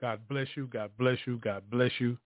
[0.00, 0.66] God bless you.
[0.66, 1.38] God bless you.
[1.38, 2.16] God bless you.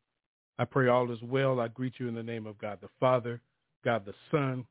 [0.59, 1.61] I pray all is well.
[1.61, 3.41] I greet you in the name of God the Father,
[3.85, 4.67] God the Son,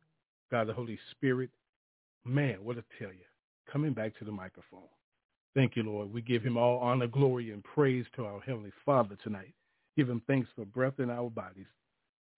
[0.52, 1.50] God the Holy Spirit.
[2.26, 3.26] Man, what to tell you.
[3.72, 4.82] Coming back to the microphone.
[5.55, 6.14] Thank you, Lord.
[6.14, 9.54] We give him all honor, glory, and praise to our Heavenly Father tonight.
[9.98, 11.66] Give him thanks for breath in our bodies.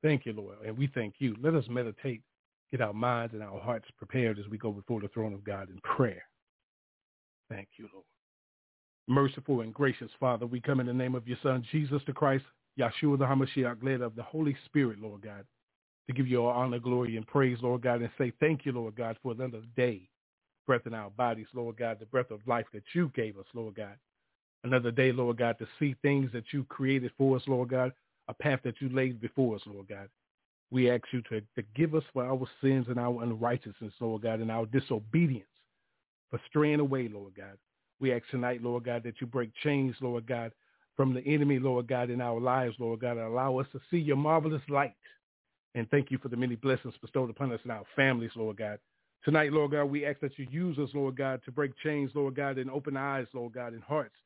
[0.01, 0.57] Thank you, Lord.
[0.65, 1.35] And we thank you.
[1.41, 2.21] Let us meditate,
[2.71, 5.69] get our minds and our hearts prepared as we go before the throne of God
[5.69, 6.23] in prayer.
[7.49, 8.05] Thank you, Lord.
[9.07, 12.45] Merciful and gracious Father, we come in the name of your Son, Jesus the Christ,
[12.79, 15.45] Yahshua the HaMashiach, led of the Holy Spirit, Lord God,
[16.07, 18.95] to give you all honor, glory, and praise, Lord God, and say thank you, Lord
[18.95, 20.09] God, for another day,
[20.65, 23.75] breath in our bodies, Lord God, the breath of life that you gave us, Lord
[23.75, 23.97] God.
[24.63, 27.91] Another day, Lord God, to see things that you created for us, Lord God,
[28.29, 30.07] a path that you laid before us, Lord God.
[30.71, 34.39] We ask you to, to give us for our sins and our unrighteousness, Lord God,
[34.39, 35.45] and our disobedience
[36.31, 37.57] for straying away, Lord God.
[38.03, 40.51] We ask tonight, Lord God, that you break chains, Lord God,
[40.97, 43.97] from the enemy, Lord God, in our lives, Lord God, and allow us to see
[43.97, 44.97] your marvelous light.
[45.73, 48.79] And thank you for the many blessings bestowed upon us and our families, Lord God.
[49.23, 52.35] Tonight, Lord God, we ask that you use us, Lord God, to break chains, Lord
[52.35, 54.17] God, and open eyes, Lord God, and hearts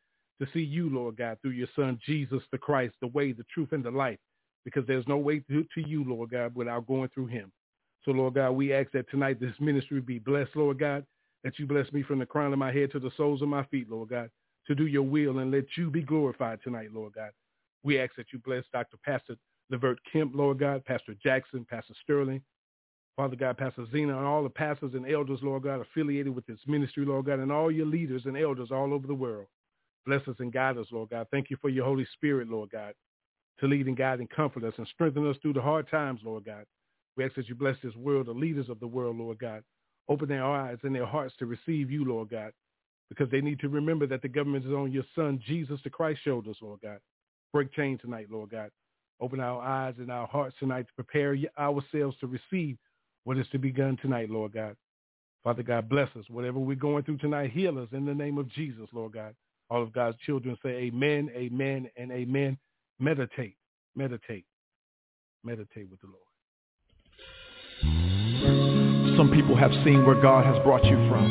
[0.41, 3.73] to see you, Lord God, through your son, Jesus the Christ, the way, the truth,
[3.73, 4.17] and the life,
[4.65, 7.51] because there's no way to, to you, Lord God, without going through him.
[8.05, 11.05] So, Lord God, we ask that tonight this ministry be blessed, Lord God,
[11.43, 13.63] that you bless me from the crown of my head to the soles of my
[13.65, 14.29] feet, Lord God,
[14.67, 17.31] to do your will and let you be glorified tonight, Lord God.
[17.83, 18.97] We ask that you bless Dr.
[19.05, 19.35] Pastor
[19.69, 22.41] Levert Kemp, Lord God, Pastor Jackson, Pastor Sterling,
[23.15, 26.59] Father God, Pastor Zena, and all the pastors and elders, Lord God, affiliated with this
[26.67, 29.47] ministry, Lord God, and all your leaders and elders all over the world.
[30.05, 31.27] Bless us and guide us, Lord God.
[31.31, 32.93] Thank you for your Holy Spirit, Lord God,
[33.59, 36.45] to lead and guide and comfort us and strengthen us through the hard times, Lord
[36.45, 36.65] God.
[37.17, 39.63] We ask that you bless this world, the leaders of the world, Lord God.
[40.09, 42.53] Open their eyes and their hearts to receive you, Lord God,
[43.09, 46.21] because they need to remember that the government is on your son, Jesus the Christ
[46.23, 46.99] shoulders, Lord God.
[47.53, 48.71] Break chains tonight, Lord God.
[49.19, 52.77] Open our eyes and our hearts tonight to prepare ourselves to receive
[53.23, 54.75] what is to be done tonight, Lord God.
[55.43, 56.25] Father God, bless us.
[56.29, 59.33] Whatever we're going through tonight, heal us in the name of Jesus, Lord God.
[59.69, 62.57] All of God's children say amen, amen, and amen.
[62.99, 63.55] Meditate,
[63.95, 64.45] meditate,
[65.43, 68.06] meditate with the Lord.
[69.17, 71.25] Some people have seen where God has brought you from.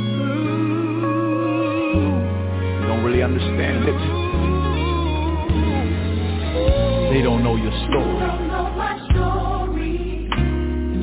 [2.83, 4.01] They don't really understand it.
[7.15, 8.19] They don't know your story.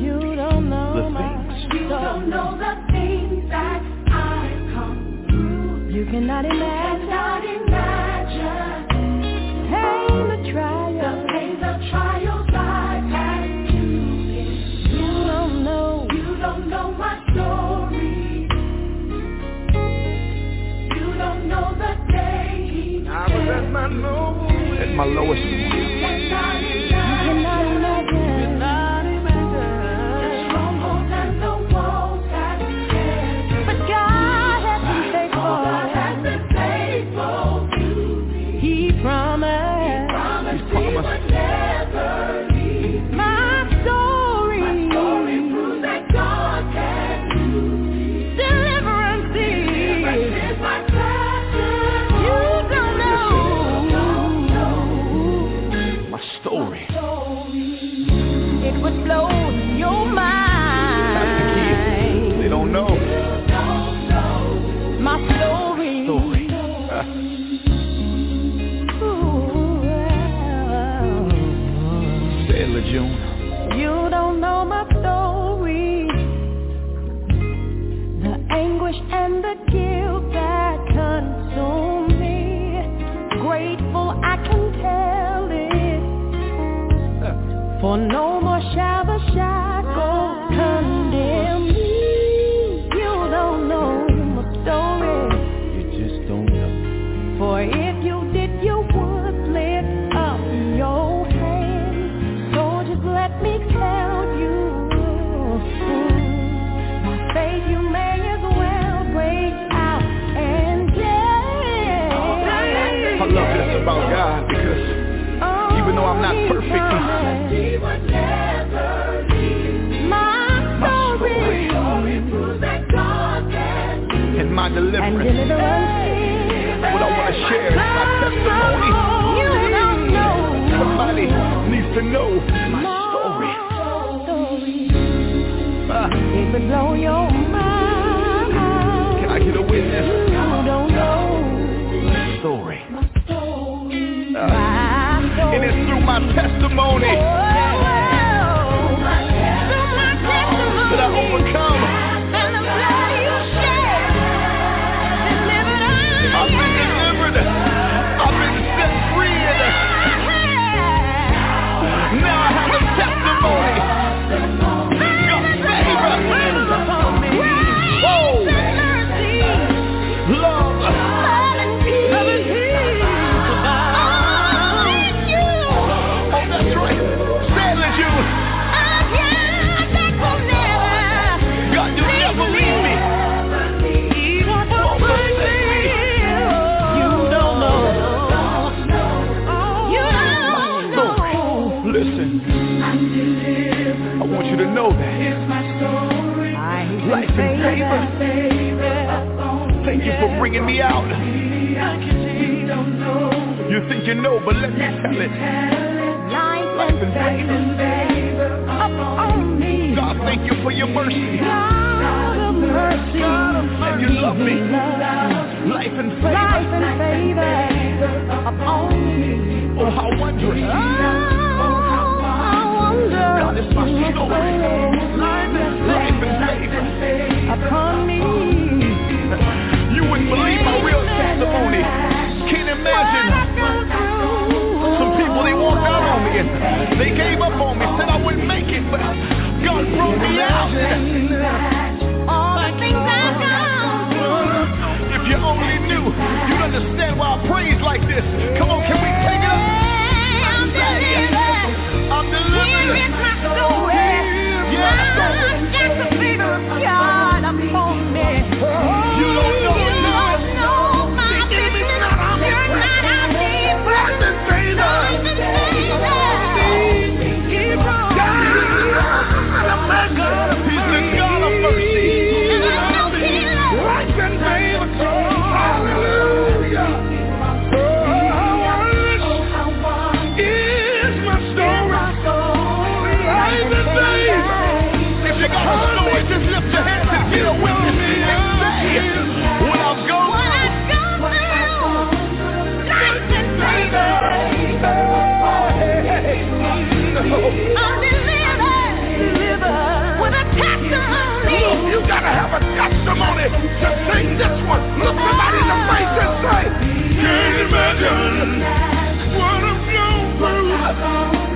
[0.02, 1.64] You don't know The my things.
[1.64, 1.82] story.
[1.82, 5.88] You don't know the things that I've come through.
[5.90, 6.73] You cannot imagine.
[23.84, 24.80] At my lowest.
[24.80, 26.53] At my lowest point.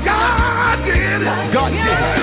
[0.05, 1.53] God did it.
[1.53, 2.18] God did it.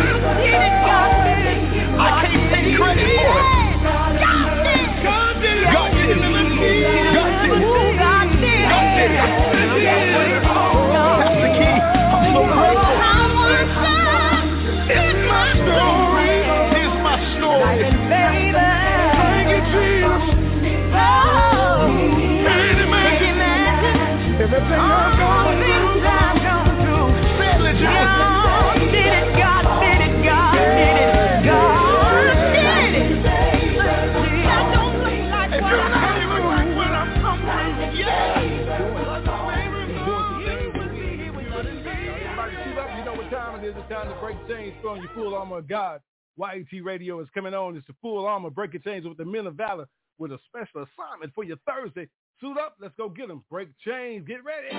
[45.06, 46.02] Your full armor of God.
[46.38, 47.78] YAT Radio is coming on.
[47.78, 51.34] It's the full armor breaking chains with the men of valor with a special assignment
[51.34, 52.08] for your Thursday.
[52.42, 52.76] Suit up.
[52.80, 53.44] Let's go get them.
[53.50, 54.28] Break chains.
[54.28, 54.70] Get ready.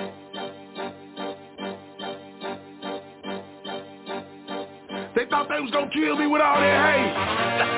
[5.15, 7.13] They thought they was gonna kill me with all their hate.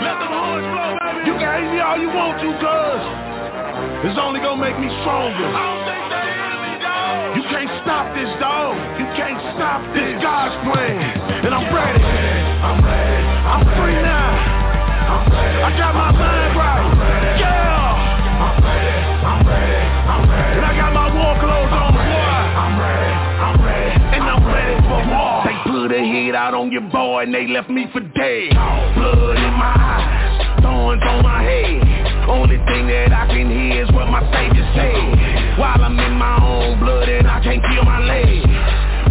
[0.03, 1.27] Let them horns blow, baby.
[1.27, 5.47] You can hate me all you want to, cuz it's only gonna make me stronger.
[5.47, 6.48] I don't think.
[7.09, 8.77] You can't stop this, dog.
[8.99, 10.21] You can't stop this.
[10.21, 11.01] God's plan.
[11.45, 12.03] And I'm ready.
[12.05, 13.21] I'm ready.
[13.49, 14.29] I'm free now.
[15.09, 15.59] I'm ready.
[15.65, 16.85] I got my mind right.
[17.41, 18.45] Yeah.
[18.45, 18.93] I'm ready.
[19.25, 19.81] I'm ready.
[20.05, 20.53] I'm ready.
[20.57, 21.97] And I got my war clothes on.
[21.97, 23.13] I'm ready.
[23.41, 23.91] I'm ready.
[24.13, 25.49] And I'm ready for war.
[25.49, 28.53] They put a hit out on your boy and they left me for dead.
[28.93, 32.29] Blood in my eyes, thorns on my head.
[32.29, 35.48] Only thing that I can hear is what my savior said.
[35.59, 38.47] While I'm in my own blood and I can't feel my legs.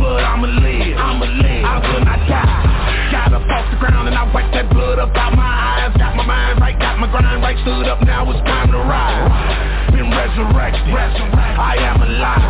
[0.00, 3.12] But I'ma live, I'ma live, I will not die.
[3.12, 5.93] Got up off the ground and I wiped that blood up out my eyes.
[6.00, 9.93] Got my mind right, got my grind right, stood up, now it's time to rise.
[9.93, 11.61] Been resurrected, resurrected.
[11.61, 12.40] I am alive.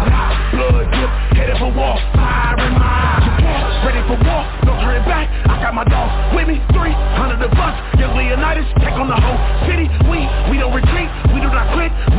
[0.55, 3.83] Blood drip, headed for war, fire in my eyes.
[3.83, 6.62] Ready for war, no turning back, I got my dogs with me.
[6.71, 9.90] Three hundred of us, young Leonidas, take on the whole city.
[10.07, 10.23] We,
[10.55, 11.11] we don't retreat,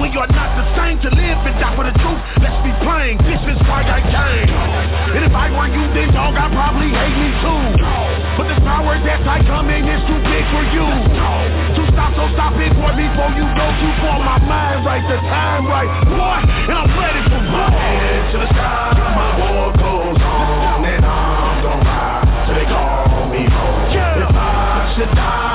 [0.02, 2.18] we We are not the same to live and die for the truth.
[2.42, 4.50] Let's be plain, this is why I came.
[5.16, 7.64] And if I were you, then dog, I'd probably hate me too.
[8.36, 10.88] But the power that I come in is too big for you.
[11.78, 14.18] To stop, so stop it, boy, before you go too far.
[14.18, 17.70] My mind right, the time right, boy, and I'm ready for war.
[17.70, 23.30] Head to the sky, my war goes on and I'm gon' ride till they call
[23.30, 23.94] me home.
[23.94, 25.49] If I should die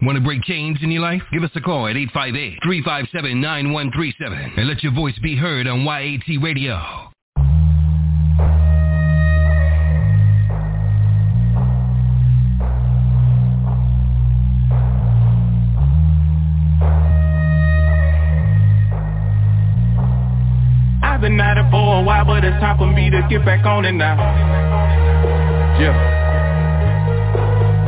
[0.00, 1.22] Want to break chains in your life?
[1.32, 6.76] Give us a call at 858-357-9137 and let your voice be heard on YAT Radio.
[21.02, 23.66] I've been at it for a while, but it's time for me to get back
[23.66, 24.16] on it now.
[25.80, 26.14] Yeah.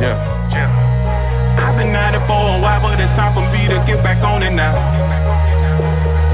[0.01, 0.80] Yeah.
[1.71, 4.19] I've been at it for a while, but it's time for me to get back
[4.19, 4.75] on it now.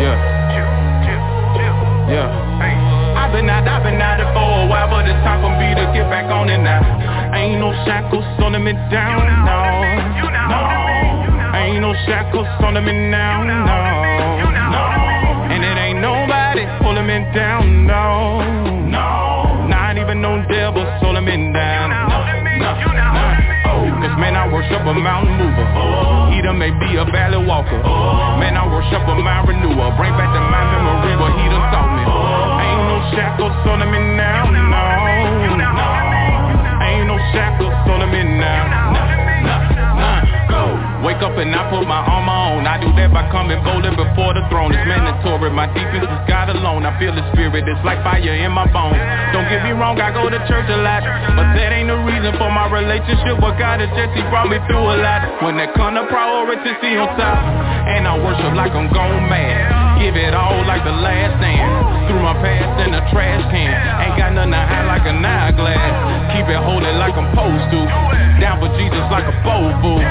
[0.01, 0.17] Yeah.
[2.09, 2.25] Yeah.
[3.13, 5.77] I've been at, I've been at it for a while, but it's time for me
[5.77, 6.81] to get back on it now.
[7.37, 9.61] Ain't no shackles holding me down, no.
[10.25, 10.57] No.
[11.53, 13.61] Ain't no shackles holding me now, no.
[13.61, 14.83] No.
[15.53, 18.41] And it ain't nobody pulling me down, no.
[18.89, 19.69] No.
[19.69, 21.93] Not even no devil holding me down.
[21.93, 22.26] No.
[22.77, 25.65] Cause man, I worship a mountain mover.
[26.33, 27.81] He done may be a valley walker.
[28.37, 29.89] Man, I worship a mind renewer.
[29.97, 32.03] Bring back to my memory what he done taught me.
[32.05, 34.83] Ain't no shackles on me now, no.
[36.85, 38.86] Ain't no shackles holding me now.
[41.05, 42.65] Wake up and I put my armor on.
[42.65, 44.73] I do that by coming boldly before the throne.
[44.73, 45.53] It's mandatory.
[45.53, 46.89] My defense is God alone.
[46.89, 47.69] I feel the spirit.
[47.69, 48.97] It's like fire in my bones.
[49.29, 51.05] Don't get me wrong, I go to church a lot.
[51.37, 53.77] But that ain't the reason for my relationship with God.
[53.77, 55.45] It's just he brought me through a lot.
[55.45, 57.37] When that come to priority, see on top.
[57.85, 59.76] And I worship like I'm gone mad.
[59.97, 62.07] Give it all like the last stand.
[62.07, 63.73] Threw my past in the trash can.
[64.05, 66.37] Ain't got nothing to hide like an eyeglass.
[66.37, 67.81] Keep it holy like I'm supposed to.
[68.37, 70.01] Down for Jesus like a bowl fool.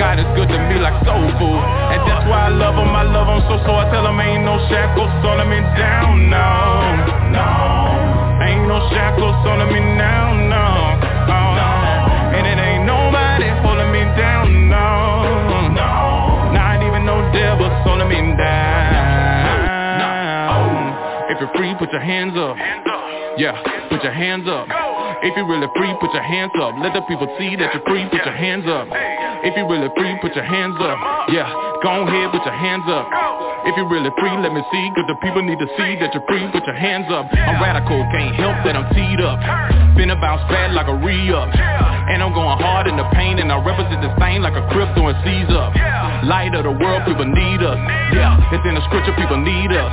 [0.00, 1.60] God is good to me like soul food.
[1.92, 2.88] And that's why I love him.
[2.88, 6.48] I love him so so I tell him ain't no shackles holding me down, no.
[7.30, 7.48] No.
[8.42, 10.73] Ain't no shackles holding me now, no.
[21.44, 22.56] You're free, put your hands up.
[23.36, 23.52] Yeah,
[23.90, 24.66] put your hands up.
[25.22, 26.74] If you're really free, put your hands up.
[26.80, 28.88] Let the people see that you're free, put your hands up.
[29.44, 31.28] If you're really free, put your hands up.
[31.28, 31.48] Yeah,
[31.82, 33.53] go ahead, put your hands up.
[33.64, 36.26] If you're really free, let me see, cause the people need to see that you're
[36.28, 37.24] free, put your hands up.
[37.32, 39.40] I'm radical, can't help that I'm teed up.
[39.96, 41.48] Finna bounce bad like a re-up.
[42.12, 45.08] And I'm going hard in the pain, and I represent this thing like a crypto
[45.08, 45.72] and seize up.
[46.28, 47.80] Light of the world, people need us.
[48.12, 49.92] Yeah, it's in the scripture, people need us.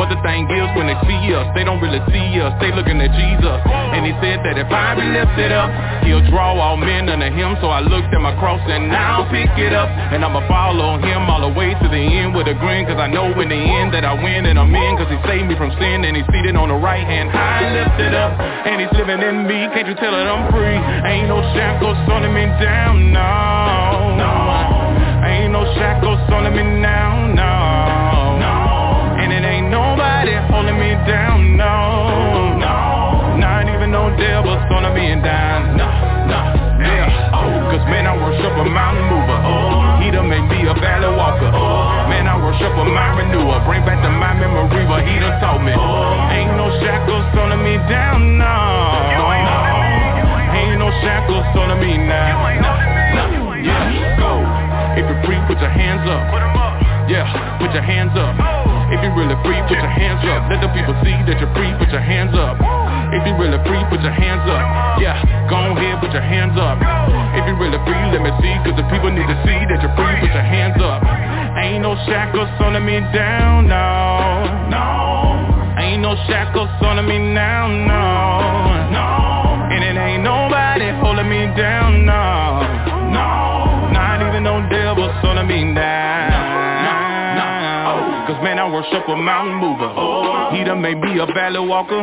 [0.00, 2.56] But the thing is, when they see us, they don't really see us.
[2.64, 3.58] They looking at Jesus.
[3.68, 5.68] And he said that if I be lifted up,
[6.08, 7.60] he'll draw all men unto him.
[7.60, 9.88] So I looked at my cross and now pick it up.
[9.88, 12.88] And I'ma follow him all the way to the end with a grin.
[12.88, 14.94] Cause I know in the end that I win and I'm in.
[14.94, 17.34] Cause he saved me from sin and he's seated on the right hand.
[17.34, 19.66] High lifted up and he's living in me.
[19.74, 20.78] Can't you tell that I'm free?
[21.10, 24.22] Ain't no shackles holding me down, no.
[24.22, 24.30] No.
[25.26, 28.38] Ain't no shackles holding me now, no.
[28.38, 28.54] No.
[29.18, 32.54] And it ain't nobody holding me down, no.
[32.54, 33.34] No.
[33.34, 35.90] Not even no devil holding me down, no.
[36.30, 36.38] No.
[36.78, 37.34] Yeah.
[37.66, 39.31] Cause man, I worship a mountain mover.
[40.12, 41.48] Done made me a valley walker.
[42.12, 43.64] Man, I worship a mind renewer.
[43.64, 45.72] Bring back to my memory what he done taught me.
[45.72, 48.56] Ain't no shackles holding me down, no.
[50.52, 52.44] Ain't no shackles holding me now.
[52.60, 52.72] No.
[53.16, 53.56] No.
[53.56, 54.20] Yeah.
[54.20, 54.44] Go.
[55.00, 56.28] If you're free, put your hands up.
[57.08, 57.26] Yeah,
[57.58, 58.36] put your hands up.
[58.92, 60.52] If you're really free, put your hands up.
[60.52, 62.60] Let the people see that you're free, put your hands up.
[63.12, 65.00] If you're really free, put your hands up.
[65.00, 65.16] Yeah,
[65.48, 66.76] go ahead, put your hands up.
[67.36, 69.31] If you're really free, let me see, cause the people need to
[72.32, 74.70] shackles holding me down, no.
[74.72, 75.76] No.
[75.78, 78.88] Ain't no shackles holding me now, no.
[78.88, 79.68] No.
[79.68, 82.64] And it ain't nobody holding me down, no,
[83.12, 83.92] no.
[83.92, 86.32] Not even no devil slowing me down.
[88.22, 89.90] Cause man, I worship a mountain mover.
[90.56, 92.00] He done made me a valley walker.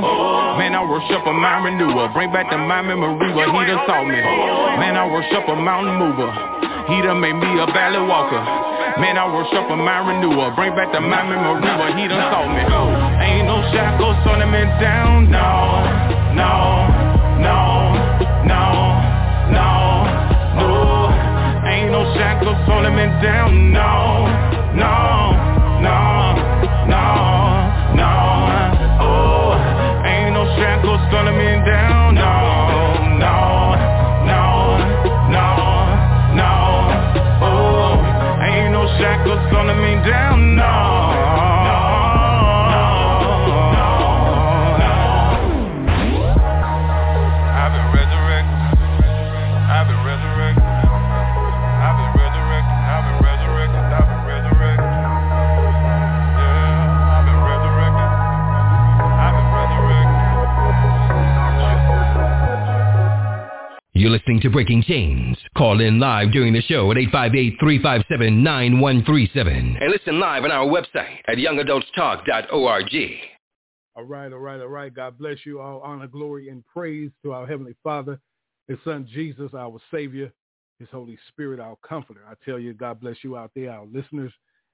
[0.60, 2.10] Man, I worship a mind renewer.
[2.14, 4.20] Bring back the mind memory where he done saw me.
[4.20, 6.69] Man, I worship a mountain mover.
[6.90, 8.42] He done made me a valley walker.
[9.00, 10.52] Man, I worship a mind renewer.
[10.56, 12.66] Bring back the mind memory he done saw me.
[12.66, 15.30] Ain't no shackles on holding me down.
[15.30, 15.86] No,
[16.34, 16.90] no,
[17.38, 17.94] no,
[18.50, 18.64] no,
[19.54, 19.70] no,
[20.58, 20.74] no.
[21.70, 23.72] Ain't no shackles on holding me down.
[23.72, 25.09] No no,
[64.30, 65.36] listening to Breaking Chains.
[65.58, 69.82] Call in live during the show at 858-357-9137.
[69.82, 72.94] And listen live on our website at youngadultstalk.org.
[73.96, 74.94] All right, all right, all right.
[74.94, 75.60] God bless you.
[75.60, 78.20] All honor, glory, and praise to our Heavenly Father,
[78.68, 80.32] His Son Jesus, our Savior,
[80.78, 82.22] His Holy Spirit, our Comforter.
[82.30, 84.32] I tell you, God bless you out there, our listeners.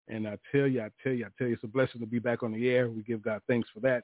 [0.10, 2.20] And I tell you, I tell you, I tell you, it's a blessing to be
[2.20, 2.90] back on the air.
[2.90, 4.04] We give God thanks for that.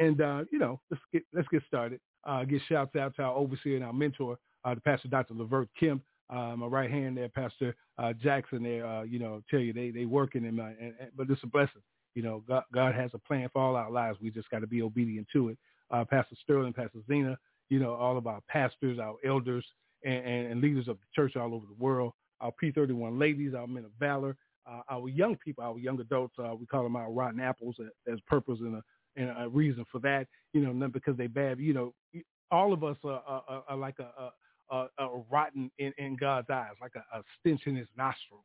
[0.00, 2.00] And uh, you know, let's get let's get started.
[2.24, 4.36] Uh, get shouts out to our overseer and our mentor,
[4.68, 5.34] uh, the Pastor Dr.
[5.34, 8.62] Levert Kemp, uh, my right hand there, Pastor uh, Jackson.
[8.62, 11.42] There, uh, you know, tell you they they working in my, and, and, but it's
[11.42, 11.82] a blessing.
[12.14, 14.18] You know, God, God has a plan for all our lives.
[14.20, 15.58] We just got to be obedient to it.
[15.90, 17.38] Uh, Pastor Sterling, Pastor Zena,
[17.70, 19.64] you know, all of our pastors, our elders,
[20.04, 22.12] and, and, and leaders of the church all over the world.
[22.40, 24.36] Our P31 ladies, our men of valor,
[24.68, 26.34] uh, our young people, our young adults.
[26.38, 27.76] Uh, we call them our rotten apples.
[28.04, 28.82] There's purpose and a,
[29.16, 30.26] and a reason for that.
[30.52, 31.58] You know, not because they bad.
[31.58, 31.94] You know,
[32.50, 34.32] all of us are, are, are like a,
[34.70, 38.44] a rotten in, in God's eyes, like a, a stench in His nostrils.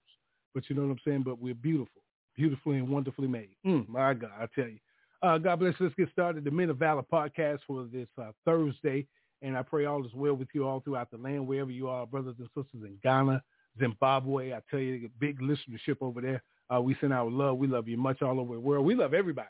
[0.54, 1.24] But you know what I'm saying?
[1.24, 2.04] But we're beautiful
[2.36, 3.56] beautifully and wonderfully made.
[3.66, 4.80] Mm, my God, I tell you.
[5.22, 5.76] Uh, God bless.
[5.80, 6.44] Let's get started.
[6.44, 9.08] The Men of Valor podcast for this uh, Thursday.
[9.42, 12.06] And I pray all is well with you all throughout the land, wherever you are,
[12.06, 13.44] brothers and sisters in Ghana,
[13.80, 14.54] Zimbabwe.
[14.54, 16.44] I tell you, big listenership over there.
[16.74, 17.58] Uh, we send our love.
[17.58, 18.86] We love you much all over the world.
[18.86, 19.50] We love everybody.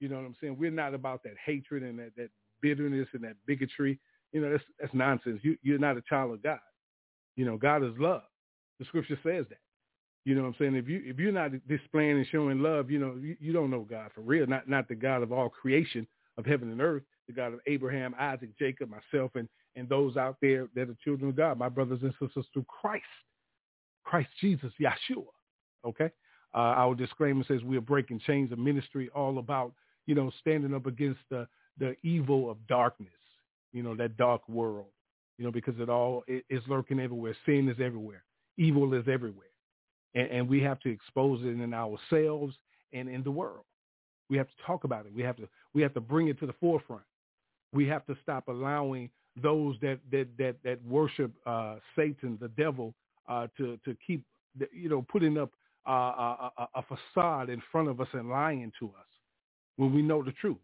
[0.00, 0.56] You know what I'm saying?
[0.58, 3.98] We're not about that hatred and that, that bitterness and that bigotry.
[4.32, 5.40] You know, that's, that's nonsense.
[5.42, 6.58] You, you're not a child of God.
[7.36, 8.22] You know, God is love.
[8.78, 9.58] The scripture says that.
[10.24, 10.74] You know what I'm saying?
[10.76, 13.86] If you if you're not displaying and showing love, you know, you, you don't know
[13.88, 14.46] God for real.
[14.46, 18.14] Not not the God of all creation of heaven and earth, the God of Abraham,
[18.18, 22.00] Isaac, Jacob, myself, and and those out there that are children of God, my brothers
[22.02, 23.04] and sisters through Christ,
[24.04, 25.24] Christ Jesus, Yeshua.
[25.86, 26.10] Okay.
[26.54, 29.72] Uh, our disclaimer says we are breaking chains of ministry, all about
[30.06, 31.46] you know standing up against the
[31.78, 33.08] the evil of darkness.
[33.72, 34.88] You know that dark world.
[35.38, 37.36] You know because it all is lurking everywhere.
[37.46, 38.24] Sin is everywhere.
[38.58, 39.50] Evil is everywhere
[40.14, 42.54] and, and we have to expose it in ourselves
[42.92, 43.64] and in the world.
[44.28, 45.14] We have to talk about it.
[45.14, 47.02] We have to we have to bring it to the forefront.
[47.72, 52.94] We have to stop allowing those that that that that worship uh, Satan, the devil,
[53.28, 54.24] uh, to to keep
[54.72, 55.50] you know putting up
[55.88, 59.06] uh, a, a facade in front of us and lying to us
[59.76, 60.58] when we know the truth.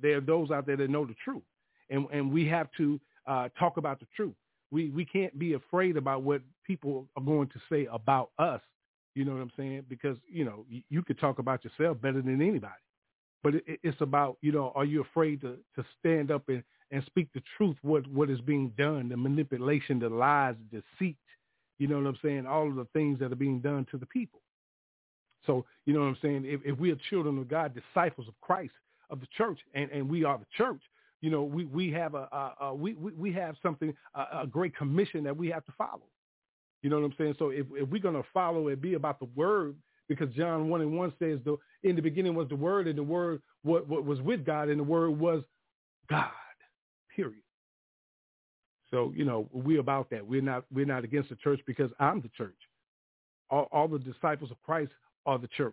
[0.00, 1.42] There are those out there that know the truth,
[1.90, 4.34] and and we have to uh, talk about the truth.
[4.70, 8.60] We we can't be afraid about what people are going to say about us.
[9.14, 9.84] You know what I'm saying?
[9.88, 12.72] Because you know you, you could talk about yourself better than anybody,
[13.42, 17.04] but it, it's about you know are you afraid to to stand up and and
[17.06, 17.76] speak the truth?
[17.82, 19.08] What what is being done?
[19.08, 21.16] The manipulation, the lies, the deceit.
[21.78, 22.46] You know what I'm saying?
[22.46, 24.40] All of the things that are being done to the people.
[25.46, 26.44] So you know what I'm saying?
[26.46, 28.72] If, if we are children of God, disciples of Christ,
[29.10, 30.80] of the church, and, and we are the church,
[31.24, 34.76] you know, we, we have a, a, a we, we, have something, a, a great
[34.76, 36.02] commission that we have to follow.
[36.82, 37.36] You know what I'm saying?
[37.38, 39.74] So if, if we're going to follow it, be about the word,
[40.06, 43.02] because John 1 and 1 says, the, in the beginning was the word, and the
[43.02, 45.42] word what, what was with God, and the word was
[46.10, 46.28] God,
[47.16, 47.40] period.
[48.90, 50.26] So, you know, we're about that.
[50.26, 52.58] We're not, we're not against the church because I'm the church.
[53.48, 54.92] All, all the disciples of Christ
[55.24, 55.72] are the church.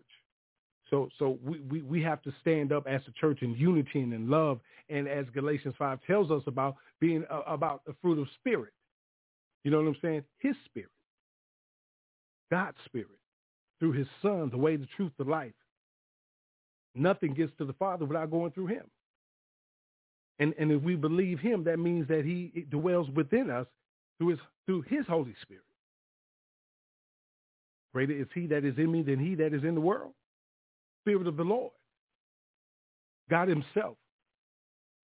[0.92, 4.14] So, so we, we, we have to stand up as a church in unity and
[4.14, 4.60] in love.
[4.90, 8.74] And as Galatians 5 tells us about being uh, about the fruit of spirit.
[9.64, 10.24] You know what I'm saying?
[10.40, 10.90] His spirit.
[12.52, 13.08] God's spirit.
[13.80, 15.54] Through his son, the way, the truth, the life.
[16.94, 18.84] Nothing gets to the Father without going through him.
[20.40, 23.66] And, and if we believe him, that means that he dwells within us
[24.18, 25.64] through his through his Holy Spirit.
[27.94, 30.14] Greater is he that is in me than he that is in the world.
[31.02, 31.72] Spirit of the Lord.
[33.30, 33.98] God himself,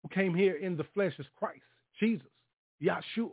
[0.04, 1.62] who came here in the flesh as Christ,
[2.00, 2.28] Jesus,
[2.84, 3.32] Yahshua,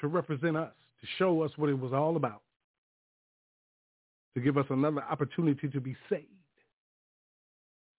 [0.00, 2.42] to represent us, to show us what it was all about,
[4.34, 6.26] to give us another opportunity to be saved.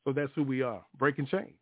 [0.05, 1.53] So that's who we are, breaking chains.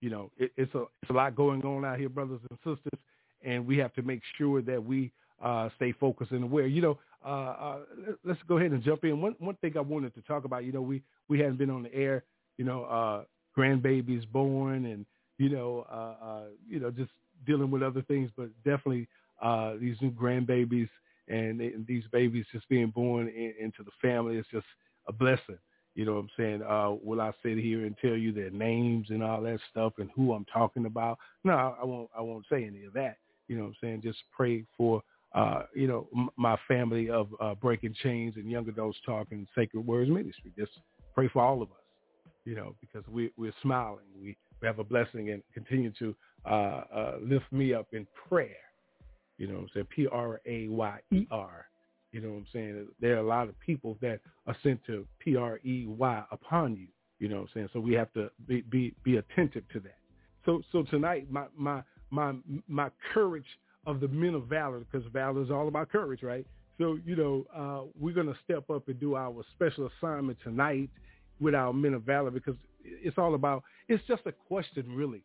[0.00, 3.00] You know, it, it's a it's a lot going on out here, brothers and sisters,
[3.44, 5.12] and we have to make sure that we
[5.42, 6.66] uh, stay focused and aware.
[6.66, 7.78] You know, uh, uh,
[8.24, 9.20] let's go ahead and jump in.
[9.20, 11.82] One one thing I wanted to talk about, you know, we we hadn't been on
[11.82, 12.24] the air,
[12.56, 13.24] you know, uh,
[13.58, 15.04] grandbabies born, and
[15.38, 17.10] you know, uh, uh, you know, just
[17.46, 19.08] dealing with other things, but definitely
[19.80, 20.88] these new grandbabies
[21.28, 24.66] and, and these babies just being born in, into the family is just
[25.08, 25.58] a blessing.
[25.94, 26.62] You know what I'm saying?
[26.62, 30.10] Uh, will I sit here and tell you their names and all that stuff and
[30.14, 31.18] who I'm talking about?
[31.42, 32.10] No, I won't.
[32.16, 33.16] I won't say any of that.
[33.48, 34.02] You know what I'm saying?
[34.02, 35.02] Just pray for
[35.36, 39.86] uh, you know m- my family of uh, breaking chains and young adults talking sacred
[39.86, 40.52] words ministry.
[40.58, 40.72] Just
[41.14, 41.76] pray for all of us.
[42.44, 44.06] You know because we we're smiling.
[44.20, 48.56] We we have a blessing and continue to uh, uh, lift me up in prayer.
[49.38, 49.86] You know what I'm saying?
[49.94, 51.66] P R A Y E R
[52.16, 52.86] you know what I'm saying?
[52.98, 56.86] There are a lot of people that are sent to P-R-E-Y upon you.
[57.18, 57.68] You know what I'm saying?
[57.74, 59.98] So we have to be, be, be attentive to that.
[60.46, 62.32] So so tonight, my, my, my,
[62.68, 63.44] my courage
[63.86, 66.46] of the men of valor, because valor is all about courage, right?
[66.78, 70.90] So, you know, uh, we're going to step up and do our special assignment tonight
[71.40, 75.22] with our men of valor because it's all about, it's just a question really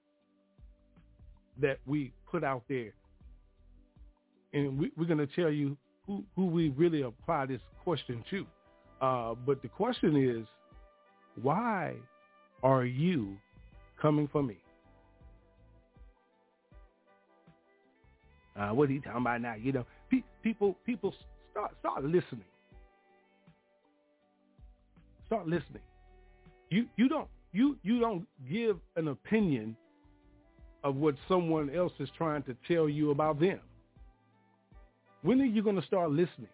[1.60, 2.91] that we put out there.
[4.54, 8.45] And we, we're going to tell you who, who we really apply this question to.
[9.02, 10.47] Uh, but the question is,
[11.41, 11.95] why
[12.63, 13.38] are you
[14.02, 14.58] coming for me?
[18.56, 19.56] Uh, what are you talking about now?
[19.56, 21.14] You know, pe- people people
[21.52, 22.46] start start listening.
[25.26, 25.82] Start listening.
[26.70, 29.76] You you don't you you don't give an opinion
[30.84, 33.60] of what someone else is trying to tell you about them.
[35.22, 36.50] When are you going to start listening?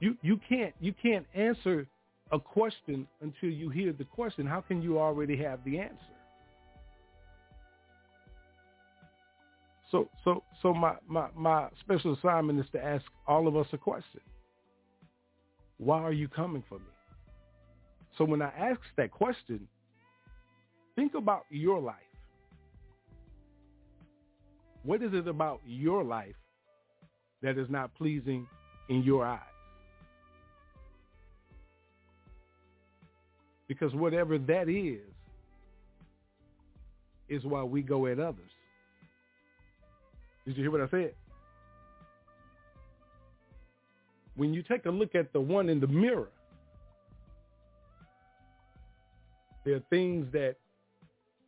[0.00, 1.86] You you can't you can't answer
[2.30, 4.46] a question until you hear the question.
[4.46, 6.15] How can you already have the answer?
[9.90, 13.78] So so so my, my, my special assignment is to ask all of us a
[13.78, 14.20] question.
[15.78, 16.84] Why are you coming for me?
[18.18, 19.68] So when I ask that question,
[20.96, 21.94] think about your life.
[24.82, 26.36] What is it about your life
[27.42, 28.46] that is not pleasing
[28.88, 29.40] in your eyes?
[33.68, 35.00] Because whatever that is,
[37.28, 38.50] is why we go at others.
[40.46, 41.14] Did you hear what I said?
[44.36, 46.28] When you take a look at the one in the mirror,
[49.64, 50.56] there are things that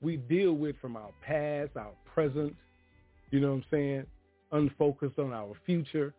[0.00, 2.54] we deal with from our past, our present,
[3.30, 4.06] you know what I'm saying,
[4.52, 6.12] unfocused on our future.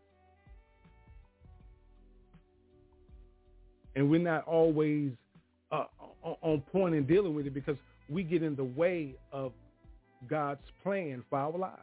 [3.95, 5.11] And we're not always
[5.71, 5.85] uh,
[6.23, 9.51] on point in dealing with it because we get in the way of
[10.29, 11.81] God's plan for our lives.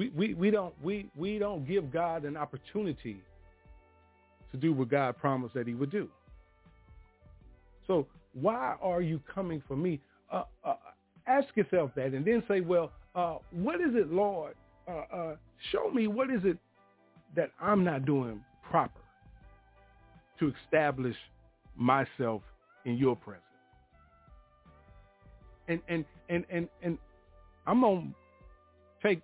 [0.00, 3.20] We, we, we don't we, we don't give God an opportunity
[4.50, 6.08] to do what God promised that he would do.
[7.86, 10.00] So why are you coming for me?
[10.32, 10.76] Uh, uh,
[11.26, 14.54] ask yourself that and then say, well, uh, what is it, Lord?
[14.88, 15.36] Uh, uh,
[15.70, 16.56] show me what is it
[17.36, 19.02] that I'm not doing proper
[20.38, 21.16] to establish
[21.76, 22.40] myself
[22.86, 23.44] in your presence.
[25.68, 26.96] And and and and and
[27.66, 28.06] I'm gonna
[29.02, 29.20] take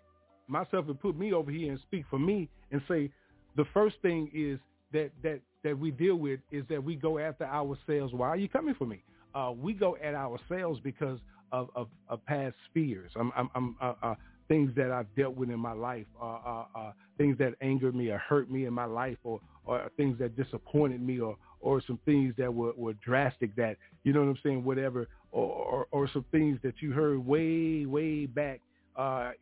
[0.49, 3.11] myself and put me over here and speak for me and say
[3.57, 4.59] the first thing is
[4.93, 8.13] that that that we deal with is that we go after ourselves.
[8.13, 9.03] Why are you coming for me?
[9.35, 11.19] Uh, we go at ourselves because
[11.53, 13.11] of, of, of past fears.
[13.17, 14.15] I'm, I'm, I'm uh, uh,
[14.49, 18.11] things that I've dealt with in my life, uh, uh, uh, things that angered me
[18.11, 21.99] or hurt me in my life, or, or things that disappointed me, or or some
[22.05, 26.11] things that were, were drastic that you know what I'm saying, whatever, or, or, or
[26.13, 28.61] some things that you heard way way back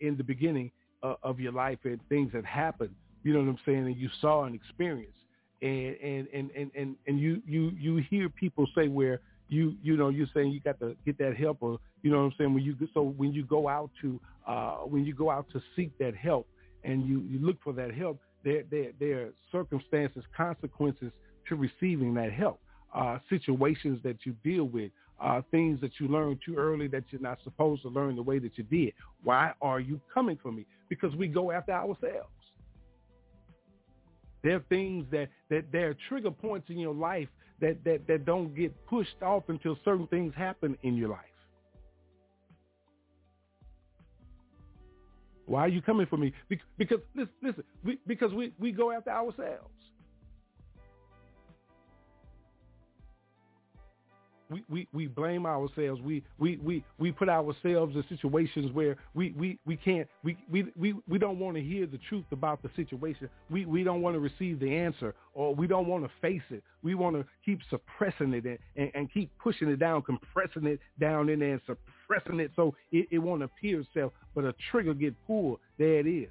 [0.01, 0.71] in the beginning
[1.05, 2.95] uh, of your life and things that happened.
[3.23, 5.19] You know what I'm saying, and you saw and experienced,
[5.63, 9.97] and and and and and, and you you you hear people say where you you
[9.97, 12.55] know you're saying you got to get that help or you know what I'm saying
[12.55, 15.97] when you so when you go out to uh, when you go out to seek
[15.99, 16.49] that help
[16.83, 21.13] and you, you look for that help there there there are circumstances consequences
[21.49, 22.61] to receiving that help
[22.95, 27.21] uh, situations that you deal with, uh, things that you learn too early that you're
[27.21, 28.93] not supposed to learn the way that you did.
[29.23, 30.67] Why are you coming for me?
[30.89, 32.31] Because we go after ourselves.
[34.43, 37.29] There are things that, that there are trigger points in your life
[37.61, 41.21] that, that, that don't get pushed off until certain things happen in your life.
[45.47, 46.33] Why are you coming for me?
[46.79, 49.69] Because listen, listen we, because we, we go after ourselves.
[54.51, 56.01] We, we, we blame ourselves.
[56.03, 60.67] We, we, we, we put ourselves in situations where we, we, we can't we, we,
[60.77, 63.29] we, we don't want to hear the truth about the situation.
[63.51, 66.63] We, we don't want to receive the answer or we don't want to face it.
[66.83, 70.81] We want to keep suppressing it and, and, and keep pushing it down, compressing it
[71.01, 74.13] down in there and suppressing it so it, it won't appear itself.
[74.35, 76.29] But a trigger get pulled, there it is.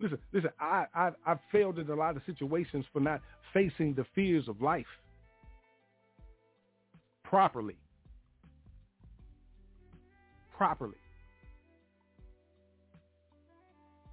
[0.00, 3.20] Listen, listen, I, I, I've failed in a lot of situations for not
[3.52, 4.86] facing the fears of life
[7.28, 7.76] properly.
[10.56, 10.96] Properly.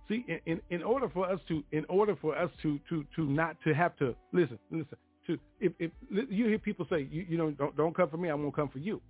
[0.07, 3.25] See, in, in, in order for us to, in order for us to, to, to
[3.25, 7.37] not to have to listen, listen to, if, if you hear people say, you, you
[7.37, 9.01] know, don't, don't come for me, I won't come for you.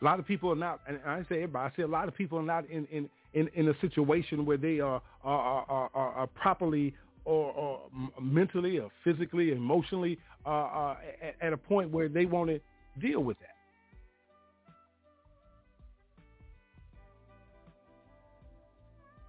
[0.00, 2.16] A lot of people are not, and I say everybody, I say a lot of
[2.16, 6.12] people are not in, in, in, in a situation where they are, are, are, are,
[6.12, 7.80] are properly or, or
[8.20, 12.60] mentally or physically, emotionally, uh, uh, at, at, a point where they want to
[13.00, 13.48] deal with that.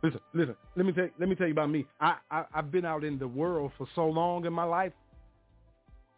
[0.01, 0.55] Listen, listen.
[0.75, 1.07] Let me tell.
[1.17, 1.85] Let me tell you about me.
[2.01, 4.91] I, I I've been out in the world for so long in my life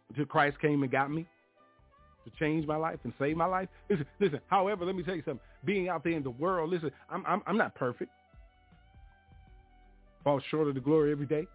[0.08, 1.24] until Christ came and got me
[2.24, 3.68] to change my life and save my life.
[3.88, 4.40] Listen, listen.
[4.48, 5.44] However, let me tell you something.
[5.64, 6.90] Being out there in the world, listen.
[7.08, 8.10] I'm I'm, I'm not perfect.
[10.24, 11.46] Fall short of the glory every day.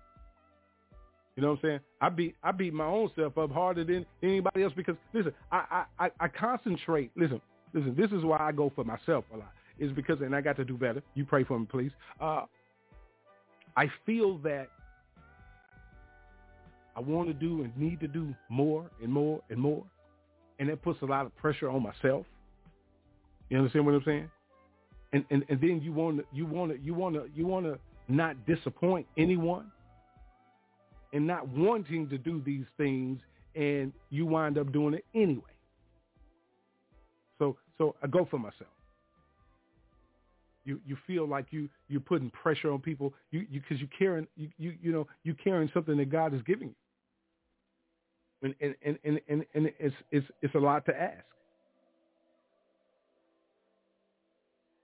[1.36, 1.80] You know what I'm saying?
[2.02, 5.86] I beat I beat my own self up harder than anybody else because listen, I
[5.98, 7.12] I, I concentrate.
[7.16, 7.42] Listen,
[7.74, 7.96] listen.
[7.96, 9.52] This is why I go for myself a lot.
[9.80, 11.02] Is because and I got to do better.
[11.16, 11.92] You pray for me, please.
[12.20, 12.44] Uh,
[13.78, 14.68] I feel that
[16.96, 19.84] I want to do and need to do more and more and more,
[20.60, 22.26] and that puts a lot of pressure on myself.
[23.50, 24.30] You understand what I'm saying?
[25.14, 27.66] And and, and then you want to you want to you want to you want
[27.66, 29.72] to not disappoint anyone
[31.14, 33.20] and not wanting to do these things
[33.56, 35.42] and you wind up doing it anyway.
[37.40, 38.70] So so I go for myself.
[40.64, 44.28] You you feel like you you're putting pressure on people you you because you carrying
[44.38, 46.76] you, you you know you carrying something that God is giving you.
[48.44, 51.26] And and, and, and, and, and it's it's it's a lot to ask.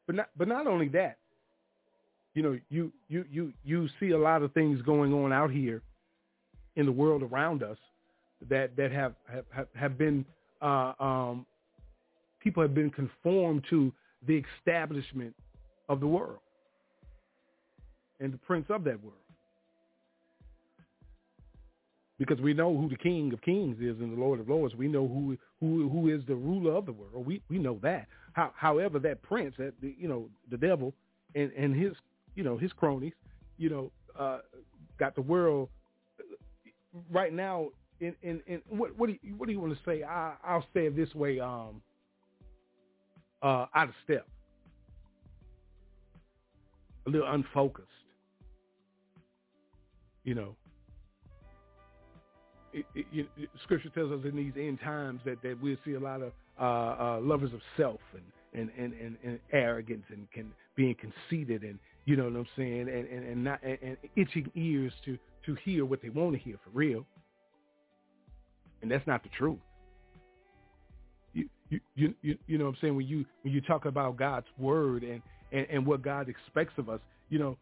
[0.08, 1.18] But not but not only that,
[2.34, 5.82] you know, you you you you see a lot of things going on out here
[6.78, 7.78] in the world around us
[8.50, 10.24] that that have have have been
[10.62, 11.46] uh, um,
[12.40, 13.92] people have been conformed to
[14.26, 15.36] the establishment
[15.90, 16.40] of the world
[18.20, 19.16] and the prince of that world.
[22.20, 24.74] Because we know who the King of Kings is and the Lord of Lords.
[24.76, 27.26] We know who who who is the ruler of the world.
[27.26, 28.08] We we know that.
[28.34, 30.94] How, however, that prince, that you know, the devil
[31.36, 31.94] and and his
[32.36, 33.14] you know his cronies,
[33.58, 34.40] you know, uh,
[35.00, 35.70] got the world
[37.12, 37.70] right now
[38.00, 40.04] in in, in what what do you, what do you want to say?
[40.04, 41.40] I I'll say it this way.
[41.40, 41.82] Um,
[43.42, 44.28] uh, out of step,
[47.06, 47.88] a little unfocused.
[50.24, 50.56] You know,
[52.74, 56.00] it, it, it, Scripture tells us in these end times that, that we'll see a
[56.00, 58.24] lot of uh, uh, lovers of self and,
[58.60, 62.82] and, and, and, and arrogance and can, being conceited and you know what I'm saying
[62.82, 66.40] and, and, and not and, and itching ears to to hear what they want to
[66.40, 67.06] hear for real.
[68.82, 69.58] And that's not the truth.
[71.34, 72.96] You, you, you, you, you know what I'm saying?
[72.96, 76.90] When you, when you talk about God's word and, and, and what God expects of
[76.90, 77.58] us, you know,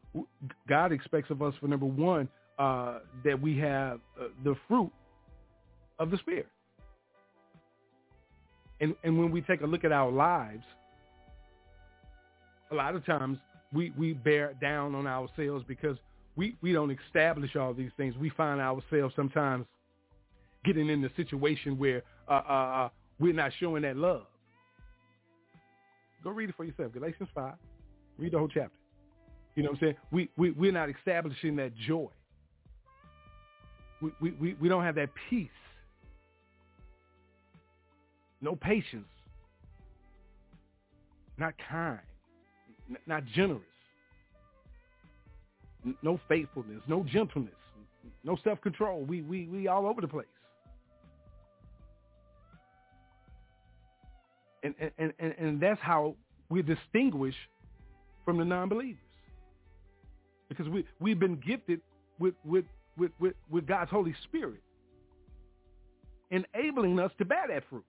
[0.68, 2.28] God expects of us for number one,
[2.60, 4.92] uh, that we have uh, the fruit
[6.00, 6.48] of the Spirit.
[8.82, 10.64] And, and when we take a look at our lives,
[12.72, 13.38] a lot of times
[13.74, 15.98] we, we bear down on ourselves because
[16.36, 18.16] we, we don't establish all these things.
[18.18, 19.66] We find ourselves sometimes
[20.66, 24.26] getting in the situation where uh, uh, uh, we're not showing that love.
[26.24, 26.92] Go read it for yourself.
[26.92, 27.54] Galatians 5.
[28.18, 28.72] Read the whole chapter.
[29.56, 29.96] You know what I'm saying?
[30.12, 32.10] We, we, we're not establishing that joy.
[34.02, 35.48] We, we, we, we don't have that peace.
[38.42, 39.06] No patience.
[41.38, 42.00] Not kind.
[42.90, 43.62] N- not generous
[46.02, 47.54] no faithfulness, no gentleness,
[48.24, 49.04] no self-control.
[49.04, 50.26] We we we all over the place.
[54.64, 56.16] And and and, and that's how
[56.50, 57.38] we're distinguished
[58.24, 58.98] from the non-believers.
[60.50, 61.82] Because we we've been gifted
[62.20, 62.66] with with
[62.98, 64.62] with with, with God's Holy Spirit
[66.32, 67.86] enabling us to bear that fruit.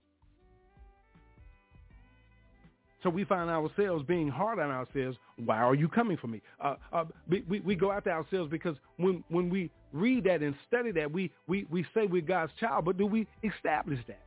[3.07, 5.17] So we find ourselves being hard on ourselves.
[5.45, 6.43] Why are you coming for me?
[6.61, 10.91] Uh, uh, we, we go after ourselves because when, when we read that and study
[10.91, 14.25] that, we, we, we say we're God's child, but do we establish that?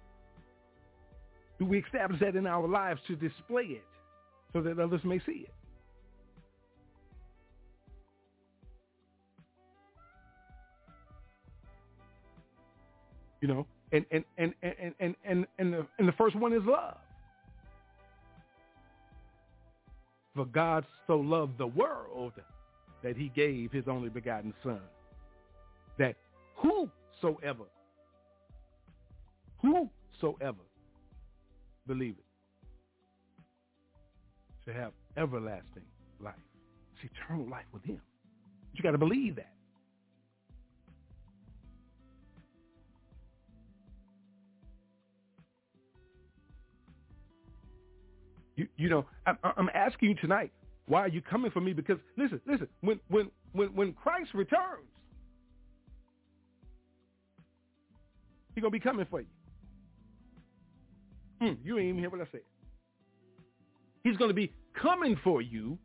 [1.60, 3.84] Do we establish that in our lives to display it
[4.54, 5.54] so that others may see it?
[13.42, 16.62] You know, and and and and and and, and, the, and the first one is
[16.64, 16.96] love.
[20.36, 22.34] For God so loved the world
[23.04, 24.82] that he gave his only begotten son.
[25.98, 26.16] That
[26.56, 27.66] whosoever,
[29.62, 30.58] whosoever
[31.88, 32.26] believe it
[34.66, 35.84] shall have everlasting
[36.22, 36.36] life.
[36.94, 38.02] It's eternal life with him.
[38.74, 39.54] You got to believe that.
[48.60, 50.52] You, you know, I, I'm asking you tonight,
[50.88, 51.72] why are you coming for me?
[51.72, 54.86] Because listen, listen, when when when when Christ returns,
[58.54, 59.28] He's gonna be coming for you.
[61.40, 62.42] Hmm, you ain't even hear what I said.
[64.04, 65.78] He's gonna be coming for you.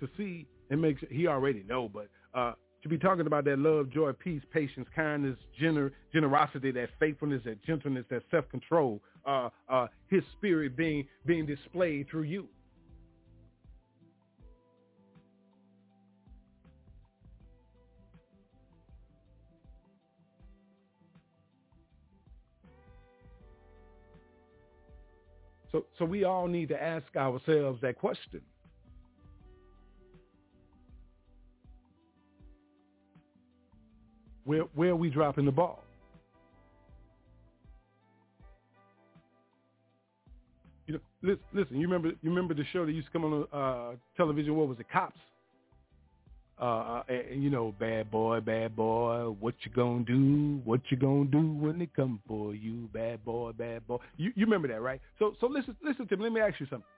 [0.00, 2.52] To see and make sure he already know, but uh,
[2.86, 7.62] to be talking about that love, joy, peace, patience, kindness, gener- generosity, that faithfulness, that
[7.64, 12.48] gentleness, that self-control, uh, uh, his spirit being being displayed through you.
[25.72, 28.40] So, so we all need to ask ourselves that question.
[34.46, 35.82] Where where are we dropping the ball?
[40.86, 41.76] You know, listen, listen.
[41.76, 44.54] You remember you remember the show that used to come on uh, television?
[44.56, 44.86] What was it?
[44.90, 45.18] Cops.
[46.58, 49.34] Uh, and, you know, bad boy, bad boy.
[49.40, 50.60] What you gonna do?
[50.64, 52.88] What you gonna do when they come for you?
[52.94, 53.98] Bad boy, bad boy.
[54.16, 55.00] You you remember that, right?
[55.18, 56.22] So so listen listen to me.
[56.22, 56.88] Let me ask you something.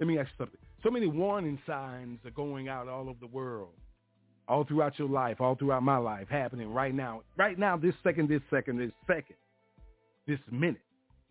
[0.00, 0.60] Let me ask you something.
[0.82, 3.68] So many warning signs are going out all over the world
[4.48, 8.28] all throughout your life, all throughout my life, happening right now, right now, this second,
[8.28, 9.36] this second, this second,
[10.26, 10.80] this minute.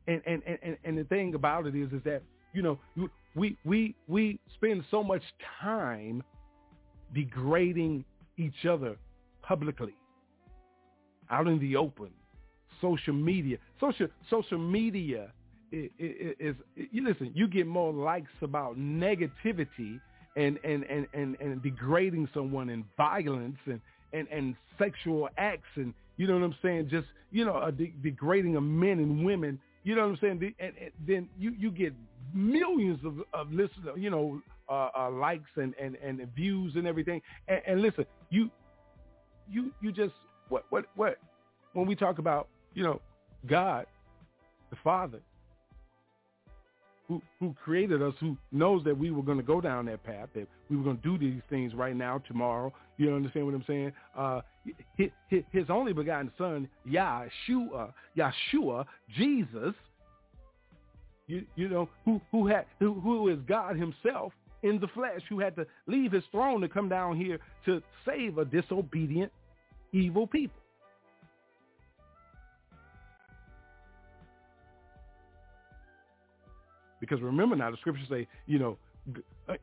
[0.08, 2.24] And and and and the thing about it is, is that
[2.54, 2.78] you know
[3.36, 5.22] we we we spend so much
[5.62, 6.24] time
[7.14, 8.04] degrading
[8.38, 8.98] each other
[9.42, 9.94] publicly,
[11.30, 12.10] out in the open,
[12.82, 15.32] social media, social social media
[15.72, 16.56] is, is, is
[16.92, 17.32] you listen.
[17.34, 20.00] You get more likes about negativity
[20.36, 23.82] and and, and, and, and degrading someone and violence and,
[24.14, 27.94] and, and sexual acts and you know what I'm saying just you know a de-
[28.02, 31.72] degrading of men and women you know what I'm saying and, and then you, you
[31.72, 31.94] get
[32.34, 37.22] millions of, of listeners you know uh, uh, likes and, and, and views and everything.
[37.48, 38.50] And, and listen you
[39.50, 40.14] you you just
[40.50, 41.18] what what what?
[41.74, 43.02] When we talk about you know
[43.46, 43.86] God
[44.70, 45.20] the Father
[47.08, 50.30] who, who created us, who knows that we were going to go down that path,
[50.36, 52.74] that we were going to do these things right now, tomorrow.
[52.98, 53.92] You understand what I'm saying?
[54.18, 54.42] Uh,
[54.96, 55.10] his,
[55.52, 59.74] his only begotten son, Yahshua, Yahshua, Jesus,
[61.28, 65.40] you, you know, who, who, had, who, who is God himself in the flesh, who
[65.40, 69.32] had to leave his throne to come down here to save a disobedient,
[69.92, 70.63] evil people.
[77.04, 78.78] Because remember now, the scriptures say, you know,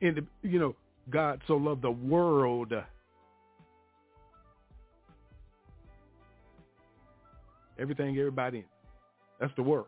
[0.02, 0.76] in the, you know,
[1.08, 2.74] God so loved the world.
[7.78, 8.64] Everything, everybody in.
[9.40, 9.86] That's the world.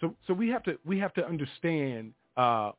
[0.00, 2.72] So, so we have to we have to understand uh,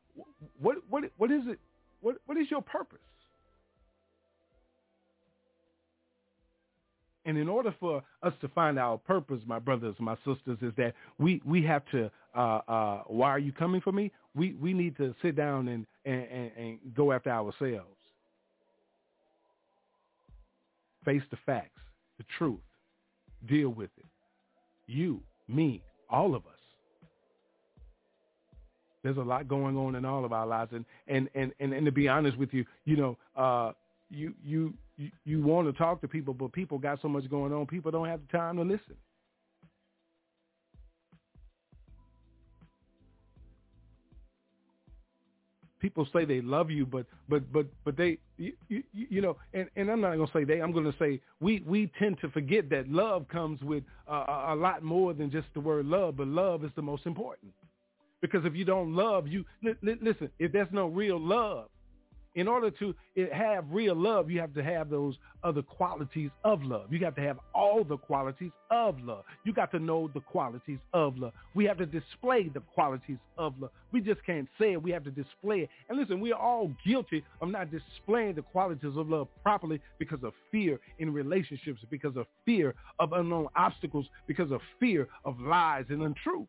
[0.60, 1.58] what what what is it?
[2.02, 2.98] What what is your purpose?
[7.28, 10.94] And in order for us to find our purpose, my brothers, my sisters, is that
[11.18, 14.10] we, we have to, uh, uh, why are you coming for me?
[14.34, 17.98] We, we need to sit down and, and, and, go after ourselves.
[21.04, 21.82] Face the facts,
[22.16, 22.60] the truth.
[23.46, 24.06] Deal with it.
[24.86, 26.52] You me, all of us.
[29.02, 31.86] There's a lot going on in all of our lives, and and and and, and
[31.86, 33.72] to be honest with you, you know, uh,
[34.10, 37.52] you you you, you want to talk to people, but people got so much going
[37.52, 38.96] on, people don't have the time to listen.
[45.80, 49.68] people say they love you, but but but but they you you, you know, and
[49.76, 50.60] and I'm not gonna say they.
[50.60, 55.14] I'm gonna say we we tend to forget that love comes with a lot more
[55.14, 57.52] than just the word love, but love is the most important.
[58.20, 60.28] Because if you don't love, you li- li- listen.
[60.38, 61.68] If there's no real love,
[62.38, 66.62] in order to eh, have real love, you have to have those other qualities of
[66.62, 66.92] love.
[66.92, 69.24] You have to have all the qualities of love.
[69.44, 71.32] You got to know the qualities of love.
[71.54, 73.70] We have to display the qualities of love.
[73.92, 74.82] We just can't say it.
[74.82, 75.68] We have to display it.
[75.88, 80.22] And listen, we are all guilty of not displaying the qualities of love properly because
[80.22, 85.86] of fear in relationships, because of fear of unknown obstacles, because of fear of lies
[85.88, 86.48] and untruths.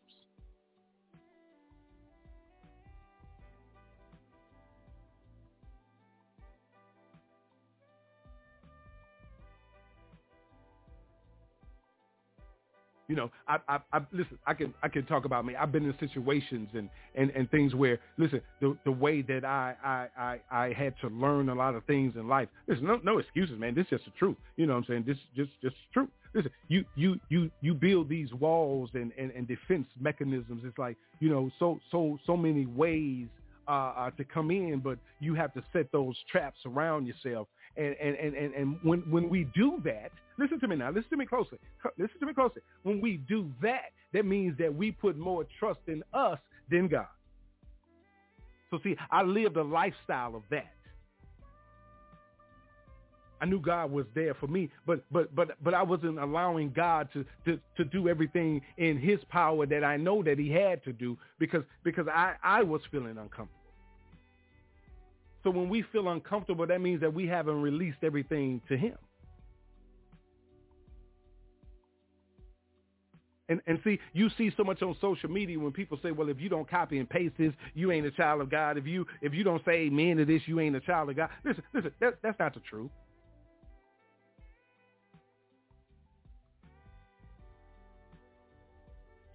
[13.09, 14.37] You know, I, I, I listen.
[14.45, 15.55] I can, I can talk about me.
[15.55, 19.73] I've been in situations and, and, and things where, listen, the, the way that I,
[19.83, 22.49] I, I, I had to learn a lot of things in life.
[22.67, 23.73] There's no, no excuses, man.
[23.73, 24.37] This is just the truth.
[24.57, 25.03] You know what I'm saying?
[25.07, 26.09] This, just, just truth.
[26.35, 30.61] Listen, you, you, you, you build these walls and, and, and defense mechanisms.
[30.63, 33.25] It's like, you know, so, so, so many ways
[33.67, 37.47] uh, uh, to come in, but you have to set those traps around yourself.
[37.79, 41.09] And, and, and, and, and when, when we do that, listen to me now, listen
[41.11, 41.59] to me closely,
[41.97, 42.61] listen to me closely.
[42.83, 47.07] When we do that, that means that we put more trust in us than God.
[48.69, 50.73] So see, I lived a lifestyle of that.
[53.41, 57.07] I knew God was there for me, but but but but I wasn't allowing God
[57.13, 60.91] to to to do everything in His power that I know that He had to
[60.91, 63.58] do because because I I was feeling uncomfortable.
[65.43, 68.97] So when we feel uncomfortable, that means that we haven't released everything to him.
[73.47, 76.39] And, and see, you see so much on social media when people say, well, if
[76.39, 78.77] you don't copy and paste this, you ain't a child of God.
[78.77, 81.29] If you if you don't say amen to this, you ain't a child of God.
[81.43, 82.91] Listen, listen, that, that's not the truth.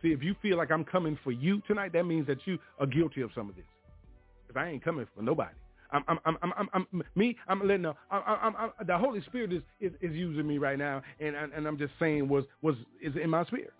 [0.00, 2.86] See, if you feel like I'm coming for you tonight, that means that you are
[2.86, 3.64] guilty of some of this.
[4.46, 5.54] Because I ain't coming for nobody.
[5.94, 7.36] I'm, I'm, I'm, I'm, I'm, me.
[7.46, 7.94] I'm letting know.
[8.10, 11.66] I'm, I'm, I'm, the Holy Spirit is, is, is using me right now, and and
[11.66, 13.72] I'm just saying was was is in my spirit.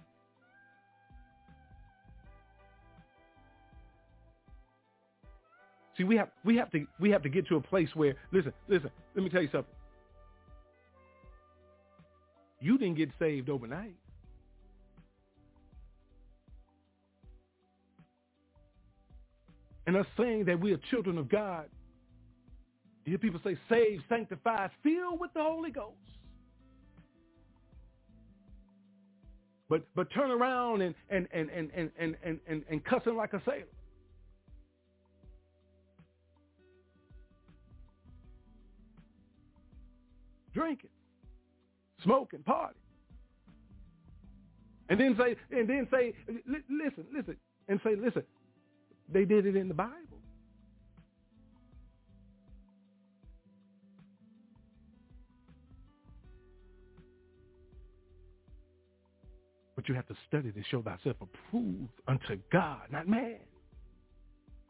[5.96, 8.52] See, we have we have to we have to get to a place where listen,
[8.68, 8.90] listen.
[9.14, 9.74] Let me tell you something.
[12.60, 13.94] You didn't get saved overnight.
[19.86, 21.66] And us saying that we are children of God
[23.04, 25.94] you hear people say saved, sanctified, filled with the Holy Ghost.
[29.68, 33.32] But but turn around and and and and and and and, and, and cussing like
[33.32, 33.64] a sailor.
[40.52, 40.90] Drinking,
[42.02, 42.78] smoking, party.
[44.88, 46.14] And then say and then say
[46.46, 47.36] listen, listen,
[47.68, 48.22] and say, listen,
[49.08, 50.13] they did it in the Bible.
[59.84, 63.36] But you have to study to show thyself approved unto God, not man.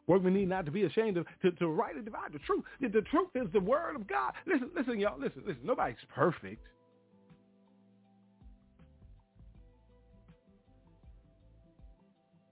[0.07, 2.65] We need not to be ashamed of, to, to rightly divide the truth.
[2.81, 4.33] The, the truth is the word of God.
[4.45, 5.61] Listen, listen, y'all, listen, listen.
[5.63, 6.67] Nobody's perfect.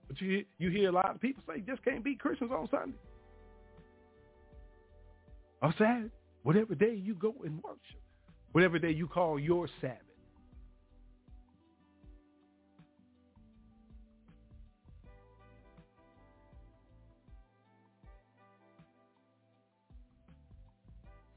[0.08, 2.96] But you, you hear a lot of people say, just can't be Christians on Sunday.
[5.60, 6.10] Or Saturday.
[6.44, 8.00] Whatever day you go and worship.
[8.52, 9.98] Whatever day you call your Sabbath.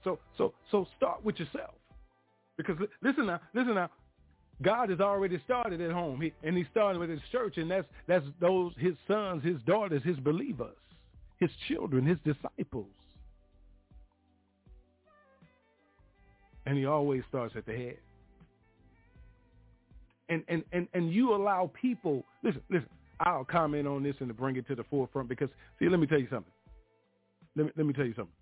[0.07, 1.73] So so so start with yourself.
[2.55, 3.89] Because listen now, listen now.
[4.61, 7.85] God has already started at home, he, and He started with His church, and that's
[8.07, 10.77] that's those His sons, His daughters, His believers,
[11.39, 12.87] His children, His disciples.
[16.65, 17.97] And He always starts at the head.
[20.29, 22.23] And and and and you allow people.
[22.43, 22.89] Listen, listen.
[23.19, 25.49] I'll comment on this and to bring it to the forefront because
[25.79, 26.53] see, let me tell you something.
[27.57, 28.36] Let me let me tell you something.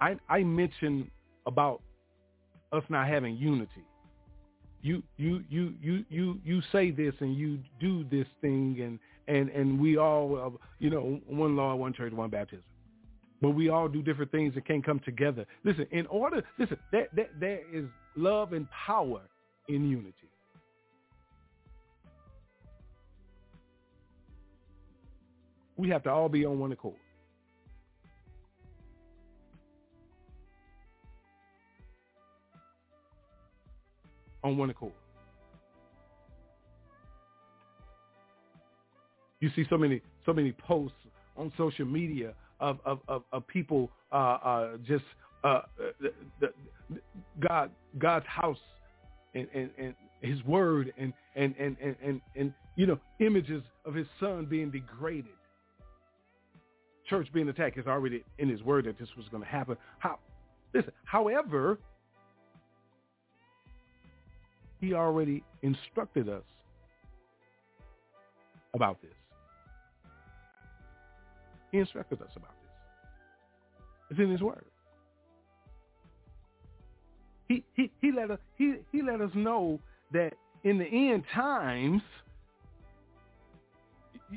[0.00, 1.10] I, I mentioned
[1.46, 1.82] about
[2.72, 3.84] us not having unity.
[4.82, 8.98] you you you you you you say this and you do this thing and
[9.28, 12.64] and and we all uh, you know one law one church one baptism.
[13.42, 15.46] But we all do different things that can't come together.
[15.64, 17.84] Listen in order listen there, there, there is
[18.16, 19.22] love and power
[19.68, 20.14] in unity.
[25.76, 26.96] We have to all be on one accord
[34.42, 34.92] on one accord.
[39.40, 40.96] You see so many so many posts
[41.36, 45.04] on social media of of of, of people uh, uh, just
[45.44, 45.62] uh,
[46.00, 47.00] the, the,
[47.40, 48.58] God God's house
[49.34, 53.94] and, and, and His word and and, and and and and you know images of
[53.94, 55.32] His Son being degraded.
[57.08, 59.76] Church being attacked is already in His word that this was going to happen.
[59.98, 60.18] How?
[60.74, 60.92] Listen.
[61.04, 61.78] However,
[64.80, 66.42] he already instructed us
[68.74, 69.10] about this.
[71.72, 72.70] He instructed us about this.
[74.10, 74.64] It's in his word.
[77.48, 79.80] He he he let us he he let us know
[80.12, 80.32] that
[80.64, 82.02] in the end times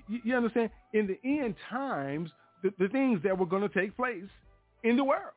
[0.08, 2.32] you, you understand in the end times
[2.64, 4.24] the, the things that were going to take place
[4.84, 5.34] in the world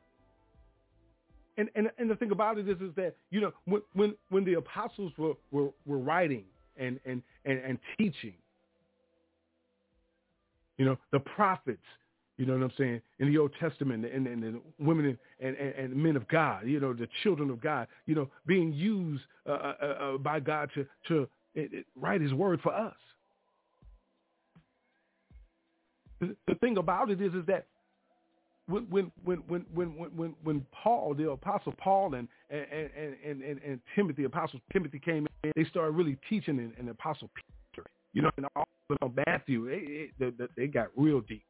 [1.56, 4.44] and, and and the thing about it is is that you know when when when
[4.44, 6.44] the apostles were were, were writing
[6.76, 8.34] and, and and and teaching
[10.78, 11.78] you know the prophets
[12.36, 15.74] you know what I'm saying in the Old Testament and, and, and women and, and,
[15.74, 19.52] and men of God you know the children of God you know being used uh,
[19.52, 22.94] uh, uh, by God to to it, it, write His word for us.
[26.20, 27.66] The thing about it is is that
[28.68, 32.64] when when when when when when when Paul, the apostle Paul and and
[33.24, 37.30] and and, and Timothy, apostle Timothy came in, they started really teaching in, in apostle
[37.34, 37.86] Peter.
[38.12, 38.66] You know, and all
[39.02, 39.68] of Matthew,
[40.18, 41.44] they, they, they got real deep.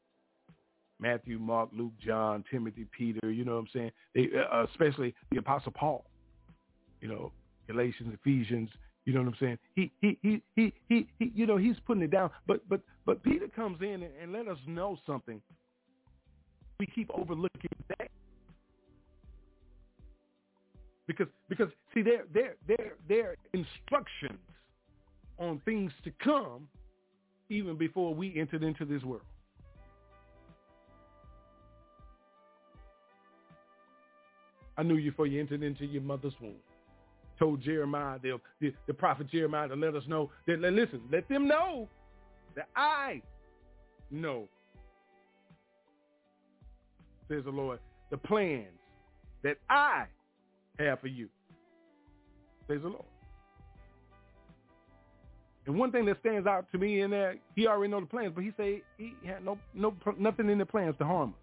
[0.99, 3.31] Matthew, Mark, Luke, John, Timothy, Peter.
[3.31, 3.91] You know what I'm saying?
[4.15, 6.05] They uh, especially the apostle Paul.
[7.01, 7.33] You know,
[7.67, 8.69] Galatians, Ephesians.
[9.05, 9.59] You know what I'm saying?
[9.75, 12.31] He he he he he, he you know he's putting it down.
[12.47, 15.41] But but but Peter comes in and, and let us know something
[16.79, 18.11] we keep overlooking that.
[21.07, 24.41] Because because see their their their their instructions
[25.39, 26.69] on things to come
[27.49, 29.23] even before we entered into this world.
[34.77, 36.57] I knew you before you entered into your mother's womb.
[37.39, 41.47] Told Jeremiah, the, the, the prophet Jeremiah, to let us know that, listen, let them
[41.47, 41.89] know
[42.55, 43.23] that I
[44.11, 44.49] know
[47.29, 47.79] says the Lord,
[48.11, 48.69] the plans
[49.43, 50.05] that I
[50.79, 51.29] have for you,
[52.69, 53.05] says the Lord.
[55.67, 58.33] And one thing that stands out to me in there, he already know the plans,
[58.35, 61.37] but he say he had no no nothing in the plans to harm us.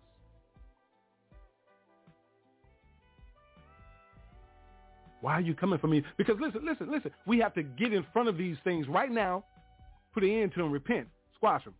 [5.21, 6.03] Why are you coming for me?
[6.17, 7.11] Because listen, listen, listen.
[7.25, 9.45] We have to get in front of these things right now,
[10.13, 11.73] put an end to them, repent, squash them.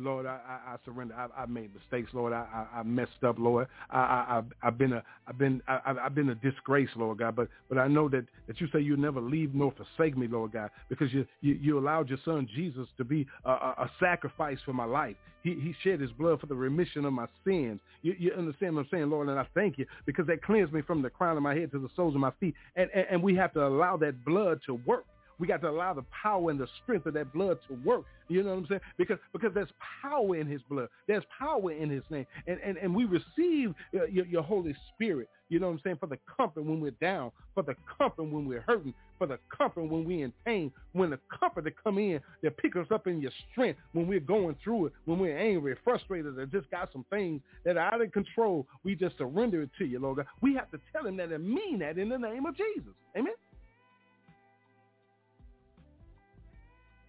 [0.00, 1.14] Lord, I, I, I surrender.
[1.14, 2.32] I, I made mistakes, Lord.
[2.32, 3.68] I, I, I messed up, Lord.
[3.90, 7.36] I, I, I've been a, I've been, I, I've been a disgrace, Lord God.
[7.36, 10.52] But, but I know that, that you say you'll never leave nor forsake me, Lord
[10.52, 14.58] God, because you, you, you allowed your Son Jesus to be a, a, a sacrifice
[14.64, 15.16] for my life.
[15.42, 17.80] He, he shed His blood for the remission of my sins.
[18.02, 19.28] You, you understand what I'm saying, Lord?
[19.28, 21.78] And I thank you because that cleansed me from the crown of my head to
[21.78, 22.54] the soles of my feet.
[22.76, 25.04] And, and, and we have to allow that blood to work.
[25.38, 28.04] We got to allow the power and the strength of that blood to work.
[28.28, 28.80] You know what I'm saying?
[28.96, 29.68] Because because there's
[30.02, 30.88] power in his blood.
[31.06, 32.26] There's power in his name.
[32.46, 35.28] And and, and we receive uh, your, your Holy Spirit.
[35.50, 35.96] You know what I'm saying?
[36.00, 39.84] For the comfort when we're down, for the comfort when we're hurting, for the comfort
[39.84, 43.20] when we're in pain, when the comfort that come in that pick us up in
[43.20, 47.04] your strength when we're going through it, when we're angry, frustrated, or just got some
[47.10, 50.26] things that are out of control, we just surrender it to you, Lord God.
[50.40, 52.92] We have to tell him that and mean that in the name of Jesus.
[53.16, 53.34] Amen.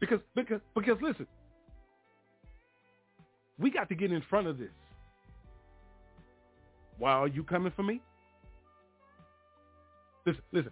[0.06, 1.26] Because because because listen,
[3.58, 4.70] we got to get in front of this.
[6.98, 8.02] Why are you coming for me?
[10.26, 10.72] Listen, listen.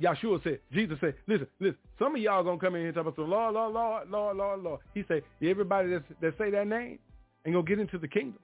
[0.00, 3.02] Yahshua said, Jesus said, listen, listen, some of y'all gonna come in here and talk
[3.02, 4.80] about, the Lord, Lord, Lord, Lord, Lord, Lord.
[4.92, 6.98] He said, everybody that, that say that name
[7.46, 8.40] ain't gonna get into the kingdom.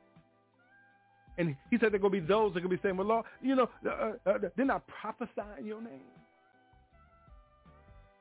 [1.37, 3.69] And he said they're gonna be those that gonna be saying, well, Lord, you know,
[3.87, 6.01] uh, uh, they're not prophesying your name.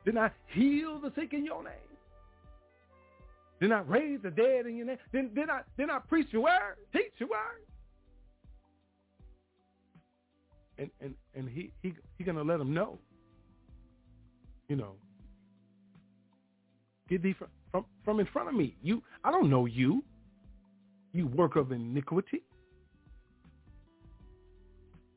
[0.05, 1.73] Did not I heal the sick in your name?
[3.59, 4.97] Did not I raise the dead in your name?
[5.13, 7.61] Did, did, not, did not preach your word, teach your word?
[10.81, 12.97] and and and he he he gonna let them know.
[14.67, 14.93] You know,
[17.09, 18.75] get thee from, from from in front of me.
[18.81, 20.03] You, I don't know you.
[21.13, 22.41] You work of iniquity.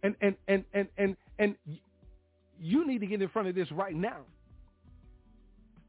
[0.02, 1.56] And and and and and and
[2.60, 4.18] you need to get in front of this right now.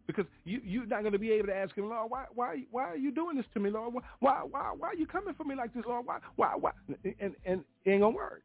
[0.07, 2.83] Because you you're not going to be able to ask him, Lord, why why why
[2.83, 3.93] are you doing this to me, Lord?
[4.19, 6.05] Why why why are you coming for me like this, Lord?
[6.05, 6.71] Why why why?
[7.19, 8.43] And and it ain't gonna work.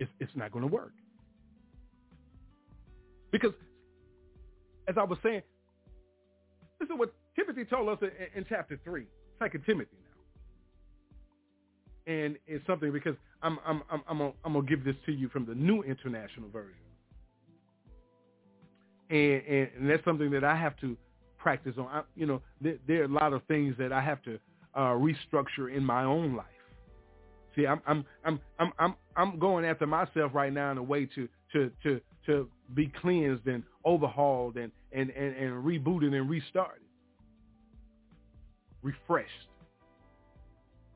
[0.00, 0.92] It's it's not to work.
[3.30, 3.52] Because
[4.88, 5.42] as I was saying,
[6.80, 9.06] this is what Timothy told us in, in chapter three,
[9.38, 9.96] Second Timothy
[12.06, 15.12] now, and it's something because I'm I'm I'm I'm gonna, I'm gonna give this to
[15.12, 16.74] you from the New International Version,
[19.10, 20.96] and and, and that's something that I have to
[21.38, 21.86] practice on.
[21.86, 24.38] I, you know, there, there, are a lot of things that I have to
[24.74, 26.46] uh, restructure in my own life.
[27.54, 31.06] See, I'm I'm I'm I'm I'm I'm going after myself right now in a way
[31.14, 36.82] to to to to be cleansed and overhauled and and and, and rebooted and restarted,
[38.82, 39.30] refreshed.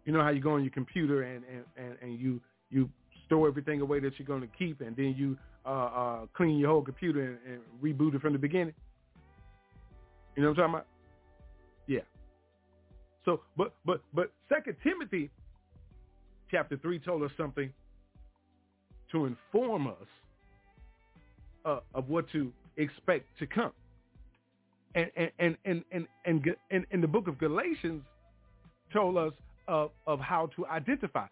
[0.05, 2.41] You know how you go on your computer and and, and, and you
[2.71, 2.89] you
[3.27, 6.71] store everything away that you're going to keep, and then you uh, uh, clean your
[6.71, 8.75] whole computer and, and reboot it from the beginning.
[10.37, 10.87] You know what I'm talking about?
[11.87, 12.01] Yeah.
[13.25, 15.31] So, but but but Second Timothy
[16.51, 17.73] chapter three told us something
[19.13, 20.09] to inform us
[21.65, 23.73] uh, of what to expect to come.
[24.95, 28.03] And and and and and and, and, and the book of Galatians
[28.93, 29.33] told us
[29.69, 31.27] of of how to identify.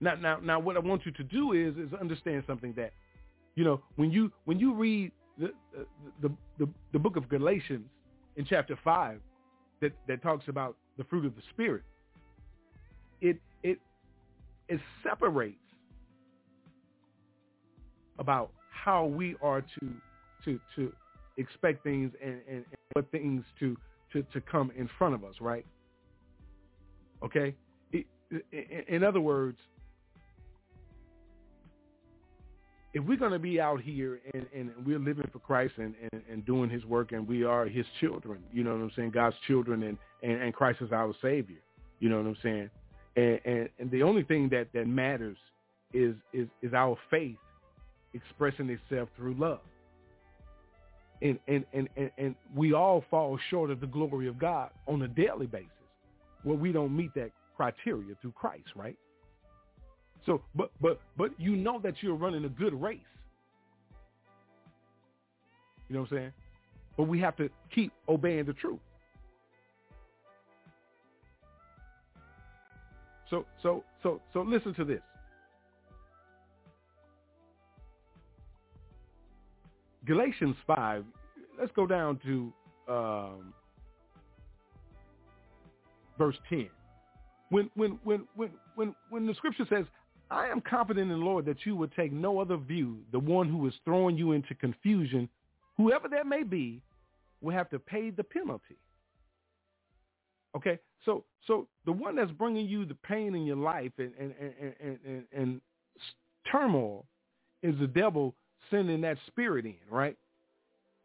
[0.00, 2.92] Now now now what I want you to do is is understand something that
[3.54, 5.52] you know when you when you read the
[6.20, 7.86] the the, the book of Galatians
[8.36, 9.20] in chapter five
[9.80, 11.82] that that talks about the fruit of the spirit.
[13.20, 13.78] It it
[14.68, 15.58] it separates
[18.18, 19.92] about how we are to
[20.44, 20.92] to to
[21.36, 23.76] expect things and, and, and what things to,
[24.12, 25.66] to to come in front of us, right?
[27.24, 27.54] Okay.
[28.88, 29.58] In other words,
[32.94, 36.22] if we're going to be out here and, and we're living for Christ and, and,
[36.30, 39.10] and doing his work and we are his children, you know what I'm saying?
[39.12, 41.60] God's children and, and, and Christ is our savior.
[42.00, 42.70] You know what I'm saying?
[43.16, 45.36] And, and, and the only thing that, that matters
[45.92, 47.36] is, is, is our faith
[48.14, 49.60] expressing itself through love.
[51.22, 55.02] And, and, and, and, and we all fall short of the glory of God on
[55.02, 55.68] a daily basis
[56.42, 58.96] where we don't meet that criteria through Christ, right?
[60.24, 62.98] So, but, but, but you know that you're running a good race.
[65.88, 66.32] You know what I'm saying?
[66.96, 68.78] But we have to keep obeying the truth.
[73.28, 75.00] So, so, so, so listen to this.
[80.06, 81.04] Galatians 5,
[81.58, 82.52] let's go down to
[82.92, 83.54] um,
[86.18, 86.68] verse 10.
[87.50, 89.84] When, when, when, when, when, when the scripture says,
[90.30, 92.98] I am confident in the Lord that you will take no other view.
[93.12, 95.28] The one who is throwing you into confusion,
[95.76, 96.80] whoever that may be,
[97.42, 98.78] will have to pay the penalty.
[100.56, 104.34] Okay, so so the one that's bringing you the pain in your life and and
[104.40, 105.60] and and, and, and
[106.50, 107.06] turmoil
[107.62, 108.34] is the devil
[108.70, 110.16] sending that spirit in, right?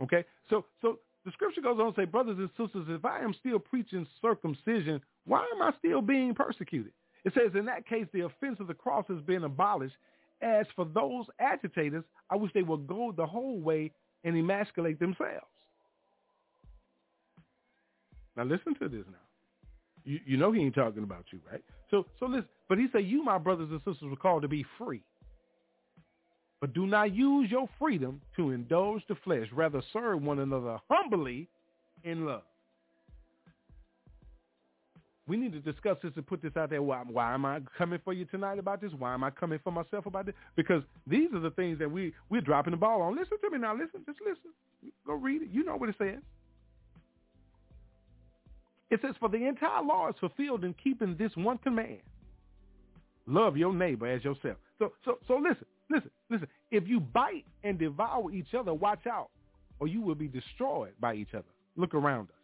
[0.01, 3.35] Okay, so so the scripture goes on to say, brothers and sisters, if I am
[3.37, 6.93] still preaching circumcision, why am I still being persecuted?
[7.25, 9.95] It says, in that case, the offense of the cross has been abolished.
[10.41, 13.91] As for those agitators, I wish they would go the whole way
[14.23, 15.43] and emasculate themselves.
[18.37, 19.17] Now listen to this now.
[20.05, 21.63] You, you know he ain't talking about you, right?
[21.91, 22.47] So so listen.
[22.69, 25.03] But he said, you, my brothers and sisters, were called to be free.
[26.59, 29.47] But do not use your freedom to indulge the flesh.
[29.53, 31.47] Rather serve one another humbly
[32.03, 32.41] in love.
[35.27, 36.81] We need to discuss this and put this out there.
[36.81, 38.91] Why, why am I coming for you tonight about this?
[38.97, 40.35] Why am I coming for myself about this?
[40.55, 43.15] Because these are the things that we, we're dropping the ball on.
[43.15, 43.73] Listen to me now.
[43.73, 44.01] Listen.
[44.05, 44.51] Just listen.
[45.05, 45.49] Go read it.
[45.51, 46.19] You know what it says.
[48.89, 51.99] It says, for the entire law is fulfilled in keeping this one command.
[53.25, 54.55] Love your neighbor as yourself.
[54.79, 56.47] So, so, so listen, listen, listen.
[56.71, 59.29] If you bite and devour each other, watch out,
[59.79, 61.45] or you will be destroyed by each other.
[61.75, 62.37] Look around us.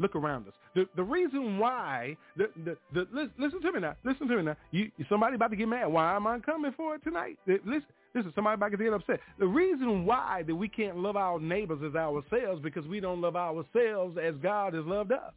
[0.00, 0.54] Look around us.
[0.76, 3.96] the, the reason why the, the, the listen, to me now.
[4.04, 4.56] Listen to me now.
[4.70, 5.86] You somebody about to get mad.
[5.86, 7.36] Why am I coming for it tonight?
[7.46, 7.82] Listen,
[8.14, 8.32] listen.
[8.36, 9.18] Somebody about to get upset.
[9.40, 13.34] The reason why that we can't love our neighbors as ourselves because we don't love
[13.34, 15.32] ourselves as God has loved us.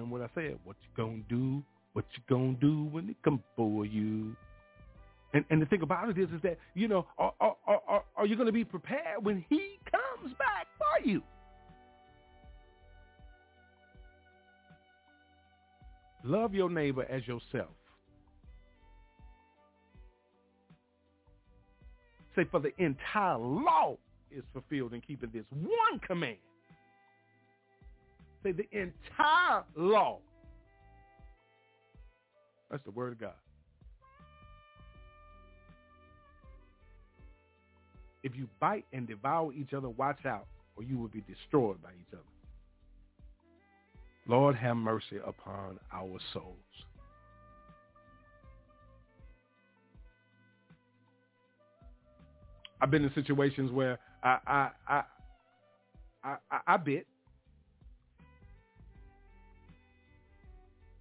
[0.00, 0.58] Remember what I said?
[0.64, 1.62] What you gonna do?
[1.92, 4.34] What you gonna do when they come for you?
[5.34, 8.26] And and the thing about it is, is that you know, are are are, are
[8.26, 11.22] you gonna be prepared when He comes back for you?
[16.24, 17.70] Love your neighbor as yourself.
[22.36, 23.96] Say, for the entire law
[24.30, 26.36] is fulfilled in keeping this one command.
[28.42, 30.18] Say the entire law.
[32.70, 33.32] That's the word of God.
[38.22, 41.90] If you bite and devour each other, watch out, or you will be destroyed by
[41.90, 42.22] each other.
[44.26, 46.56] Lord, have mercy upon our souls.
[52.80, 55.02] I've been in situations where I I I
[56.22, 56.36] I,
[56.66, 57.06] I, bit.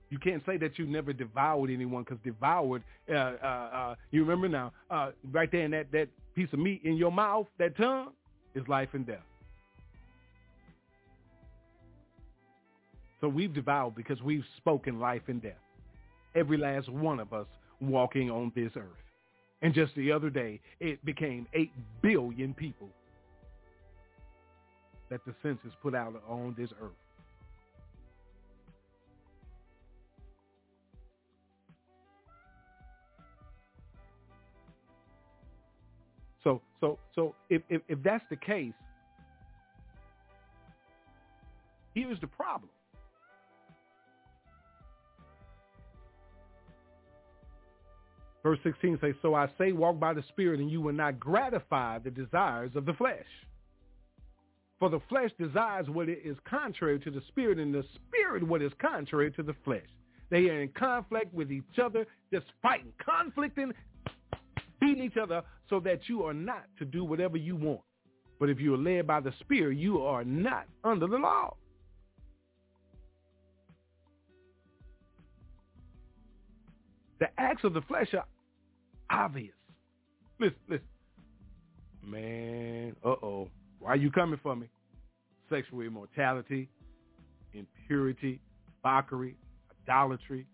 [0.10, 2.84] You can't say that you never devoured anyone because devoured.
[3.10, 6.82] Uh, uh, uh, you remember now, uh, right there in that that piece of meat
[6.84, 8.12] in your mouth, that tongue,
[8.56, 9.20] is life and death.
[13.22, 15.54] So we've devoured because we've spoken life and death.
[16.36, 17.48] Every last one of us
[17.82, 18.86] walking on this earth.
[19.62, 21.70] And just the other day, it became 8
[22.02, 22.88] billion people
[25.10, 26.92] that the census put out on this earth.
[36.50, 38.74] So, so, so if, if, if that's the case,
[41.94, 42.72] here's the problem.
[48.42, 52.00] Verse 16 says, So I say, walk by the Spirit, and you will not gratify
[52.00, 53.28] the desires of the flesh.
[54.80, 58.72] For the flesh desires what is contrary to the Spirit, and the Spirit what is
[58.82, 59.86] contrary to the flesh.
[60.32, 63.72] They are in conflict with each other, just fighting, conflicting,
[64.80, 67.82] beating each other so that you are not to do whatever you want.
[68.40, 71.56] But if you are led by the Spirit, you are not under the law.
[77.20, 78.26] The acts of the flesh are
[79.10, 79.54] obvious.
[80.40, 80.86] Listen, listen.
[82.06, 83.50] Man, uh-oh.
[83.80, 84.70] Why are you coming for me?
[85.50, 86.70] Sexual immortality,
[87.54, 88.40] impurity,
[88.84, 89.36] mockery,
[89.84, 90.46] idolatry,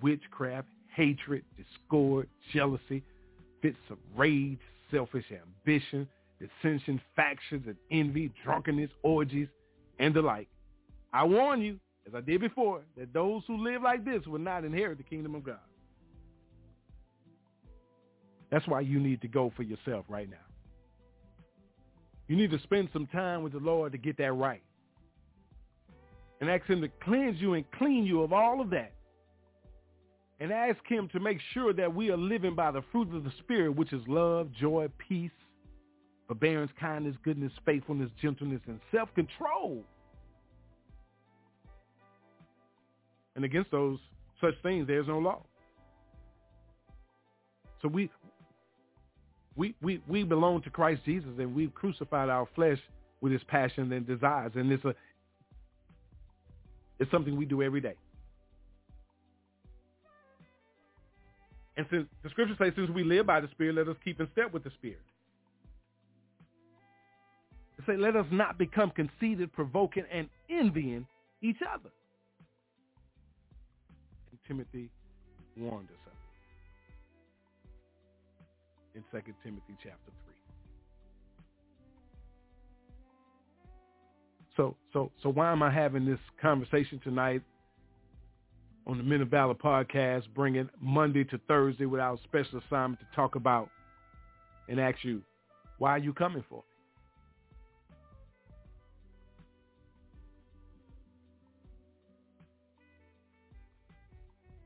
[0.00, 3.02] witchcraft, hatred, discord, jealousy,
[3.62, 4.58] fits of rage,
[4.90, 6.08] selfish ambition,
[6.38, 9.48] dissension, factions, and envy, drunkenness, orgies,
[9.98, 10.48] and the like.
[11.12, 14.64] I warn you, as I did before, that those who live like this will not
[14.64, 15.58] inherit the kingdom of God.
[18.50, 20.36] That's why you need to go for yourself right now.
[22.26, 24.62] You need to spend some time with the Lord to get that right.
[26.40, 28.92] And ask him to cleanse you and clean you of all of that.
[30.40, 33.32] And ask him to make sure that we are living by the fruit of the
[33.40, 35.30] Spirit, which is love, joy, peace,
[36.26, 39.84] forbearance, kindness, goodness, faithfulness, gentleness, and self-control.
[43.36, 43.98] And against those
[44.40, 45.42] such things, there's no law.
[47.82, 48.10] So we,
[49.56, 52.78] we, we, we belong to Christ Jesus and we've crucified our flesh
[53.20, 54.52] with his passion and desires.
[54.54, 54.94] And it's a
[56.98, 57.94] it's something we do every day.
[61.80, 64.28] And since the scripture says, since we live by the Spirit, let us keep in
[64.32, 65.00] step with the Spirit.
[67.78, 71.06] It say, let us not become conceited, provoking, and envying
[71.40, 71.88] each other.
[74.30, 74.90] And Timothy
[75.56, 76.12] warned us of
[78.94, 80.34] it in 2 Timothy chapter 3.
[84.54, 87.40] So, so, so why am I having this conversation tonight
[88.86, 93.06] on the Men of Valor podcast, bringing Monday to Thursday with our special assignment to
[93.14, 93.68] talk about
[94.68, 95.22] and ask you,
[95.78, 96.62] why are you coming for?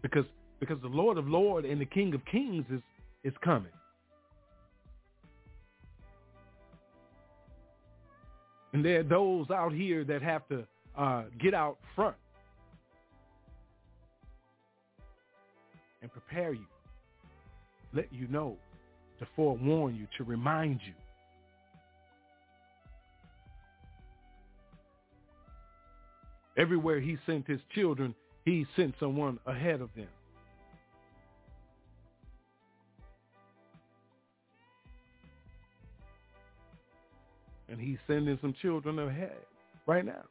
[0.03, 0.25] Because
[0.61, 2.81] because the Lord of Lords and the King of Kings is
[3.25, 3.73] is coming.
[8.73, 12.17] And there are those out here that have to uh, get out front
[16.05, 16.67] and prepare you,
[17.95, 18.59] let you know
[19.19, 20.93] to forewarn you, to remind you.
[26.59, 30.07] Everywhere he sent his children, he sent someone ahead of them.
[37.71, 39.39] And he's sending some children ahead
[39.87, 40.23] right now.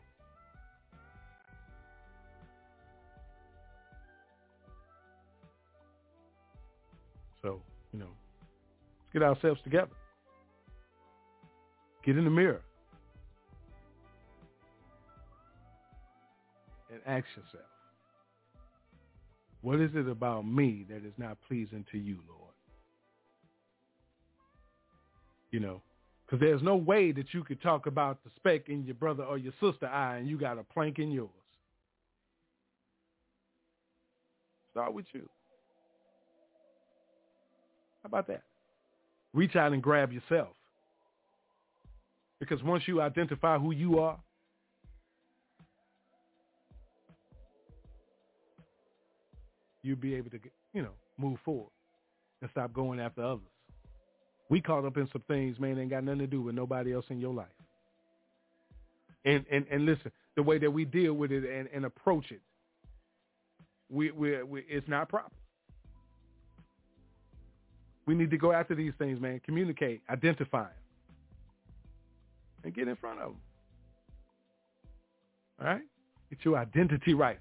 [9.14, 9.92] Get ourselves together.
[12.04, 12.62] Get in the mirror.
[16.92, 17.70] And ask yourself,
[19.62, 22.54] what is it about me that is not pleasing to you, Lord?
[25.52, 25.82] You know,
[26.26, 29.38] because there's no way that you could talk about the speck in your brother or
[29.38, 31.30] your sister eye and you got a plank in yours.
[34.72, 35.30] Start with you.
[38.02, 38.44] How about that?
[39.34, 40.50] Reach out and grab yourself.
[42.40, 44.20] Because once you identify who you are,
[49.82, 50.40] you'll be able to,
[50.74, 51.72] you know, move forward
[52.42, 53.42] and stop going after others.
[54.50, 57.06] We caught up in some things, man, ain't got nothing to do with nobody else
[57.10, 57.48] in your life.
[59.26, 62.42] And and, and listen, the way that we deal with it and, and approach it,
[63.90, 65.32] we, we, we it's not proper.
[68.06, 69.42] We need to go after these things, man.
[69.46, 70.72] Communicate, identify, them,
[72.64, 73.40] and get in front of them.
[75.62, 75.82] All right?
[76.30, 77.40] Get your identity right.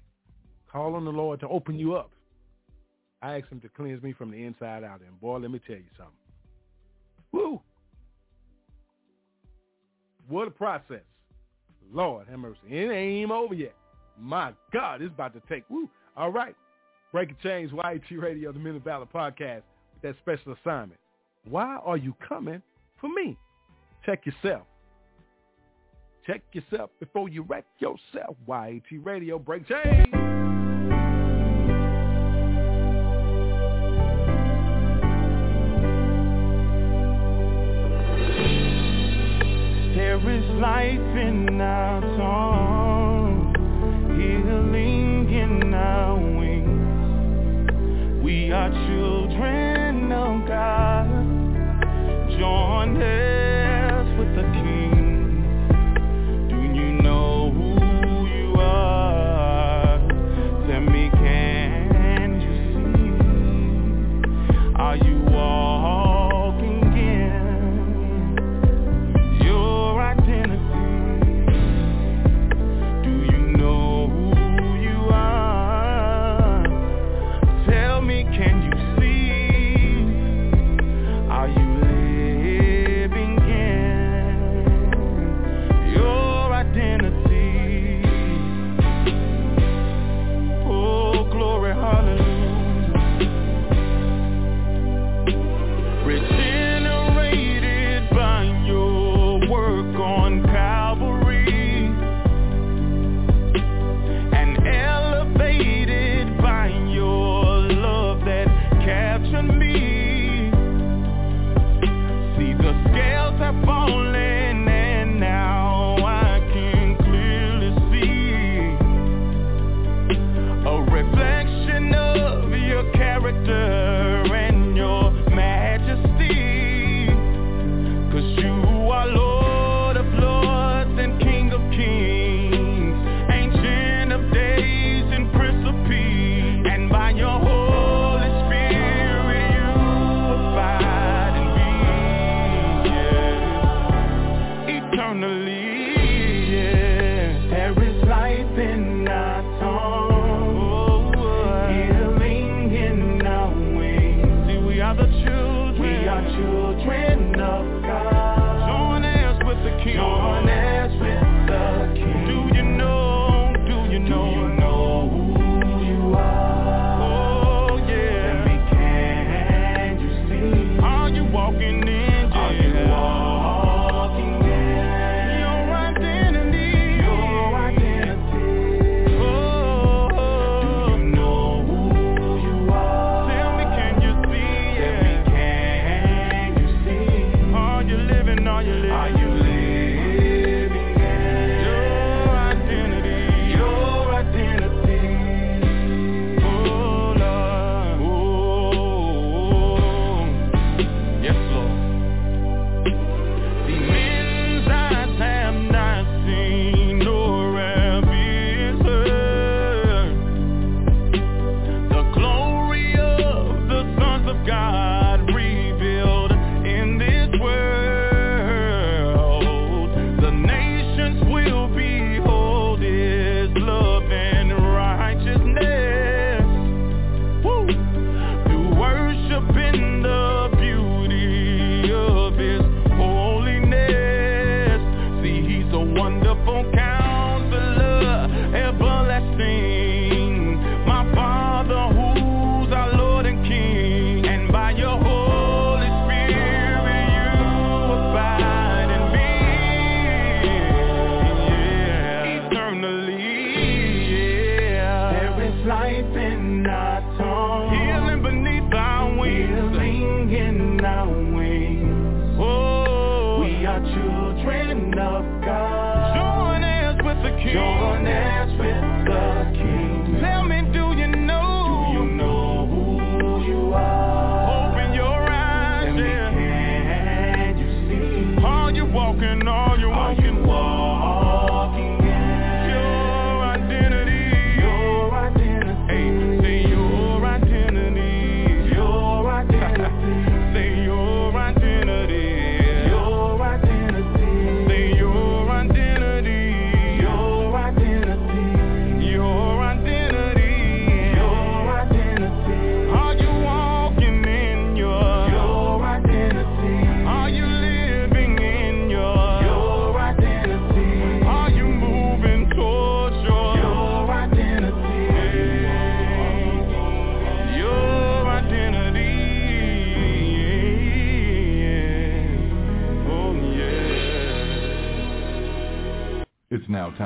[0.71, 2.11] Call on the Lord to open you up.
[3.21, 5.01] I asked him to cleanse me from the inside out.
[5.01, 6.13] And boy, let me tell you something.
[7.31, 7.61] Woo!
[10.27, 11.01] What a process.
[11.91, 12.59] Lord have mercy.
[12.69, 13.75] It ain't even over yet.
[14.19, 15.63] My God, it's about to take.
[15.69, 15.89] Woo!
[16.15, 16.55] All right.
[17.11, 19.61] Breaking Chains, YAT Radio, the Men of Valor podcast
[20.03, 20.99] that special assignment.
[21.49, 22.61] Why are you coming
[23.01, 23.37] for me?
[24.05, 24.67] Check yourself.
[26.27, 28.37] Check yourself before you wreck yourself.
[28.47, 30.07] YAT Radio, Break Chains.
[39.95, 43.53] There is life in our tongue,
[44.17, 46.83] healing in our wings.
[48.23, 49.62] We are children
[52.85, 53.22] joined heirs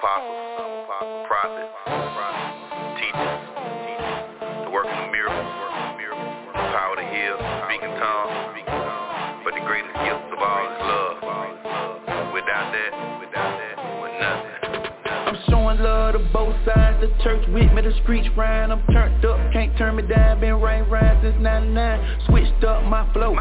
[0.00, 2.56] Apostles, some apostles, prophets, prophets,
[2.96, 3.36] teachers,
[3.84, 7.36] teachers, the working of miracles, working miracles, the power to heal,
[7.68, 9.44] speaking tongues, speaking tongues.
[9.44, 11.20] But the greatest gift of all is love.
[12.32, 12.90] Without that,
[13.20, 14.88] without that, we're nothing.
[15.04, 17.04] I'm showing love to both sides.
[17.04, 18.72] The church with me, the streets round.
[18.72, 20.40] I'm turned up, can't turn me down.
[20.40, 22.24] Been rain round since 99.
[22.24, 23.36] Switched up my flow.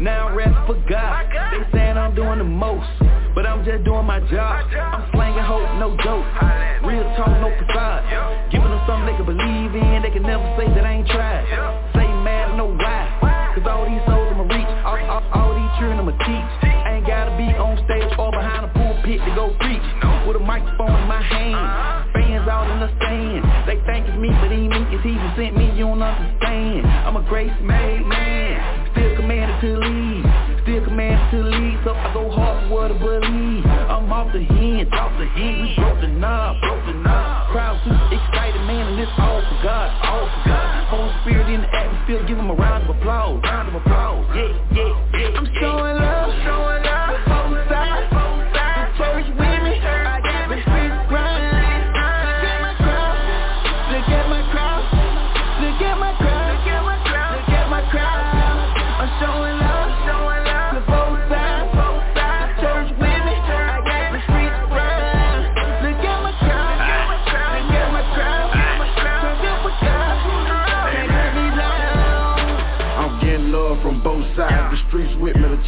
[0.00, 1.32] Now I'm rest for God.
[1.32, 2.92] They saying I'm doing the most,
[3.34, 4.70] but I'm just doing my job.
[4.70, 6.24] I'm slanging hope, no joke.
[6.86, 8.06] Real talk, no facade.
[8.50, 10.02] Giving them something they can believe in.
[10.02, 11.44] They can never say that I ain't tried.
[11.94, 13.52] Say mad, no why.
[13.54, 14.02] Cause all these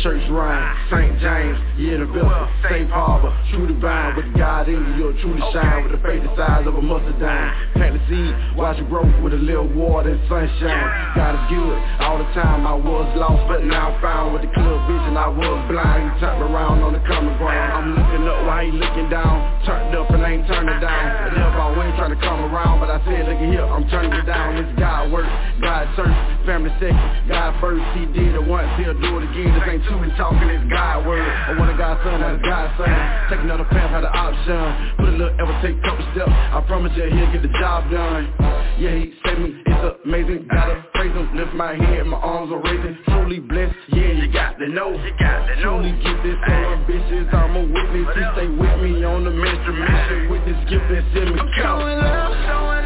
[0.06, 0.70] church rhyme.
[0.86, 1.18] St.
[1.18, 4.14] James, yeah, the vessel, safe harbor, true divine.
[4.14, 5.82] With God in you, you'll truly shine.
[5.82, 7.50] With the faith the size of a mustard dime.
[7.74, 10.86] Plant the seed, watch it grow with a little water and sunshine.
[11.18, 12.62] God is good all the time.
[12.62, 14.26] I was lost, but now I'm found.
[14.30, 16.14] With the clear vision, I was blind.
[16.14, 17.74] He turned around on the common ground.
[17.74, 19.42] I'm looking up while he looking down.
[19.66, 21.34] Turned up and ain't turning down.
[21.34, 24.22] The devil always trying to come around, but I said, look here, I'm turning it
[24.22, 24.54] down.
[24.54, 25.26] It's God work,
[25.58, 26.14] God church,
[26.46, 27.82] family second, God first.
[27.98, 29.50] He did it once, he'll do it again.
[29.50, 31.26] This ain't two talking, it's God word.
[31.26, 32.94] I want a God son, that's God son.
[33.28, 34.96] Take another path, had the option.
[34.96, 36.30] Put a little ever take a couple steps.
[36.30, 38.30] I promise you, he'll get the job done.
[38.78, 40.46] Yeah, he saved me, it's amazing.
[40.46, 42.96] Gotta praise him, lift my head, my arms are raising.
[43.10, 44.94] Truly blessed, yeah, you got to know.
[44.94, 45.82] You got to know.
[45.82, 48.06] Truly get this so ambitious, I'm a witness.
[48.14, 51.40] He stay with me on the ministry mission with this gift and send me.
[51.42, 52.85] I'm showing love, showing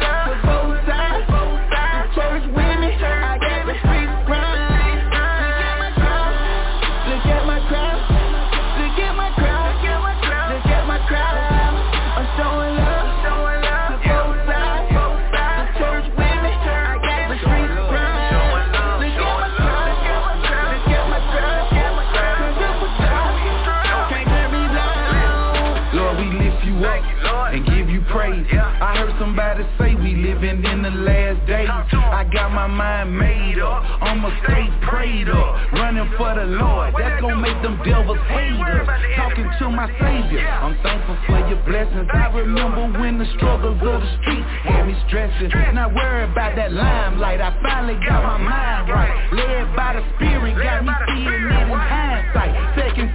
[32.61, 33.81] my mind made up.
[34.01, 35.73] I'ma stay prayed up.
[35.73, 36.93] Running for the Lord.
[36.93, 38.87] That's gonna make them devils haters.
[39.17, 40.45] Talking to my Savior.
[40.45, 42.07] I'm thankful for your blessings.
[42.13, 45.49] I remember when the struggles of the street had me stressing.
[45.73, 47.41] Not worried about that limelight.
[47.41, 49.33] I finally got my mind right.
[49.33, 52.53] Led by the Spirit, got me seeing it in hindsight.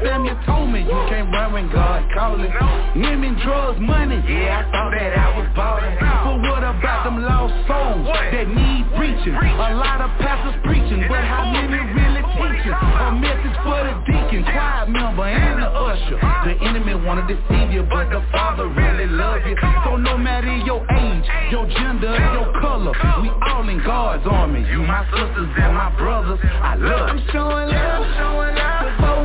[0.03, 2.53] Samuel told me you can't run when God calling.
[2.97, 4.21] Women, drugs, money.
[4.29, 5.97] Yeah, I thought that I was ballin'.
[6.01, 9.33] But what about them lost souls that need preaching?
[9.33, 12.77] A lot of pastors preaching, but how many really teaching?
[12.77, 16.19] A message for the deacon, choir member, and the usher.
[16.45, 19.57] The enemy wanna deceive you, but the Father really loves you.
[19.85, 22.93] So no matter your age, your gender, your color,
[23.23, 24.61] we all in God's army.
[24.69, 27.11] You my sisters and my brothers, I love.
[27.11, 29.16] I'm showing love, showing love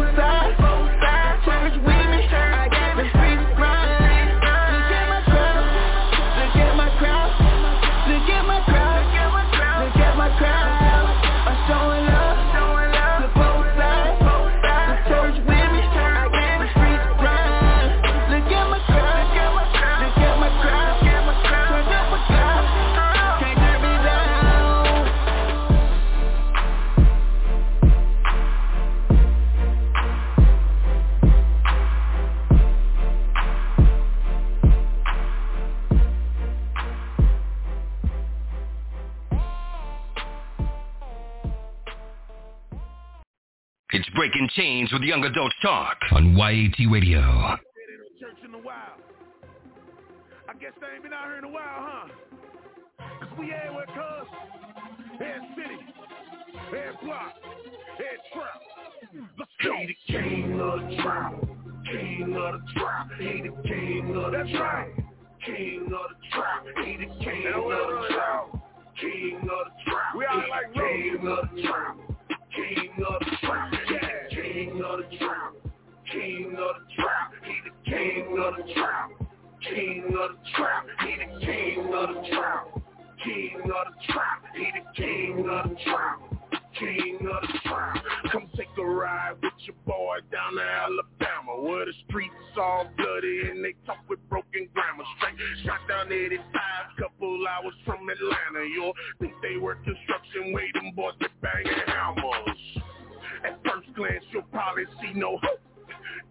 [43.94, 47.58] It's Breaking Chains with Young Adult Talk on YAT Radio.
[48.22, 48.96] Church in a while.
[50.48, 52.08] I guess they ain't been out here in a while, huh?
[53.20, 54.28] Cause we everywhere, cuz.
[55.20, 55.78] Head city,
[56.72, 57.34] head block,
[57.98, 58.62] head trap.
[59.38, 59.76] Let's go.
[59.76, 61.34] He the king of the trap.
[61.92, 63.10] King of the trap.
[63.20, 64.88] He the king of the That's trap.
[64.88, 65.06] Right.
[65.46, 66.64] King of the trap.
[66.86, 68.46] He the king of the trap.
[69.02, 70.16] King of the trap.
[70.16, 71.98] We all like king of the trap.
[72.56, 73.31] King of the trap.
[73.31, 73.31] Yeah.
[74.72, 75.54] King of the trap.
[76.14, 77.34] King of the trap.
[77.44, 79.12] He the king of the trap.
[79.68, 80.86] King of the trap.
[81.02, 82.68] He the king of the trap.
[83.22, 84.44] King of the trap.
[84.56, 86.20] He the king of the trap.
[86.80, 87.98] King of the trap.
[88.32, 93.50] Come take a ride with your boy down to Alabama where the streets all bloody
[93.52, 95.04] and they talk with broken grammar.
[95.18, 96.40] Straight shot down 85,
[96.98, 98.66] couple hours from Atlanta.
[98.74, 102.82] You'll think they work construction, them boys they banging hammers.
[103.44, 105.60] At first glance, you'll probably see no hope.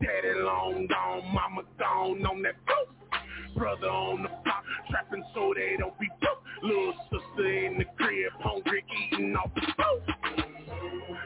[0.00, 2.88] Daddy long gone, mama gone on that boat.
[3.56, 6.42] Brother on the block, trapping so they don't be broke.
[6.62, 10.02] Little sister in the crib, hungry, eating off the boat.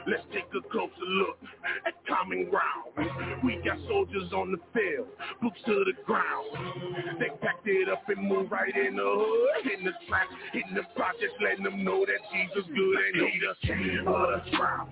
[0.06, 1.38] Let's take a closer look
[1.86, 3.42] at common ground.
[3.42, 5.08] We got soldiers on the field,
[5.40, 7.18] boots to the ground.
[7.18, 10.82] They packed it up and moved right in the hood, in the trap, in the
[10.94, 14.88] projects, letting them know that Jesus good and he the king of the trap.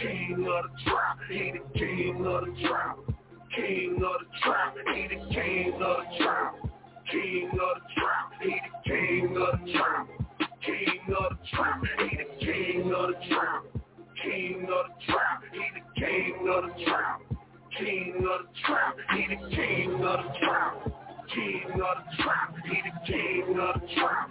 [0.00, 2.96] King of the trap, he the king of the trap.
[3.54, 6.54] King of the trap, he the king of the trap.
[7.10, 10.08] King of the trap, he the king of the trap.
[10.64, 13.64] King of the trap, he the king of the trap.
[14.22, 17.20] King of the trap, he the king of the trap.
[17.78, 20.76] King of the trap, he the king of the trap.
[21.34, 24.30] King of the trap, he the king of the trap.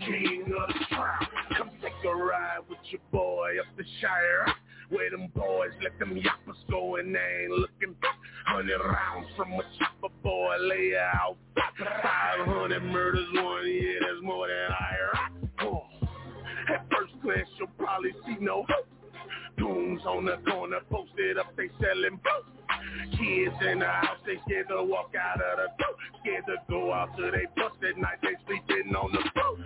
[0.00, 1.30] King of the trap.
[1.56, 4.54] Come take a ride with your boy up the Shire.
[4.88, 8.18] Where them boys let them yappers go and they ain't looking back.
[8.46, 11.36] Hundred rounds from a chopper boy, lay out.
[11.56, 15.48] Five hundred murders one year, that's more than I heard.
[15.62, 15.82] Oh.
[16.72, 18.86] At first glance, you'll probably see no hope.
[19.58, 22.50] Goons on the corner, posted up, they selling boats.
[23.18, 25.96] Kids in the house, they scared to walk out of the door.
[26.20, 29.58] Scared to go out till they bust at night, they sleeping on the boat.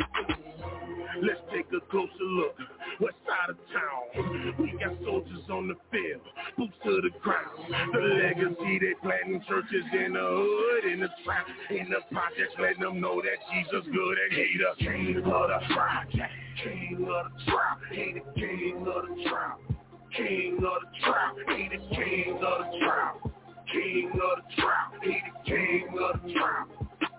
[1.23, 2.57] Let's take a closer look.
[2.99, 6.21] West side of town, we got soldiers on the field,
[6.59, 7.57] boots to the ground.
[7.93, 12.83] The legacy they planting churches in the hood, in the trap, in the projects, letting
[12.83, 17.51] them know that Jesus good and he the king of the project, king of the
[17.51, 19.59] trap, he the king of the trap.
[20.17, 23.17] King of the trap, he the king of the trap.
[23.73, 26.69] King of the trap, he the king of the trap.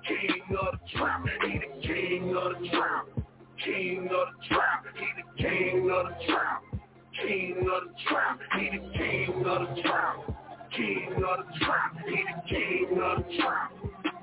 [0.08, 3.08] King of the trap, he the king of the trap.
[3.64, 6.64] King of the trap, he the king of the trap.
[7.22, 10.18] King of the trap, he the king of the trap.
[10.76, 13.72] King of the trap, he the king of the trap.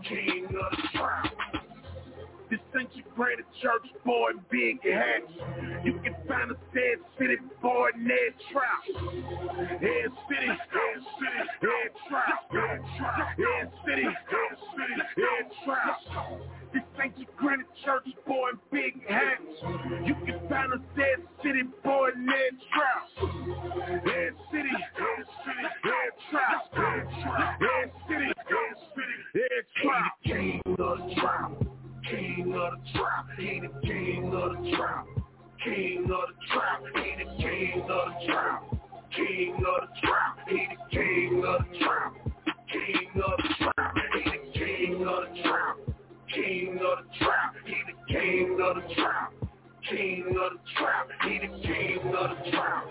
[0.09, 1.68] King of the trap.
[2.51, 2.61] This
[2.95, 3.05] your
[3.61, 5.33] church boy big hats.
[5.85, 9.03] You can find a dead city boy Ned Trap.
[9.81, 16.01] Head city, head city, head trap, head trap, head city, head city, head trap.
[16.73, 16.83] This.
[17.39, 19.43] Granite Church boy big hats.
[20.05, 23.31] You can find us Dead City boy Ned Trout.
[24.05, 24.69] Dead City,
[24.99, 26.73] Dead City, Dead Trout.
[27.61, 30.13] Dead City, Dead City, Dead Trout.
[30.25, 31.88] King of Trout.
[32.11, 33.27] King of the Trout.
[33.39, 35.07] He the king of the Trout.
[35.65, 36.83] King of the Trout.
[36.95, 38.79] He the king of the Trout.
[39.15, 40.39] King of the Trout.
[40.49, 42.13] He the king of the Trout.
[42.73, 43.95] King of the Trout.
[44.15, 45.89] He the king of the Trout.
[46.35, 49.33] King of the trap, he the king of the trap.
[49.89, 52.85] King of the trap, he the king of the trap.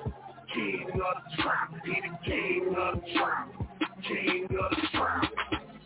[0.54, 3.50] King of the trap, he the king of the trap.
[4.02, 5.77] King of the trap.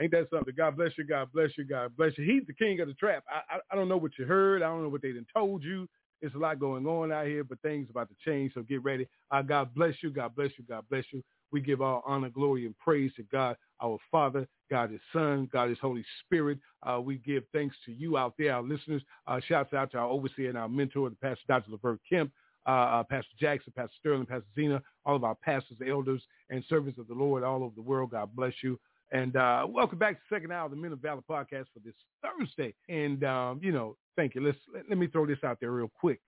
[0.00, 0.54] Ain't that something?
[0.56, 1.04] God bless you.
[1.04, 1.64] God bless you.
[1.64, 2.24] God bless you.
[2.24, 3.24] He's the king of the trap.
[3.30, 4.62] I, I, I don't know what you heard.
[4.62, 5.88] I don't know what they done told you.
[6.20, 8.54] It's a lot going on out here, but things about to change.
[8.54, 9.06] So get ready.
[9.30, 10.10] Uh, God bless you.
[10.10, 10.64] God bless you.
[10.68, 11.22] God bless you.
[11.52, 15.68] We give all honor, glory, and praise to God, our Father, God His Son, God
[15.68, 16.58] His Holy Spirit.
[16.82, 19.02] Uh, we give thanks to you out there, our listeners.
[19.26, 21.72] Uh, shouts out to our overseer and our mentor, the Pastor Dr.
[21.72, 22.32] Levert Kemp,
[22.66, 26.98] uh, uh, Pastor Jackson, Pastor Sterling, Pastor Zena, all of our pastors, elders, and servants
[26.98, 28.10] of the Lord all over the world.
[28.10, 28.80] God bless you.
[29.14, 31.94] And uh, welcome back to second hour of the Men of Valor podcast for this
[32.20, 32.74] Thursday.
[32.88, 34.44] And, um, you know, thank you.
[34.44, 36.20] Let's, let, let me throw this out there real quick.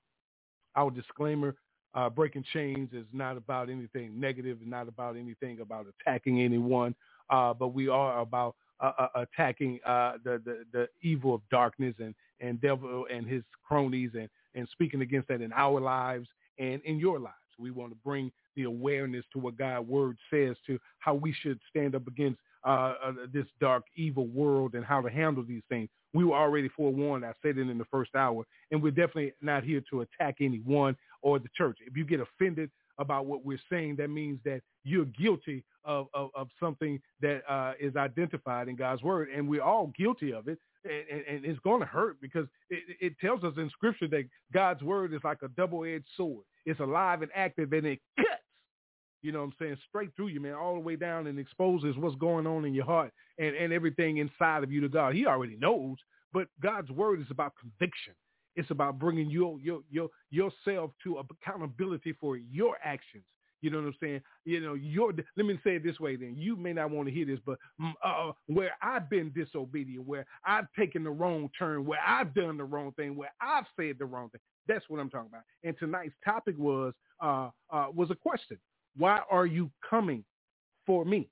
[0.76, 1.56] Our disclaimer,
[1.94, 6.94] uh, breaking chains is not about anything negative, not about anything about attacking anyone,
[7.28, 11.94] uh, but we are about uh, uh, attacking uh, the, the, the evil of darkness
[11.98, 16.28] and, and devil and his cronies and, and speaking against that in our lives
[16.60, 17.34] and in your lives.
[17.58, 21.58] We want to bring the awareness to what God's word says to how we should
[21.68, 25.88] stand up against uh, uh, this dark, evil world and how to handle these things.
[26.12, 27.24] We were already forewarned.
[27.24, 30.96] I said it in the first hour, and we're definitely not here to attack anyone
[31.22, 31.78] or the church.
[31.86, 36.30] If you get offended about what we're saying, that means that you're guilty of, of,
[36.34, 40.58] of something that uh, is identified in God's word, and we're all guilty of it.
[40.84, 44.24] And, and, it's going to hurt because it, it tells us in Scripture that
[44.54, 46.44] God's word is like a double-edged sword.
[46.64, 48.42] It's alive and active, and it cuts
[49.22, 51.96] you know what I'm saying, straight through you, man, all the way down and exposes
[51.96, 55.14] what's going on in your heart and, and everything inside of you to God.
[55.14, 55.96] He already knows,
[56.32, 58.14] but God's word is about conviction.
[58.54, 63.24] It's about bringing your, your, your, yourself to accountability for your actions.
[63.62, 64.20] You know what I'm saying?
[64.44, 66.36] You know, your, let me say it this way then.
[66.36, 67.58] You may not want to hear this, but
[68.04, 72.64] uh, where I've been disobedient, where I've taken the wrong turn, where I've done the
[72.64, 74.40] wrong thing, where I've said the wrong thing.
[74.68, 75.42] That's what I'm talking about.
[75.64, 78.58] And tonight's topic was, uh, uh, was a question.
[78.96, 80.24] Why are you coming
[80.86, 81.28] for me?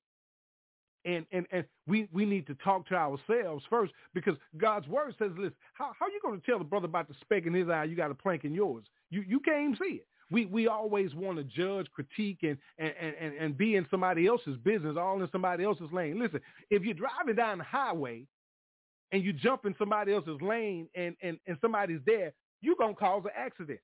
[1.04, 5.32] And and and we, we need to talk to ourselves first because God's word says,
[5.36, 7.84] listen, how how you going to tell the brother about the speck in his eye,
[7.84, 8.84] you got a plank in yours?
[9.10, 10.06] You you can't see it.
[10.30, 14.56] We we always want to judge, critique, and, and, and, and be in somebody else's
[14.64, 16.18] business, all in somebody else's lane.
[16.18, 18.26] Listen, if you're driving down the highway
[19.12, 22.32] and you jump in somebody else's lane and, and, and somebody's there,
[22.62, 23.80] you're to cause an accident.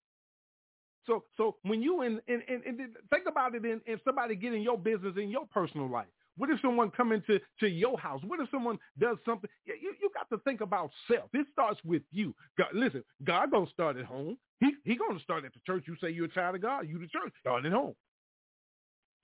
[1.07, 4.79] So so when you in, in, in think about it in, in somebody getting your
[4.79, 6.09] business in your personal life.
[6.37, 8.23] What if someone come into to your house?
[8.27, 9.51] What if someone does something?
[9.67, 11.29] You, you got to think about self.
[11.35, 12.35] It starts with you.
[12.57, 14.39] God, listen, God don't start at home.
[14.61, 15.85] He he to start at the church.
[15.87, 16.89] You say you're a child of God.
[16.89, 17.33] You the church.
[17.41, 17.95] Start at home.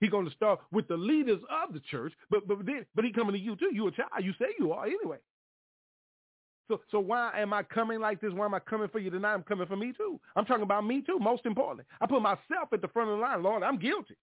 [0.00, 3.32] He to start with the leaders of the church, but but then but he coming
[3.32, 3.70] to you too.
[3.72, 4.10] You a child.
[4.22, 5.18] You say you are anyway.
[6.68, 8.32] So, so why am I coming like this?
[8.32, 9.34] Why am I coming for you tonight?
[9.34, 10.20] I'm coming for me too.
[10.34, 11.84] I'm talking about me too, most importantly.
[12.00, 13.42] I put myself at the front of the line.
[13.42, 14.16] Lord, I'm guilty.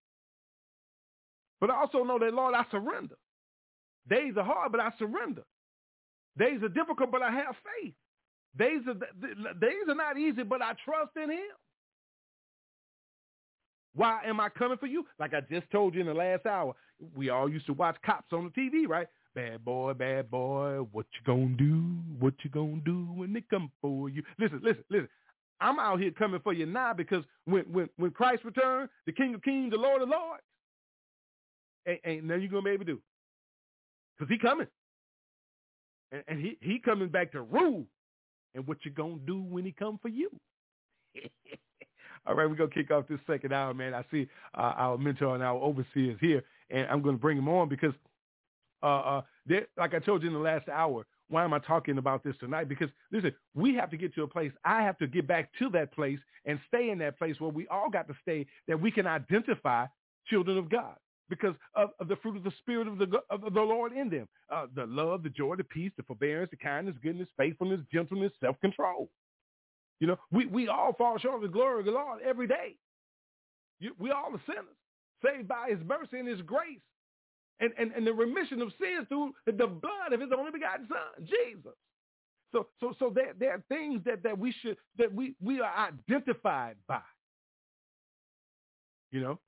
[1.62, 3.16] But I also know that, Lord, I surrender.
[4.10, 5.44] Days are hard, but I surrender.
[6.38, 7.94] Days are difficult, but I have faith.
[8.58, 11.40] Days are, days are not easy, but I trust in him.
[13.96, 15.06] Why am I coming for you?
[15.20, 16.74] Like I just told you in the last hour,
[17.16, 19.08] we all used to watch cops on the TV, right?
[19.36, 21.96] Bad boy, bad boy, what you gonna do?
[22.20, 24.24] What you gonna do when they come for you?
[24.40, 25.10] Listen, listen, listen.
[25.60, 29.34] I'm out here coming for you now because when when when Christ returns, the King
[29.34, 30.44] of Kings, the Lord of Lords,
[31.88, 33.02] ain't, ain't nothing you gonna be able to do.
[34.20, 34.68] Cause he coming,
[36.12, 37.86] and, and he he coming back to rule.
[38.56, 40.30] And what you gonna do when he come for you?
[42.26, 43.94] All right, we're to kick off this second hour, man.
[43.94, 47.68] I see uh, our mentor and our overseers here, and I'm to bring them on
[47.68, 47.94] because
[48.84, 49.22] uh, uh,
[49.78, 52.70] like I told you in the last hour, why am I talking about this tonight?
[52.70, 54.52] Because listen, we have to get to a place.
[54.66, 57.68] I have to get back to that place and stay in that place where we
[57.68, 59.86] all got to stay, that we can identify
[60.28, 60.96] children of God
[61.30, 64.28] because of, of the fruit of the spirit of the, of the Lord in them.
[64.54, 69.10] Uh, the love, the joy, the peace, the forbearance, the kindness, goodness, faithfulness, gentleness, self-control.
[70.00, 72.76] You know, we, we all fall short of the glory of the Lord every day.
[73.80, 74.76] You, we all are sinners,
[75.26, 76.80] saved by his mercy and his grace.
[77.64, 81.26] And, and, and the remission of sins through the blood of his only begotten son,
[81.26, 81.74] Jesus.
[82.52, 85.90] So so so there, there are things that, that we should that we, we are
[86.10, 87.00] identified by.
[89.12, 89.40] You know?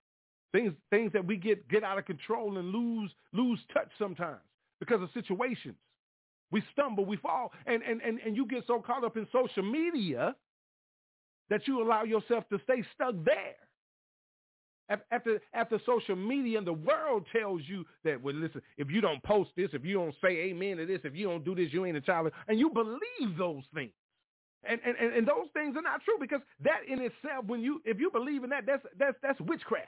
[0.54, 4.40] Things things that we get get out of control and lose lose touch sometimes
[4.80, 5.76] because of situations.
[6.52, 9.64] We stumble, we fall, and, and, and, and you get so caught up in social
[9.64, 10.36] media
[11.50, 13.56] that you allow yourself to stay stuck there.
[15.10, 19.22] After after social media and the world tells you that, well, listen, if you don't
[19.24, 21.86] post this, if you don't say amen to this, if you don't do this, you
[21.86, 22.32] ain't a child.
[22.48, 23.94] And you believe those things.
[24.68, 28.00] And, and, and those things are not true because that in itself, when you if
[28.00, 29.88] you believe in that, that's that's that's witchcraft.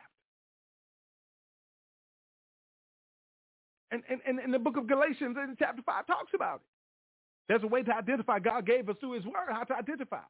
[3.92, 6.62] And, and, and, and the book of Galatians in chapter 5 talks about it.
[7.48, 8.40] There's a way to identify.
[8.40, 10.24] God gave us through his word how to identify.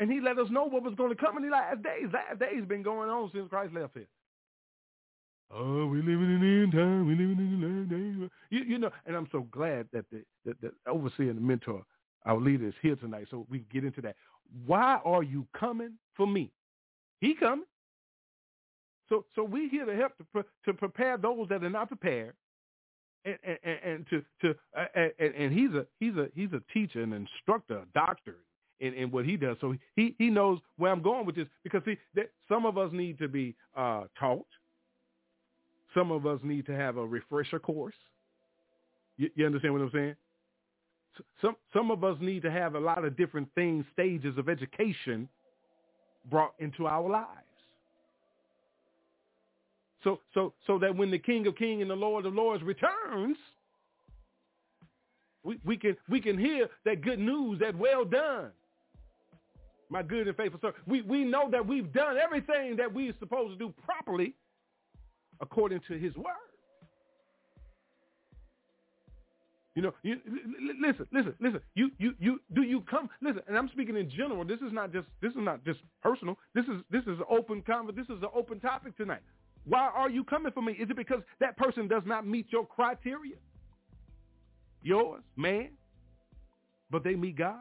[0.00, 2.06] And he let us know what was going to come in the last days.
[2.12, 4.06] Last days been going on since Christ left here.
[5.54, 7.06] Oh, we living in the end time.
[7.06, 8.30] We living in the last days.
[8.50, 11.84] You, you know, and I'm so glad that the, the, the overseer and the mentor,
[12.24, 14.16] our leader, is here tonight, so we can get into that.
[14.64, 16.50] Why are you coming for me?
[17.20, 17.66] He coming.
[19.10, 22.32] So, so we here to help to, to prepare those that are not prepared,
[23.24, 27.02] and, and, and to to uh, and, and he's a he's a he's a teacher,
[27.02, 28.36] an instructor, a doctor,
[28.80, 29.56] in, in what he does.
[29.60, 32.90] So he, he knows where I'm going with this because see, that some of us
[32.92, 34.46] need to be uh, taught.
[35.94, 37.94] Some of us need to have a refresher course.
[39.16, 40.16] You, you understand what I'm saying?
[41.42, 45.28] Some some of us need to have a lot of different things, stages of education
[46.30, 47.28] brought into our lives.
[50.04, 53.36] So so so that when the King of Kings and the Lord of Lords returns,
[55.42, 58.50] we, we can we can hear that good news, that well done,
[59.90, 60.86] my good and faithful servant.
[60.86, 64.34] We, we know that we've done everything that we're supposed to do properly
[65.40, 66.26] according to his word.
[69.74, 70.16] You know, you,
[70.82, 71.60] listen, listen, listen.
[71.74, 72.40] You, you, you.
[72.54, 73.08] Do you come?
[73.22, 74.44] Listen, and I'm speaking in general.
[74.44, 75.06] This is not just.
[75.22, 76.36] This is not just personal.
[76.54, 78.04] This is this is an open conversation.
[78.08, 79.20] This is an open topic tonight.
[79.64, 80.72] Why are you coming for me?
[80.72, 83.36] Is it because that person does not meet your criteria?
[84.82, 85.70] Yours, man,
[86.90, 87.60] but they meet God.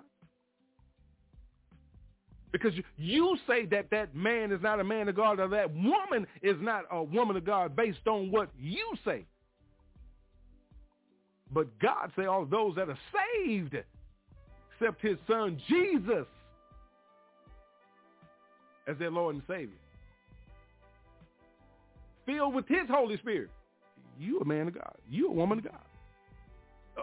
[2.52, 6.26] Because you say that that man is not a man of God or that woman
[6.42, 9.26] is not a woman of God based on what you say.
[11.52, 12.98] But God say all those that are
[13.46, 13.76] saved
[14.72, 16.26] except his son Jesus
[18.88, 19.70] as their Lord and Savior.
[22.26, 23.50] Filled with his Holy Spirit.
[24.20, 24.96] You a man of God.
[25.10, 25.89] You a woman of God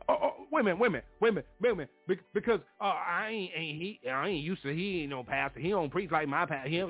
[0.09, 2.21] oh, oh, wait a minute, wait a minute, wait a minute, wait a minute, Be-
[2.35, 4.75] because uh, I ain't, ain't he, I ain't used to.
[4.75, 5.61] He ain't no pastor.
[5.61, 6.69] He don't preach like my pastor.
[6.69, 6.83] He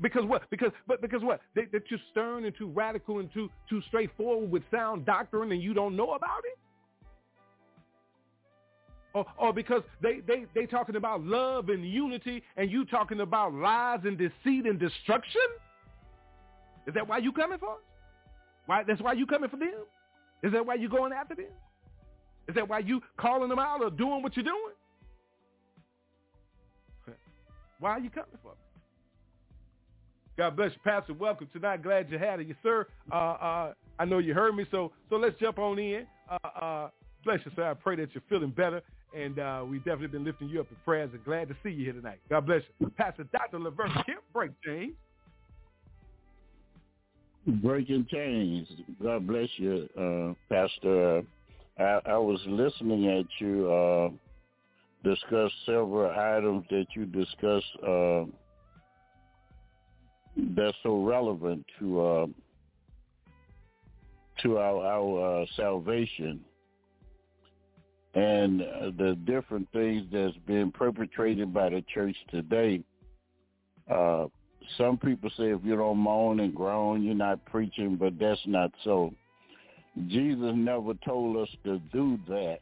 [0.00, 0.42] because what?
[0.50, 1.40] Because but because what?
[1.54, 5.62] They, they're too stern and too radical and too too straightforward with sound doctrine, and
[5.62, 6.58] you don't know about it.
[9.14, 13.54] Or, or because they, they, they talking about love and unity and you talking about
[13.54, 15.40] lies and deceit and destruction?
[16.88, 17.78] Is that why you coming for us?
[18.66, 19.86] Why, that's why you coming for them?
[20.42, 21.46] Is that why you going after them?
[22.48, 24.74] Is that why you calling them out or doing what you're doing?
[27.80, 28.58] Why are you coming for me?
[30.36, 31.14] God bless you, Pastor.
[31.14, 31.82] Welcome tonight.
[31.82, 32.86] Glad you had it, you sir.
[33.10, 36.06] Uh, uh, I know you heard me, so so let's jump on in.
[36.28, 36.88] Uh, uh
[37.24, 37.70] bless you, sir.
[37.70, 38.82] I pray that you're feeling better,
[39.16, 41.10] and uh, we've definitely been lifting you up in prayers.
[41.12, 42.18] And glad to see you here tonight.
[42.28, 43.60] God bless you, Pastor Dr.
[43.60, 44.20] Laverne Kemp.
[44.32, 44.94] Break chains.
[47.46, 48.66] Breaking chains.
[49.02, 51.22] God bless you, uh, Pastor
[51.78, 54.10] I, I was listening at you uh,
[55.02, 58.24] discuss several items that you discussed uh,
[60.56, 62.26] that's so relevant to uh,
[64.42, 66.40] to our, our uh, salvation
[68.14, 72.82] and uh, the different things that's been perpetrated by the church today.
[73.90, 74.26] Uh,
[74.78, 78.70] some people say if you don't moan and groan, you're not preaching, but that's not
[78.82, 79.12] so.
[80.08, 82.60] Jesus never told us to do that.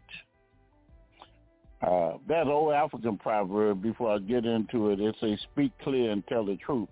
[1.86, 6.24] Uh, that old African proverb, before I get into it, it says, speak clear and
[6.28, 6.88] tell the truth.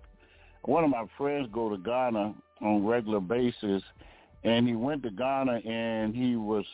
[0.63, 3.81] One of my friends go to Ghana on regular basis,
[4.43, 6.65] and he went to Ghana and he was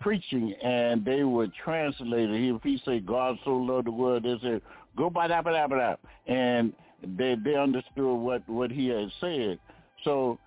[0.00, 2.56] preaching, and they were translating.
[2.56, 4.62] If he said, God so loved the world, they said,
[4.96, 6.00] go by that, that, that.
[6.26, 6.72] And
[7.16, 9.58] they, they understood what, what he had said.
[10.04, 10.38] So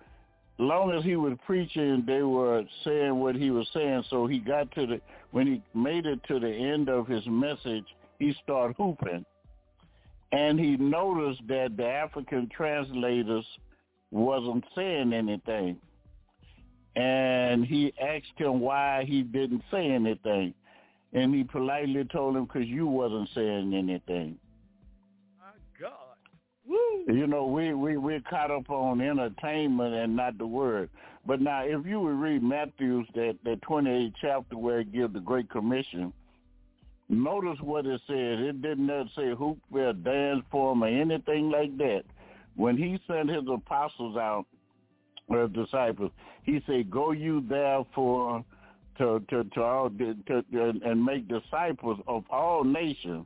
[0.60, 4.04] long as he was preaching, they were saying what he was saying.
[4.10, 5.00] So he got to the
[5.32, 7.84] when he made it to the end of his message,
[8.18, 9.24] he started hooping,
[10.32, 13.46] and he noticed that the African translators
[14.10, 15.78] wasn't saying anything.
[16.96, 20.54] and he asked him why he didn't say anything.
[21.12, 24.38] And he politely told him, because you wasn't saying anything.
[27.06, 30.90] You know, we, we, we're caught up on entertainment and not the word.
[31.26, 35.20] But now, if you would read Matthew's, that, that 28th chapter where it gives the
[35.20, 36.12] Great Commission,
[37.08, 38.38] notice what it says.
[38.38, 42.02] It did not say hoop or dance for him or anything like that.
[42.56, 44.46] When he sent his apostles out,
[45.28, 46.10] or his disciples,
[46.42, 48.44] he said, go you therefore
[48.98, 50.44] to, to, to all, to, to,
[50.84, 53.24] and make disciples of all nations,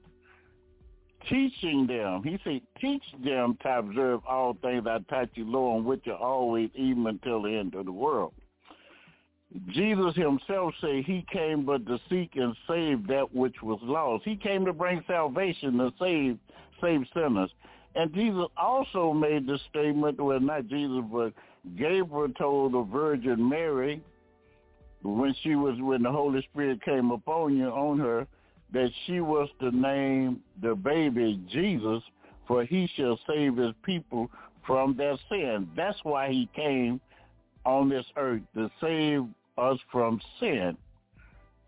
[1.29, 2.23] teaching them.
[2.23, 6.17] He said, teach them to observe all things I taught you, Lord, and which are
[6.17, 8.33] always even until the end of the world.
[9.69, 14.25] Jesus himself said he came but to seek and save that which was lost.
[14.25, 16.39] He came to bring salvation to save
[16.81, 17.51] save sinners.
[17.95, 21.33] And Jesus also made the statement, well not Jesus, but
[21.77, 24.03] Gabriel told the Virgin Mary
[25.03, 28.27] when she was when the Holy Spirit came upon you on her
[28.75, 32.03] that she was to name the baby Jesus,
[32.47, 34.29] for he shall save his people
[34.67, 35.69] from their sin.
[35.77, 37.01] That's why he came
[37.65, 39.25] on this earth to save
[39.57, 40.77] us from sin.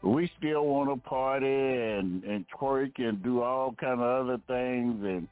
[0.02, 5.02] We still want to party and and twerk and do all kind of other things
[5.04, 5.28] and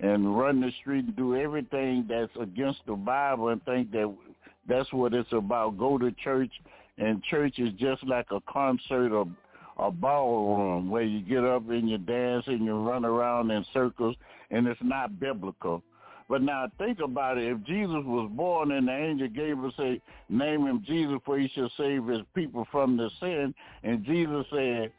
[0.00, 4.12] and run the street and do everything that's against the Bible and think that
[4.68, 5.78] that's what it's about.
[5.78, 6.52] Go to church
[6.98, 9.26] and church is just like a concert or
[9.78, 14.16] a ballroom where you get up and you dance and you run around in circles
[14.50, 15.82] and it's not biblical.
[16.28, 17.50] But now think about it.
[17.50, 21.48] If Jesus was born and the angel gave Gabriel say, name him Jesus for he
[21.48, 24.92] shall save his people from the sin, and Jesus said,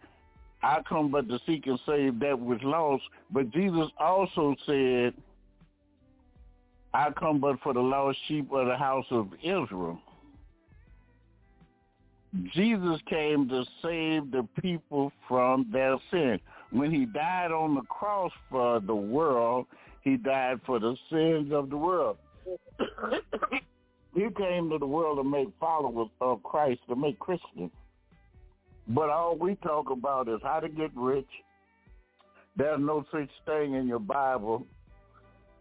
[0.63, 3.03] I come but to seek and save that which lost.
[3.31, 5.13] But Jesus also said,
[6.93, 9.99] I come but for the lost sheep of the house of Israel.
[12.53, 16.39] Jesus came to save the people from their sin.
[16.71, 19.65] When he died on the cross for the world,
[20.03, 22.17] he died for the sins of the world.
[24.13, 27.71] he came to the world to make followers of Christ, to make Christians.
[28.87, 31.27] But all we talk about is how to get rich.
[32.55, 34.65] There's no such thing in your Bible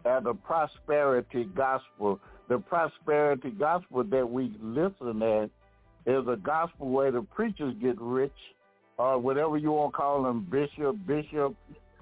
[0.04, 2.20] as a prosperity gospel.
[2.48, 5.50] The prosperity gospel that we listen at
[6.08, 8.32] is a gospel where the preachers get rich,
[8.96, 11.54] or whatever you want to call them, bishop, bishop,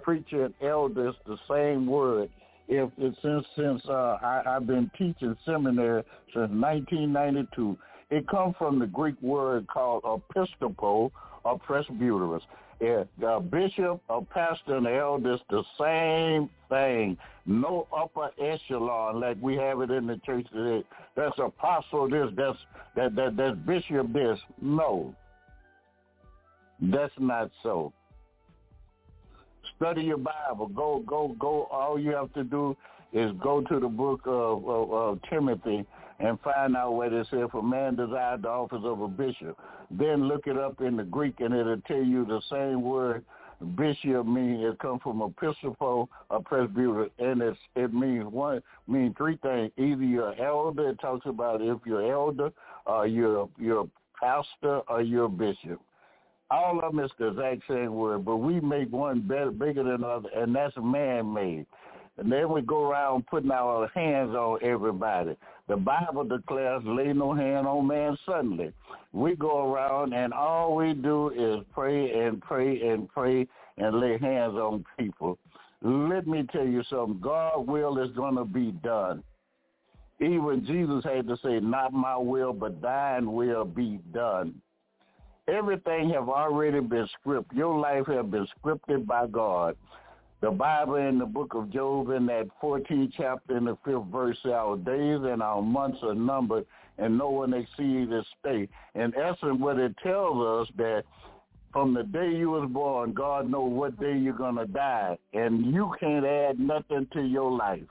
[0.02, 1.08] preacher, and elder.
[1.08, 2.30] It's the same word.
[2.68, 7.76] If it's since since uh, I, I've been teaching seminary since 1992,
[8.10, 11.12] it comes from the Greek word called episcopal
[11.44, 12.40] or presbyteros.
[12.80, 17.16] Yeah, a bishop, a pastor, and elder is the same thing.
[17.46, 20.86] No upper echelon like we have it in the church today.
[21.16, 22.58] That's apostle this, that's
[22.94, 24.38] that that that's bishop this.
[24.60, 25.14] No.
[26.80, 27.94] That's not so.
[29.76, 30.68] Study your Bible.
[30.68, 32.76] Go go go all you have to do
[33.12, 35.86] is go to the book of, of, of Timothy
[36.18, 39.58] and find out where it says, a man desired the office of a bishop.
[39.90, 43.24] Then look it up in the Greek and it'll tell you the same word
[43.76, 49.38] bishop means it comes from episcopal or presbyter and it's it means one means three
[49.42, 49.70] things.
[49.78, 52.52] Either you're elder, it talks about if you're elder
[52.84, 53.88] or you're you're
[54.20, 55.80] pastor or you're bishop.
[56.50, 60.02] All of them is the exact same word, but we make one better bigger than
[60.02, 61.66] the other and that's man made.
[62.18, 65.36] And then we go around putting our hands on everybody.
[65.68, 68.72] The Bible declares, lay no hand on man suddenly.
[69.12, 74.16] We go around and all we do is pray and pray and pray and lay
[74.18, 75.38] hands on people.
[75.82, 77.20] Let me tell you something.
[77.20, 79.24] God's will is going to be done.
[80.20, 84.54] Even Jesus had to say, not my will, but thine will be done.
[85.48, 87.54] Everything have already been scripted.
[87.54, 89.76] Your life have been scripted by God.
[90.42, 94.36] The Bible in the book of Job in that 14th chapter in the fifth verse
[94.44, 96.66] say our days and our months are numbered
[96.98, 98.70] and no one exceeds his state.
[98.94, 101.04] In essence, what it tells us that
[101.72, 105.74] from the day you was born, God knows what day you're going to die, and
[105.74, 107.82] you can't add nothing to your life.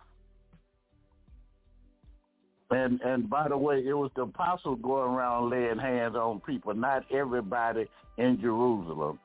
[2.71, 6.73] And and by the way, it was the apostles going around laying hands on people,
[6.73, 7.85] not everybody
[8.17, 9.19] in Jerusalem.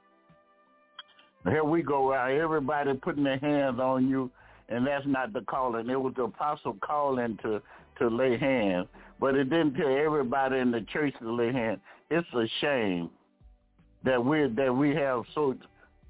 [1.44, 4.30] Here we go around, everybody putting their hands on you,
[4.68, 5.88] and that's not the calling.
[5.88, 7.62] It was the apostle calling to
[7.98, 8.88] to lay hands,
[9.18, 11.80] but it didn't tell everybody in the church to lay hands.
[12.10, 13.10] It's a shame
[14.04, 15.54] that we that we have so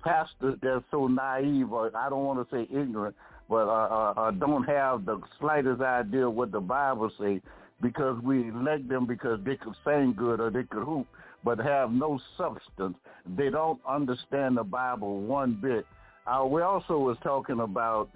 [0.03, 3.15] pastors that's so naive, or I don't want to say ignorant,
[3.49, 7.41] but uh, uh, uh, don't have the slightest idea what the Bible says.
[7.83, 11.07] because we elect them because they could sing good or they could hoop,
[11.45, 12.97] but have no substance.
[13.37, 15.87] They don't understand the Bible one bit.
[16.27, 18.11] Uh, we also was talking about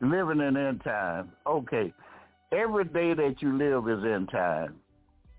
[0.00, 1.32] living in end time.
[1.46, 1.92] Okay,
[2.50, 4.74] every day that you live is end time.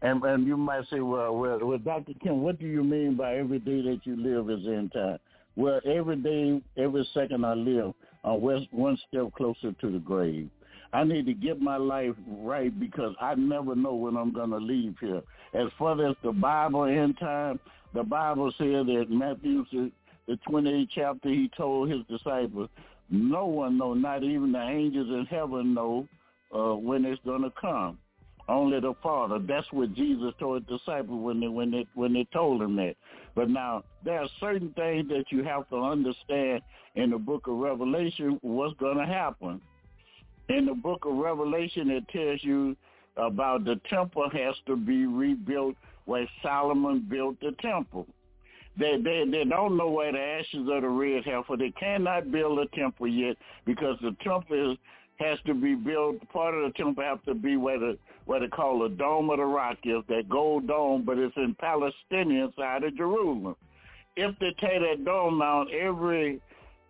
[0.01, 2.11] And, and you might say, well, well, well, Dr.
[2.21, 5.17] Kim, what do you mean by every day that you live is end time?
[5.55, 7.93] Well, every day, every second I live,
[8.25, 10.49] I'm one step closer to the grave.
[10.91, 14.57] I need to get my life right because I never know when I'm going to
[14.57, 15.21] leave here.
[15.53, 17.59] As far as the Bible end time,
[17.93, 19.65] the Bible says that Matthew,
[20.27, 22.69] the 28th chapter, he told his disciples,
[23.09, 26.07] no one know, not even the angels in heaven know
[26.53, 27.99] uh, when it's going to come.
[28.49, 29.39] Only the Father.
[29.39, 32.95] That's what Jesus told his disciples when they when they when they told him that.
[33.35, 36.61] But now there are certain things that you have to understand
[36.95, 39.61] in the book of Revelation what's going to happen.
[40.49, 42.75] In the book of Revelation, it tells you
[43.17, 45.75] about the temple has to be rebuilt
[46.05, 48.07] where Solomon built the temple.
[48.77, 51.57] They, they they don't know where the ashes of the red heifer.
[51.57, 54.77] They cannot build a temple yet because the temple is,
[55.19, 56.27] has to be built.
[56.29, 59.37] Part of the temple has to be where the what they call the Dome of
[59.37, 63.55] the Rock is, that gold dome, but it's in Palestinian side of Jerusalem.
[64.15, 66.41] If they tear that dome down, every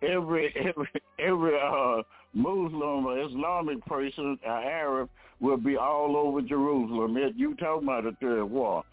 [0.02, 0.88] every every
[1.18, 2.02] every uh,
[2.32, 5.10] Muslim or Islamic person, uh, Arab,
[5.40, 7.16] will be all over Jerusalem.
[7.16, 8.84] It, you talking about the third war?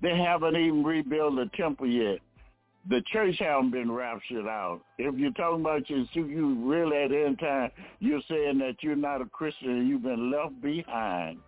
[0.00, 2.20] They haven't even rebuilt the temple yet
[2.88, 4.80] the church haven't been raptured out.
[4.98, 7.70] If you're talking about you, you really at end time,
[8.00, 11.38] you're saying that you're not a Christian and you've been left behind.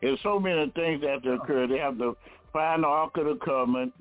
[0.00, 1.66] There's so many things that have to occur.
[1.66, 2.16] They have to
[2.52, 3.92] find the Ark of the Covenant,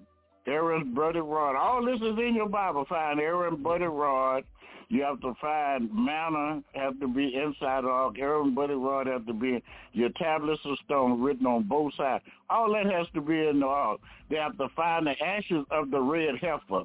[0.47, 1.55] Aaron's budded rod.
[1.55, 2.85] All this is in your Bible.
[2.87, 4.43] Find Aaron's budded rod.
[4.89, 8.15] You have to find manna have to be inside the ark.
[8.19, 9.63] Aaron's budded rod have to be
[9.93, 12.23] your tablets of stone written on both sides.
[12.49, 13.99] All that has to be in the ark.
[14.29, 16.83] They have to find the ashes of the red heifer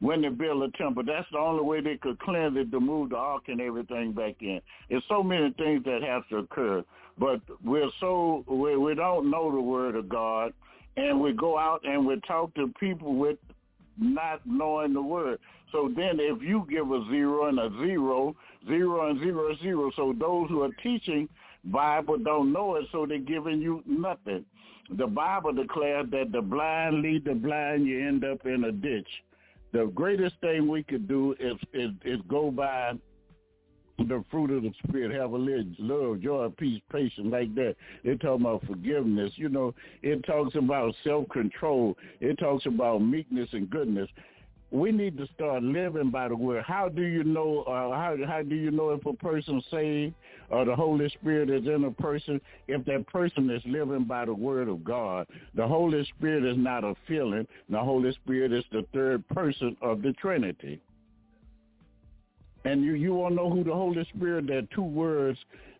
[0.00, 1.04] when they build a temple.
[1.06, 4.34] That's the only way they could cleanse it to move the ark and everything back
[4.40, 4.60] in.
[4.90, 6.84] There's so many things that have to occur,
[7.18, 10.52] but we're so we, we don't know the word of God,
[10.96, 13.38] and we go out and we talk to people with
[13.98, 15.38] not knowing the word.
[15.70, 18.36] So then if you give a zero and a zero,
[18.66, 19.90] zero and zero, zero.
[19.96, 21.28] So those who are teaching
[21.64, 24.44] Bible don't know it, so they're giving you nothing.
[24.90, 29.08] The Bible declares that the blind lead the blind, you end up in a ditch
[29.72, 32.92] the greatest thing we could do is, is, is go by
[33.98, 37.76] the fruit of the spirit, have a little love, joy, peace, patience, like that.
[38.04, 39.32] It talks about forgiveness.
[39.36, 41.96] You know, it talks about self-control.
[42.20, 44.08] It talks about meekness and goodness
[44.72, 46.64] we need to start living by the word.
[46.66, 47.62] How do you know?
[47.68, 50.14] Uh, how how do you know if a person saved
[50.48, 52.40] or the Holy Spirit is in a person?
[52.68, 56.84] If that person is living by the word of God, the Holy Spirit is not
[56.84, 57.46] a feeling.
[57.68, 60.80] The Holy Spirit is the third person of the Trinity.
[62.64, 64.46] And you you want to know who the Holy Spirit?
[64.46, 65.38] There are two words.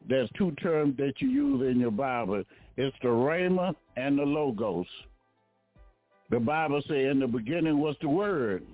[0.08, 2.42] There's two terms that you use in your Bible.
[2.76, 4.86] It's the Rhema and the Logos.
[6.30, 8.64] The Bible says in the beginning was the Word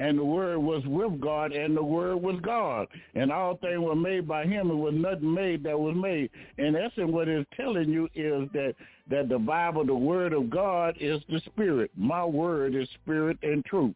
[0.00, 2.88] and the word was with God, and the word was God.
[3.14, 6.30] And all things were made by him, and was nothing made that was made.
[6.56, 8.74] In essence, what it's telling you is that,
[9.10, 11.90] that the Bible, the word of God, is the spirit.
[11.96, 13.94] My word is spirit and truth.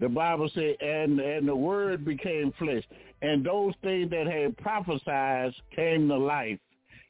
[0.00, 2.82] The Bible said, and, and the word became flesh.
[3.22, 6.58] And those things that had prophesied came to life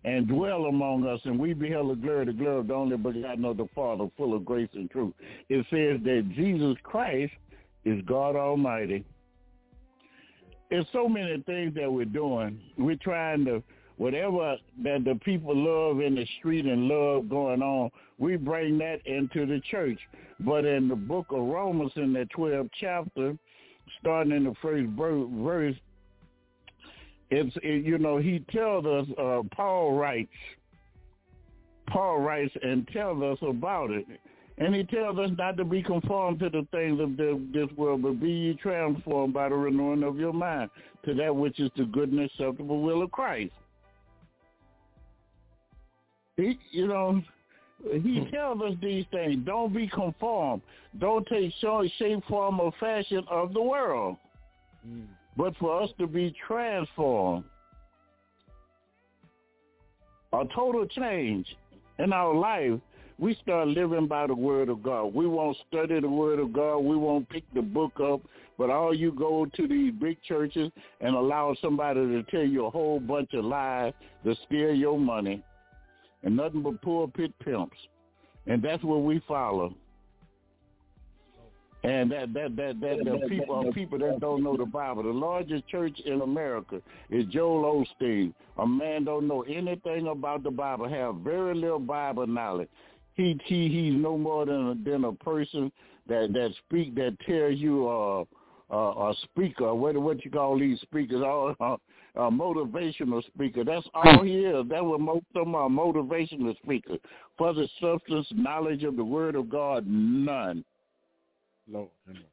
[0.05, 3.45] and dwell among us, and we beheld the glory, the glory of the only begotten
[3.45, 5.15] of the Father, full of grace and truth.
[5.49, 7.33] It says that Jesus Christ
[7.85, 9.05] is God Almighty.
[10.71, 12.61] There's so many things that we're doing.
[12.77, 13.63] We're trying to,
[13.97, 19.07] whatever that the people love in the street and love going on, we bring that
[19.07, 19.99] into the church.
[20.41, 23.37] But in the book of Romans, in the 12th chapter,
[24.01, 25.77] starting in the first verse,
[27.31, 30.31] it's, it, you know, he tells us, uh, Paul writes,
[31.89, 34.07] Paul writes and tells us about it.
[34.57, 38.21] And he tells us not to be conformed to the things of this world, but
[38.21, 40.71] be ye transformed by the renewing of your mind
[41.05, 43.53] to that which is the good and acceptable will of Christ.
[46.37, 47.23] He, you know,
[47.83, 48.31] he hmm.
[48.35, 49.45] tells us these things.
[49.45, 50.63] Don't be conformed.
[50.99, 54.17] Don't take shape, form, or fashion of the world.
[54.87, 55.07] Mm.
[55.37, 57.45] But for us to be transformed.
[60.33, 61.47] A total change
[61.99, 62.81] in our life
[63.19, 65.15] we start living by the word of God.
[65.15, 66.79] We won't study the word of God.
[66.79, 68.21] We won't pick the book up.
[68.59, 70.71] But all you go to these big churches
[71.01, 73.93] and allow somebody to tell you a whole bunch of lies
[74.25, 75.43] to steal your money.
[76.25, 77.77] And nothing but pulpit pimps,
[78.47, 79.75] and that's what we follow.
[81.83, 85.03] And that that that that the people are people that don't know the Bible.
[85.03, 86.81] The largest church in America
[87.11, 88.33] is Joel Osteen.
[88.57, 92.71] A man don't know anything about the Bible, have very little Bible knowledge.
[93.15, 95.71] He he he's no more than a, than a person
[96.09, 98.25] that that speak that tells you uh
[98.71, 101.77] uh, a speaker, what what you call these speakers, all uh,
[102.17, 103.65] a motivational speaker.
[103.65, 104.09] That's hmm.
[104.09, 104.69] all he is.
[104.69, 106.97] That was most of them are motivational speaker.
[107.37, 110.65] For the substance, knowledge of the word of God, none.
[111.67, 111.89] Lord.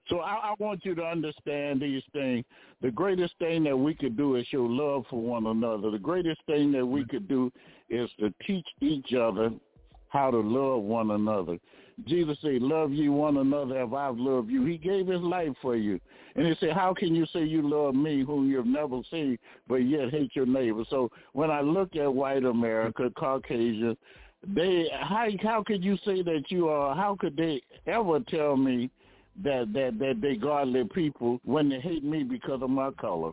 [0.07, 2.43] So I, I want you to understand these things.
[2.81, 5.89] The greatest thing that we could do is show love for one another.
[5.89, 7.49] The greatest thing that we could do
[7.89, 9.51] is to teach each other
[10.09, 11.57] how to love one another.
[12.05, 14.65] Jesus said, love you one another as I've loved you.
[14.65, 15.99] He gave his life for you.
[16.35, 19.37] And he said, how can you say you love me who you've never seen,
[19.67, 20.83] but yet hate your neighbor?
[20.89, 23.97] So when I look at white America, Caucasian,
[24.55, 28.89] they how how could you say that you are how could they ever tell me
[29.43, 33.31] that that that they godly people when they hate me because of my color?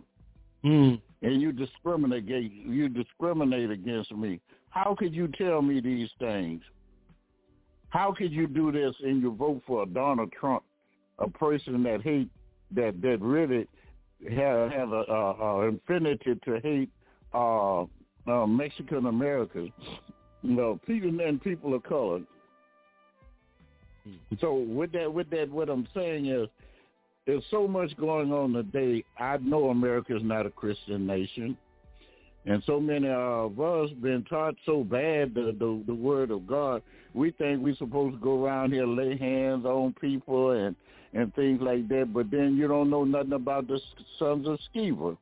[0.64, 1.00] Mm.
[1.22, 4.40] And you discriminate you discriminate against me.
[4.70, 6.62] How could you tell me these things?
[7.88, 10.62] How could you do this and you vote for Donald Trump,
[11.18, 12.28] a person that hate
[12.74, 13.66] that that really
[14.31, 16.90] have have a, a, a infinity to hate
[17.35, 19.73] uh, uh, Mexican Americans,
[20.43, 22.20] you know, people and people of color.
[24.40, 26.49] So with that, with that, what I'm saying is,
[27.27, 29.05] there's so much going on today.
[29.19, 31.59] I know America is not a Christian nation,
[32.47, 36.82] and so many of us been taught so bad the, the the word of God.
[37.15, 40.74] We think we're supposed to go around here lay hands on people and
[41.14, 42.12] and things like that.
[42.12, 43.80] But then you don't know nothing about the
[44.18, 45.16] sons of Sceva.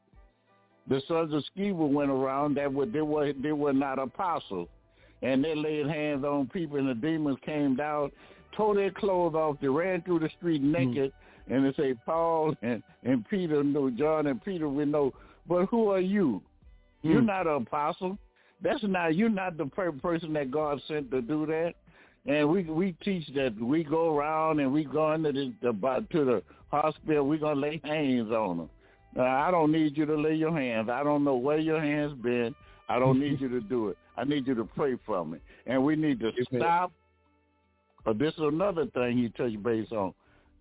[0.89, 4.69] The sons of Sceva went around that were they were they were not apostles,
[5.23, 8.13] and they laid hands on people, and the demons came down,
[8.57, 11.57] tore their clothes off, they ran through the street naked, mm.
[11.57, 15.13] and they say Paul and and Peter know John and Peter we know,
[15.49, 16.43] but who are you?
[17.05, 17.11] Mm.
[17.11, 18.19] You're not an apostle.
[18.63, 21.75] That's not you're not the per- person that God sent to do that.
[22.27, 26.25] And we we teach that we go around and we go into the, the to
[26.25, 27.27] the hospital.
[27.27, 28.71] We're gonna lay hands on them.
[29.15, 30.91] Now, I don't need you to lay your hands.
[30.91, 32.55] I don't know where your hands been.
[32.89, 33.99] I don't need you to do it.
[34.17, 35.39] I need you to pray for me.
[35.67, 36.93] And we need to stop.
[38.05, 40.13] Uh, this is another thing he touched base on.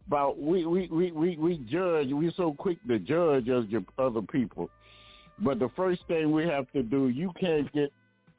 [0.07, 2.11] About we we we we, we judge.
[2.11, 3.65] We so quick to judge as
[3.97, 4.69] other people.
[5.39, 7.91] But the first thing we have to do, you can't get.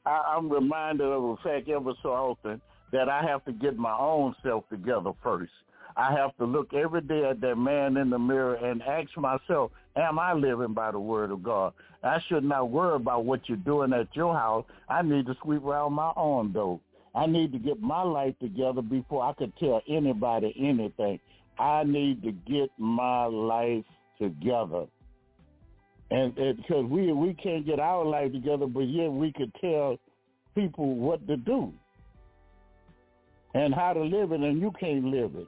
[0.05, 2.61] I, I'm reminded of a fact ever so often
[2.91, 5.51] that I have to get my own self together first.
[5.95, 9.71] I have to look every day at that man in the mirror and ask myself,
[9.95, 11.73] am I living by the word of God?
[12.03, 14.65] I should not worry about what you're doing at your house.
[14.87, 16.79] I need to sweep around my own door.
[17.15, 21.19] I need to get my life together before I could tell anybody anything.
[21.57, 23.85] I need to get my life
[24.21, 24.85] together.
[26.11, 29.97] And because we we can't get our life together, but yet we could tell
[30.55, 31.73] people what to do
[33.53, 35.47] and how to live it, and you can't live it.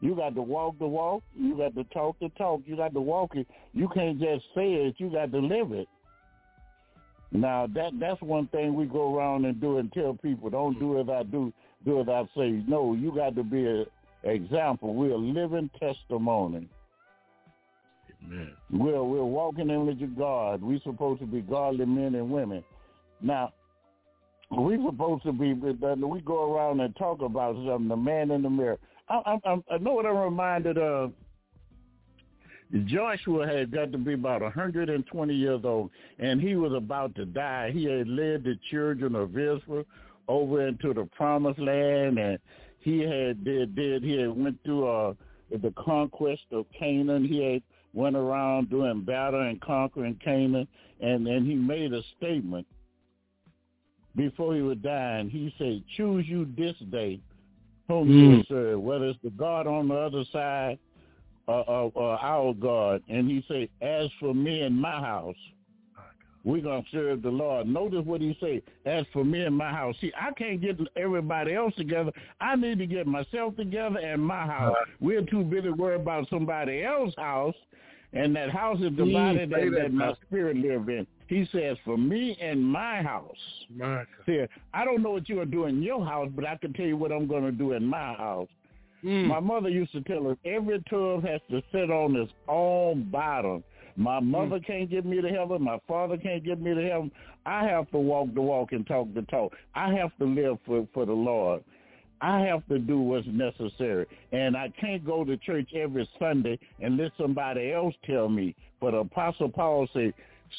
[0.00, 1.22] You got to walk the walk.
[1.34, 2.60] You got to talk the talk.
[2.66, 3.46] You got to walk it.
[3.72, 4.96] You can't just say it.
[4.98, 5.88] You got to live it.
[7.32, 11.00] Now that that's one thing we go around and do and tell people, don't do
[11.00, 11.52] as I do,
[11.84, 12.62] do as I say.
[12.68, 13.86] No, you got to be an
[14.22, 14.94] example.
[14.94, 16.68] We're a living testimony.
[18.24, 18.52] Amen.
[18.70, 20.62] We're we're walking in with God.
[20.62, 22.62] We're supposed to be godly men and women.
[23.20, 23.52] Now,
[24.50, 25.52] we supposed to be.
[25.52, 27.88] We go around and talk about something.
[27.88, 28.78] The man in the mirror.
[29.08, 31.12] I, I, I know what I'm reminded of.
[32.86, 37.24] Joshua had got to be about a 120 years old, and he was about to
[37.24, 37.70] die.
[37.70, 39.84] He had led the children of Israel
[40.26, 42.38] over into the promised land, and
[42.80, 45.14] he had did did he had went through uh,
[45.50, 47.24] the conquest of Canaan.
[47.24, 47.62] He had
[47.92, 50.66] went around doing battle and conquering Canaan,
[51.00, 52.66] and then he made a statement
[54.16, 55.30] before he was dying.
[55.30, 57.20] He said, "Choose you this day
[57.88, 58.38] whom mm.
[58.38, 60.78] you serve, whether it's the God on the other side
[61.46, 63.02] or, or, or our God.
[63.08, 65.36] And he said, as for me and my house,
[66.44, 67.66] we're going to serve the Lord.
[67.66, 69.96] Notice what he said, as for me and my house.
[70.00, 72.12] See, I can't get everybody else together.
[72.40, 74.76] I need to get myself together and my house.
[75.00, 77.54] We're too busy worried about somebody else's house,
[78.12, 81.06] and that house is divided that, that, that my spirit live in.
[81.26, 83.36] He says, for me and my house.
[84.26, 84.44] See,
[84.74, 86.96] I don't know what you are doing in your house, but I can tell you
[86.96, 88.48] what I'm going to do in my house.
[89.02, 89.26] Mm.
[89.26, 93.62] My mother used to tell us every tub has to sit on its own bottom
[93.96, 94.66] My mother mm.
[94.66, 95.62] can't get me to heaven.
[95.62, 97.10] My father can't get me to heaven.
[97.46, 99.52] I have to walk the walk and talk the talk.
[99.74, 101.62] I have to live for for the Lord.
[102.20, 104.06] I have to do what's necessary.
[104.32, 108.54] And I can't go to church every Sunday and let somebody else tell me.
[108.80, 110.14] But Apostle Paul said,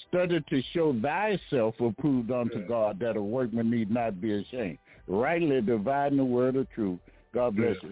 [0.08, 2.68] study to show thyself approved unto yeah.
[2.68, 4.78] God that a workman need not be ashamed.
[5.08, 7.00] Rightly dividing the word of truth.
[7.34, 7.90] God bless yeah.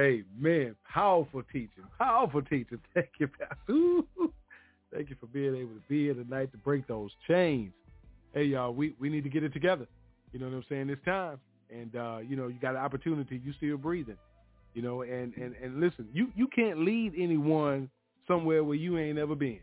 [0.00, 0.24] you.
[0.38, 1.84] Man, powerful teaching.
[1.98, 2.80] Powerful teaching.
[2.94, 4.02] Thank you, Pastor.
[4.92, 7.72] Thank you for being able to be here tonight to break those chains.
[8.34, 9.86] Hey, y'all, we, we need to get it together.
[10.32, 10.90] You know what I'm saying?
[10.90, 11.38] It's time
[11.70, 13.40] and uh, you know you got an opportunity.
[13.44, 14.16] You still breathing,
[14.74, 15.02] you know.
[15.02, 17.90] And and and listen, you you can't lead anyone
[18.26, 19.60] somewhere where you ain't ever been.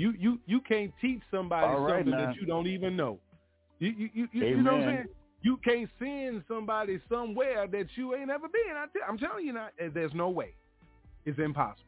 [0.00, 2.28] You you you can't teach somebody right, something now.
[2.28, 3.18] that you don't even know.
[3.80, 5.08] You you you, you, you know what I'm saying?
[5.42, 8.76] You can't send somebody somewhere that you ain't ever been.
[8.76, 10.54] I am telling you, not there's no way.
[11.26, 11.84] It's impossible.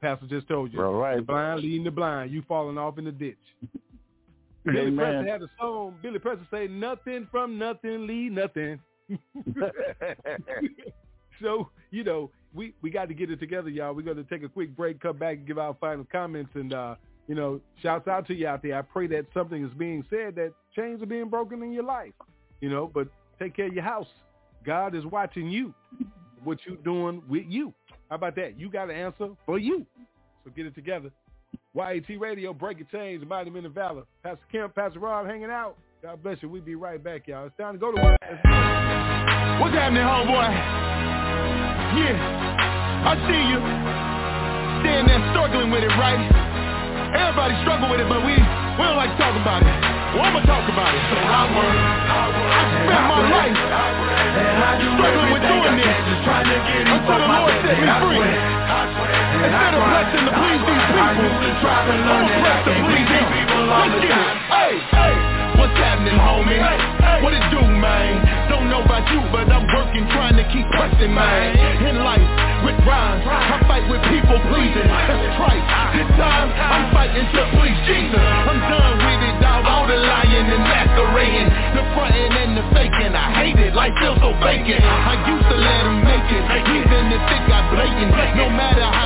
[0.00, 0.82] Pastor just told you.
[0.82, 1.18] All right.
[1.18, 2.32] The blind leading the blind.
[2.32, 3.38] You falling off in the ditch.
[4.64, 4.96] Billy Amen.
[4.96, 5.94] Preston had a song.
[6.02, 8.80] Billy Preston say, "Nothing from nothing, leave nothing."
[11.40, 13.94] so you know, we we got to get it together, y'all.
[13.94, 16.74] We're going to take a quick break, come back, and give our final comments, and
[16.74, 16.96] uh,
[17.26, 18.78] you know, shouts out to you out there.
[18.78, 22.12] I pray that something is being said that chains are being broken in your life,
[22.60, 22.90] you know.
[22.92, 23.08] But
[23.38, 24.06] take care of your house.
[24.64, 25.74] God is watching you.
[26.44, 27.72] What you doing with you?
[28.08, 28.58] How about that?
[28.58, 29.84] You got an answer for you.
[30.44, 31.10] So get it together.
[31.74, 34.04] YAT Radio, Breaking Chains, Mighty Men of Valor.
[34.22, 35.76] Pastor Kemp, Pastor Rob hanging out.
[36.02, 36.48] God bless you.
[36.48, 37.46] We'll be right back, y'all.
[37.46, 38.20] It's time to go to work.
[38.20, 40.48] What's happening, homeboy?
[41.98, 42.14] Yeah,
[43.06, 43.58] I see you.
[44.82, 46.45] Standing there struggling with it, right?
[47.14, 49.70] Everybody struggle with it, but we, we don't like to talk about it.
[50.16, 51.02] Well, I'm going to talk about it.
[51.06, 53.58] So I work, I spent my life
[54.96, 55.94] struggling with doing this
[56.26, 58.22] until the Lord set me free.
[59.36, 61.14] Instead of blessing to please these people,
[62.10, 63.28] I'm blessed to please him.
[63.70, 64.36] Let's get it.
[64.50, 65.14] Hey, hey.
[65.60, 66.95] What's happening, homie?
[67.24, 68.22] What it do, man?
[68.52, 71.56] Don't know about you, but I'm working, trying to keep pressing, man.
[71.88, 72.22] In life,
[72.62, 74.86] with rhymes, I fight with people pleasing.
[74.86, 75.64] That's trite.
[75.96, 78.20] This time, I'm fighting to please Jesus.
[78.20, 79.64] I'm done with it, dog.
[79.64, 83.12] All the lying and masquerading, the fronting and the faking.
[83.16, 84.84] I hate it, life feels so vacant.
[84.84, 88.12] I used to let them make it, even if it got blatant.
[88.36, 89.05] No matter how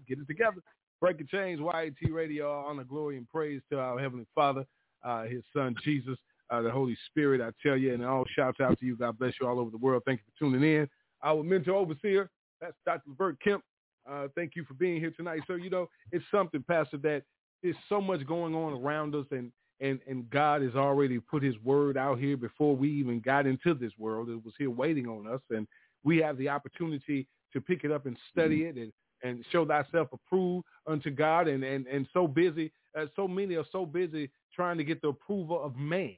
[0.00, 0.06] up.
[0.08, 0.62] Get it together.
[1.00, 4.66] Breaking Chains, YAT Radio, honor, glory, and praise to our Heavenly Father,
[5.02, 6.18] uh, His Son Jesus,
[6.50, 7.40] uh, the Holy Spirit.
[7.40, 8.96] I tell you, and all shouts out to you.
[8.96, 10.02] God bless you all over the world.
[10.04, 10.88] Thank you for tuning in.
[11.22, 13.10] Our mentor overseer, that's Dr.
[13.16, 13.62] Bert Kemp.
[14.10, 15.40] Uh, thank you for being here tonight.
[15.46, 17.22] So, you know, it's something, Pastor, that
[17.62, 21.54] there's so much going on around us and, and, and God has already put his
[21.62, 24.28] word out here before we even got into this world.
[24.28, 25.40] It was here waiting on us.
[25.50, 25.66] And
[26.02, 30.08] we have the opportunity to pick it up and study it and, and show thyself
[30.12, 31.48] approved unto God.
[31.48, 35.08] And, and, and so busy, uh, so many are so busy trying to get the
[35.08, 36.16] approval of man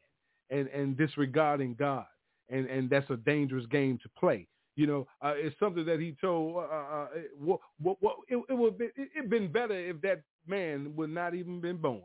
[0.51, 2.07] and, and disregarding God.
[2.49, 4.47] And, and that's a dangerous game to play.
[4.75, 6.57] You know, uh, it's something that he told.
[6.57, 7.07] Uh, uh,
[7.39, 11.35] what, what, what, it, it would be, it, been better if that man would not
[11.35, 12.03] even been born.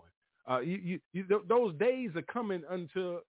[0.49, 3.19] Uh, you, you, you, th- those days are coming unto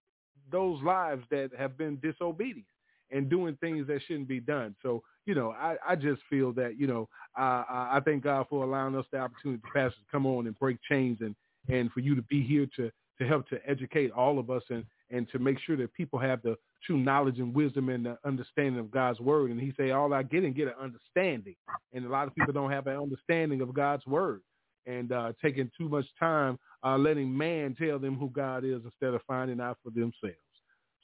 [0.51, 2.65] those lives that have been disobedient
[3.11, 4.75] and doing things that shouldn't be done.
[4.81, 7.07] So, you know, I, I just feel that, you know,
[7.37, 10.79] I, I thank God for allowing us the opportunity, Pastor, to come on and break
[10.89, 11.35] chains and,
[11.67, 12.89] and for you to be here to,
[13.19, 16.41] to help to educate all of us and, and to make sure that people have
[16.41, 19.51] the true knowledge and wisdom and the understanding of God's word.
[19.51, 21.55] And he say, all I get and get an understanding.
[21.93, 24.41] And a lot of people don't have an understanding of God's word
[24.87, 29.13] and uh, taking too much time uh, letting man tell them who God is instead
[29.13, 30.39] of finding out for themselves.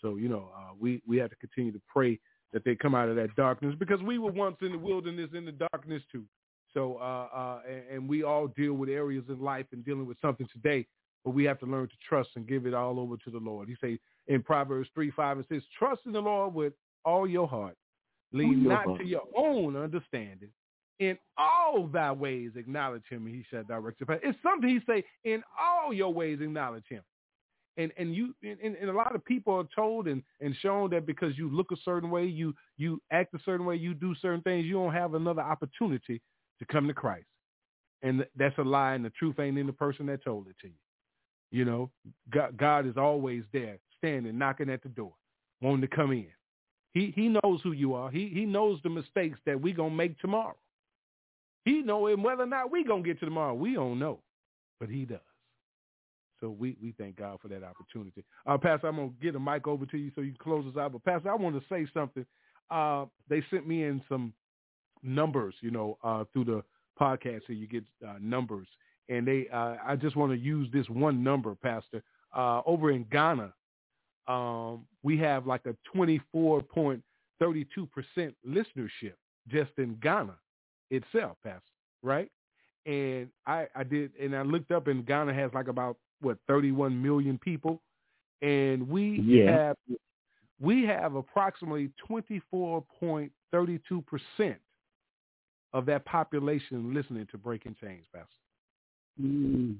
[0.02, 2.20] So, you know, uh, we, we have to continue to pray
[2.54, 5.46] that they come out of that darkness because we were once in the wilderness in
[5.46, 6.24] the darkness too.
[6.74, 10.18] So, uh, uh, and, and we all deal with areas in life and dealing with
[10.22, 10.86] something today,
[11.24, 13.70] but we have to learn to trust and give it all over to the Lord.
[13.70, 16.74] He say in Proverbs 3, 5, and 6, trust in the Lord with
[17.04, 17.76] all your heart.
[18.34, 19.00] Lean your not heart.
[19.00, 20.50] to your own understanding.
[21.00, 24.20] In all thy ways acknowledge him, and he shall direct your path.
[24.24, 27.04] It's something he say, in all your ways acknowledge him.
[27.78, 31.06] And and you and, and a lot of people are told and, and shown that
[31.06, 34.42] because you look a certain way, you you act a certain way, you do certain
[34.42, 36.22] things, you don't have another opportunity
[36.60, 37.26] to come to Christ.
[38.02, 40.68] And that's a lie, and the truth ain't in the person that told it to
[40.68, 40.74] you.
[41.52, 41.90] You know,
[42.32, 45.14] God, God is always there, standing, knocking at the door,
[45.62, 46.28] wanting to come in.
[46.94, 48.10] He he knows who you are.
[48.10, 50.56] He he knows the mistakes that we gonna make tomorrow.
[51.66, 54.20] He know and whether or not we gonna get to tomorrow, we don't know,
[54.80, 55.20] but he does.
[56.40, 58.24] So we, we thank God for that opportunity.
[58.46, 60.78] Uh, Pastor, I'm gonna get a mic over to you so you can close us
[60.80, 60.92] out.
[60.92, 62.26] But Pastor, I want to say something.
[62.70, 64.34] Uh, they sent me in some
[65.04, 66.64] numbers, you know, uh, through the
[67.00, 68.68] podcast, so you get uh, numbers,
[69.10, 69.48] and they.
[69.54, 72.04] Uh, I just want to use this one number, Pastor.
[72.36, 73.54] Uh, over in Ghana,
[74.28, 77.02] um, we have like a 24.32%
[78.48, 79.14] listenership
[79.48, 80.36] just in Ghana
[80.90, 81.62] itself, Pastor,
[82.02, 82.30] right?
[82.86, 87.02] And I, I did, and I looked up, and Ghana has like about what 31
[87.02, 87.82] million people,
[88.42, 89.52] and we Yeah.
[89.52, 89.78] have
[90.60, 94.60] we have approximately 24.32 percent
[95.74, 98.30] of that population listening to Breaking Chains, Pastor.
[99.22, 99.76] Mm.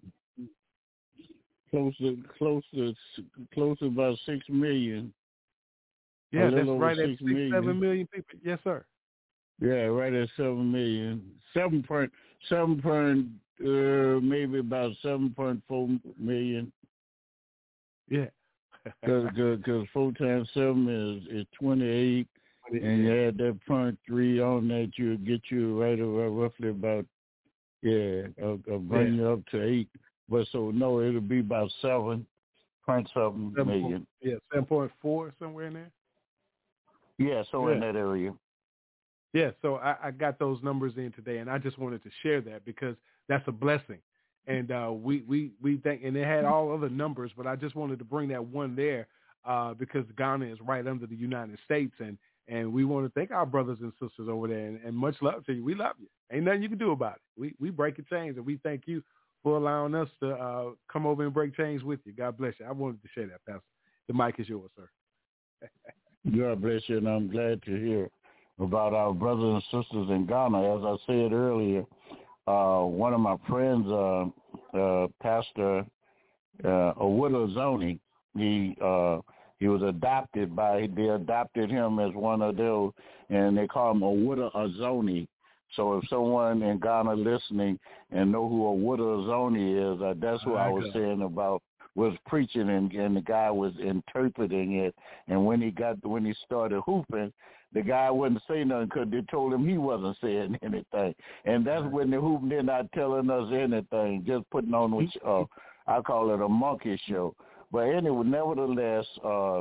[1.72, 2.94] Close to close to
[3.54, 5.14] close to about six million.
[6.32, 7.52] Yeah, that's right at six six, million.
[7.52, 8.40] seven million people.
[8.44, 8.86] Yes, sir.
[9.62, 11.32] Yeah, right at seven million.
[11.54, 12.12] Seven point
[12.50, 13.28] seven point
[13.62, 15.88] uh, maybe about seven point four
[16.18, 16.72] million.
[18.10, 18.26] Yeah.
[19.02, 22.28] Because four times seven is is twenty eight,
[22.72, 27.06] and you add that point three on that, you get you right around roughly about
[27.82, 29.90] yeah, I'll, I'll bring you up to eight.
[30.30, 32.26] But so no, it'll be about seven
[32.86, 33.92] point seven Seven million.
[33.92, 35.92] point- yeah, seven point four somewhere in there.
[37.18, 38.34] Yeah, so in that area.
[39.34, 42.40] Yeah, so I, I got those numbers in today, and I just wanted to share
[42.42, 42.96] that because
[43.28, 44.00] that's a blessing.
[44.48, 47.76] And uh, we we we think, and it had all other numbers, but I just
[47.76, 49.08] wanted to bring that one there
[49.44, 53.32] uh, because Ghana is right under the United States, and and we want to thank
[53.32, 55.64] our brothers and sisters over there, and, and much love to you.
[55.64, 56.08] We love you.
[56.32, 57.22] Ain't nothing you can do about it.
[57.36, 59.04] We we break your chains, and we thank you
[59.42, 62.14] for allowing us to uh, come over and break chains with you.
[62.14, 62.68] God bless you.
[62.68, 63.62] I wanted to share that, Pastor.
[64.08, 64.90] The mic is yours, sir.
[66.38, 68.10] God bless you, and I'm glad to hear
[68.60, 70.78] about our brothers and sisters in Ghana.
[70.78, 71.84] As I said earlier,
[72.48, 74.26] uh, one of my friends, uh,
[74.78, 75.86] uh, Pastor
[76.64, 78.00] uh, Owuda Zoni,
[78.38, 79.20] he uh,
[79.60, 82.92] He was adopted by they adopted him as one of those,
[83.30, 85.28] and they call him Owuda Ozoni.
[85.76, 87.80] So if someone in Ghana listening
[88.12, 91.62] and know who Owuda Ozoni is, uh, that's who I was saying about
[91.96, 94.94] was preaching and, and the guy was interpreting it.
[95.28, 97.32] And when he got when he started whooping,
[97.76, 101.14] the guy wouldn't say nothing because they told him he wasn't saying anything.
[101.44, 105.44] And that's when the whooping they're not telling us anything, just putting on which uh,
[105.86, 107.36] I call it a monkey show.
[107.72, 109.60] But anyway, nevertheless, uh,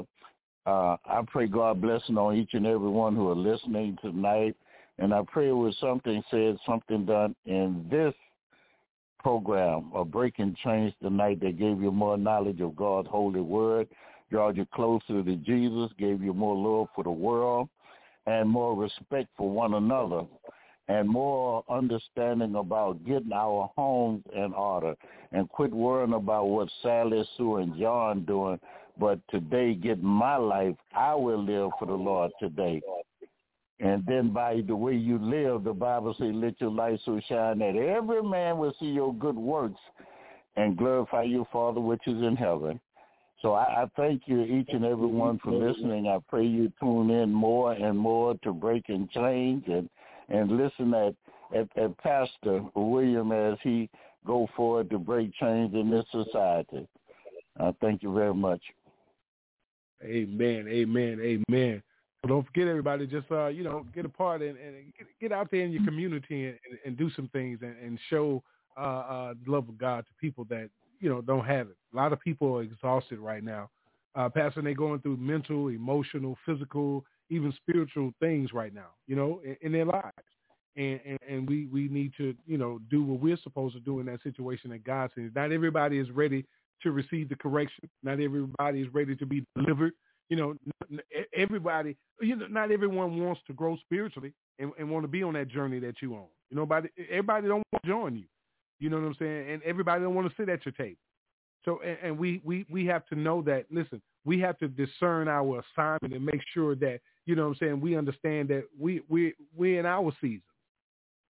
[0.67, 4.55] uh, I pray God blessing on each and every one who are listening tonight.
[4.99, 8.15] And I pray it was something said, something done in this
[9.19, 13.89] program of Breaking Chains tonight that gave you more knowledge of God's holy word,
[14.31, 17.69] draw you closer to Jesus, gave you more love for the world,
[18.27, 20.23] and more respect for one another,
[20.89, 24.95] and more understanding about getting our homes in order,
[25.33, 28.61] and quit worrying about what Sally, Sue, and John doing,
[28.99, 30.77] but today get my life.
[30.95, 32.81] I will live for the Lord today.
[33.81, 37.59] And then by the way you live, the Bible says, let your light so shine
[37.59, 39.81] that every man will see your good works
[40.57, 42.81] and glorify your Father which is in heaven.
[43.45, 46.09] So I, I thank you, each and every one, for listening.
[46.09, 49.91] I pray you tune in more and more to Breaking Chains and,
[50.31, 51.15] and listen at,
[51.55, 53.91] at, at Pastor William as he
[54.27, 56.89] go forward to break chains in this society.
[57.61, 58.63] Uh, thank you very much.
[60.03, 61.83] Amen, amen, amen.
[62.23, 65.33] So don't forget, everybody, just uh, you know, get a part and, and get, get
[65.33, 68.43] out there in your community and, and, and do some things and, and show
[68.79, 70.71] uh, uh, love of God to people that
[71.05, 71.77] you know don't have it.
[71.93, 73.69] A lot of people are exhausted right now,
[74.15, 74.63] uh, Pastor.
[74.63, 78.89] They're going through mental, emotional, physical, even spiritual things right now.
[79.07, 80.07] You know, in, in their lives,
[80.77, 84.01] and, and and we we need to you know do what we're supposed to do
[84.01, 85.31] in that situation that God says.
[85.35, 86.47] Not everybody is ready
[86.83, 87.91] to receive the correction.
[88.03, 89.93] Not everybody is ready to be delivered.
[90.31, 90.55] You know,
[91.37, 95.35] everybody, you know, not everyone wants to grow spiritually and, and want to be on
[95.35, 96.25] that journey that you on.
[96.49, 98.25] You know, but everybody don't want to join you.
[98.81, 99.51] You know what I'm saying?
[99.51, 100.99] And everybody don't want to sit at your table.
[101.65, 105.29] So, and, and we, we, we have to know that, listen, we have to discern
[105.29, 109.01] our assignment and make sure that, you know what I'm saying, we understand that we,
[109.09, 110.43] we, we're in our season,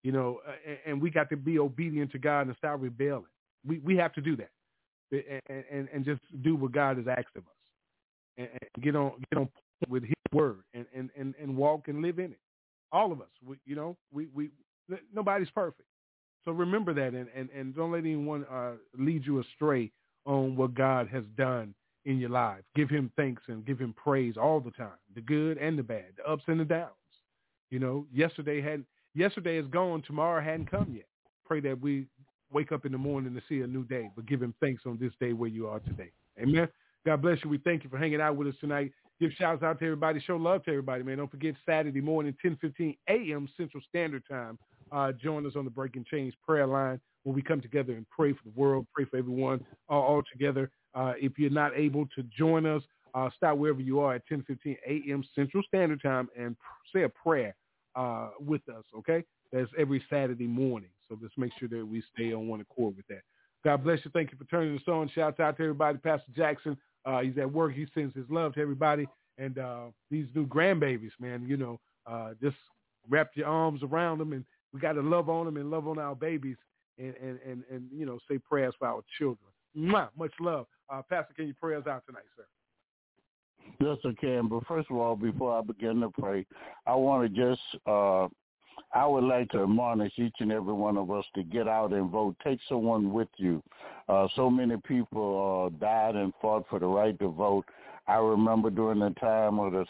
[0.04, 3.26] you know, uh, and, and we got to be obedient to God and stop rebelling.
[3.66, 4.50] We, we have to do that
[5.12, 7.54] and, and, and just do what God has asked of us
[8.38, 9.50] and, and get on get on
[9.88, 12.40] with His word and, and, and, and walk and live in it.
[12.92, 14.50] All of us, we, you know, we, we
[15.14, 15.88] nobody's perfect.
[16.46, 19.92] So remember that and, and, and don't let anyone uh, lead you astray
[20.26, 21.74] on what God has done
[22.06, 22.64] in your life.
[22.76, 26.06] Give him thanks and give him praise all the time, the good and the bad,
[26.18, 26.92] the ups and the downs.
[27.70, 28.84] You know, yesterday had
[29.16, 31.08] yesterday is gone, tomorrow hadn't come yet.
[31.46, 32.08] Pray that we
[32.52, 34.98] wake up in the morning to see a new day, but give him thanks on
[35.00, 36.12] this day where you are today.
[36.40, 36.68] Amen.
[37.06, 37.50] God bless you.
[37.50, 38.92] We thank you for hanging out with us tonight.
[39.20, 40.20] Give shouts out to everybody.
[40.20, 41.18] Show love to everybody, man.
[41.18, 43.50] Don't forget Saturday morning, 10:15 a.m.
[43.58, 44.58] Central Standard Time.
[44.92, 48.34] Uh, join us on the Breaking Chains prayer line when we come together and pray
[48.34, 50.70] for the world, pray for everyone uh, all together.
[50.96, 52.84] Uh, if you're not able to join us,
[53.16, 55.24] uh, stop wherever you are at 10:15 a.m.
[55.36, 57.56] Central Standard Time and pr- say a prayer
[57.96, 58.84] uh, with us.
[58.98, 60.90] Okay, that's every Saturday morning.
[61.08, 63.22] So let's make sure that we stay on one accord with that.
[63.64, 64.12] God bless you.
[64.14, 65.10] Thank you for turning us on.
[65.14, 65.98] Shouts out to everybody.
[66.00, 67.74] Pastor Jackson, uh, he's at work.
[67.74, 69.08] He sends his love to everybody.
[69.38, 72.58] And uh, these new grandbabies, man, you know, uh, just
[73.10, 76.00] wrap your arms around them, and we got to love on them and love on
[76.00, 76.58] our babies,
[76.98, 79.50] and and and, and you know, say prayers for our children.
[79.78, 81.34] Mwah, much love, uh, Pastor.
[81.36, 82.46] Can you pray us out tonight, sir?
[83.80, 84.48] Yes, I can.
[84.48, 86.46] But first of all, before I begin to pray,
[86.86, 88.28] I want to just uh,
[88.94, 92.10] I would like to admonish each and every one of us to get out and
[92.10, 92.36] vote.
[92.44, 93.64] Take someone with you.
[94.08, 97.66] Uh, so many people uh, died and fought for the right to vote.
[98.08, 99.86] I remember during the time of the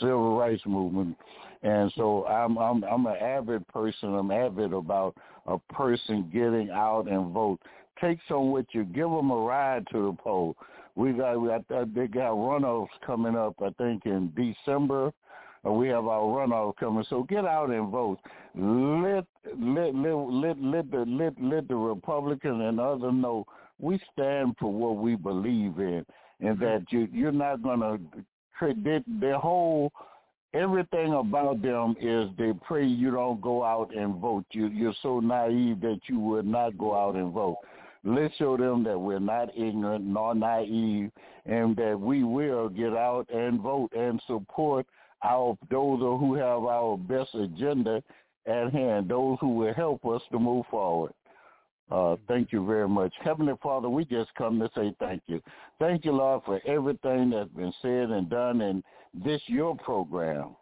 [0.00, 1.16] civil rights movement,
[1.62, 4.14] and so I'm I'm I'm an avid person.
[4.14, 5.14] I'm avid about
[5.46, 7.60] a person getting out and vote.
[8.00, 8.84] Take someone with you.
[8.84, 10.56] Give them a ride to the poll.
[10.94, 13.54] We got we got they got runoffs coming up.
[13.62, 15.12] I think in December
[15.66, 17.04] uh, we have our runoff coming.
[17.10, 18.18] So get out and vote.
[18.54, 19.26] Let
[19.58, 23.46] let let let let the let let the Republicans and others know
[23.78, 26.04] we stand for what we believe in,
[26.40, 27.98] and that you you're not gonna
[28.82, 29.92] their, their whole
[30.54, 34.44] everything about them is they pray you don't go out and vote.
[34.52, 37.58] You you're so naive that you would not go out and vote.
[38.02, 41.10] Let's show them that we're not ignorant nor naive,
[41.46, 44.86] and that we will get out and vote and support
[45.22, 48.02] our those who have our best agenda
[48.46, 51.12] at hand, those who will help us to move forward.
[51.90, 53.12] Uh, thank you very much.
[53.22, 55.42] Heavenly Father, we just come to say thank you.
[55.78, 60.54] Thank you, Lord, for everything that's been said and done in this your program.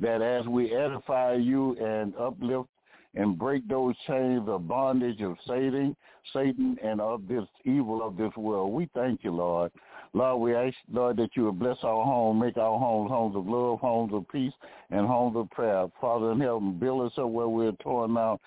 [0.00, 2.68] That as we edify you and uplift
[3.14, 5.96] and break those chains of bondage of Satan,
[6.32, 9.70] Satan and of this evil of this world, we thank you, Lord.
[10.12, 13.46] Lord, we ask, Lord, that you would bless our home, make our homes homes of
[13.46, 14.52] love, homes of peace,
[14.90, 15.86] and homes of prayer.
[16.00, 18.38] Father in heaven, build us up where we're torn down.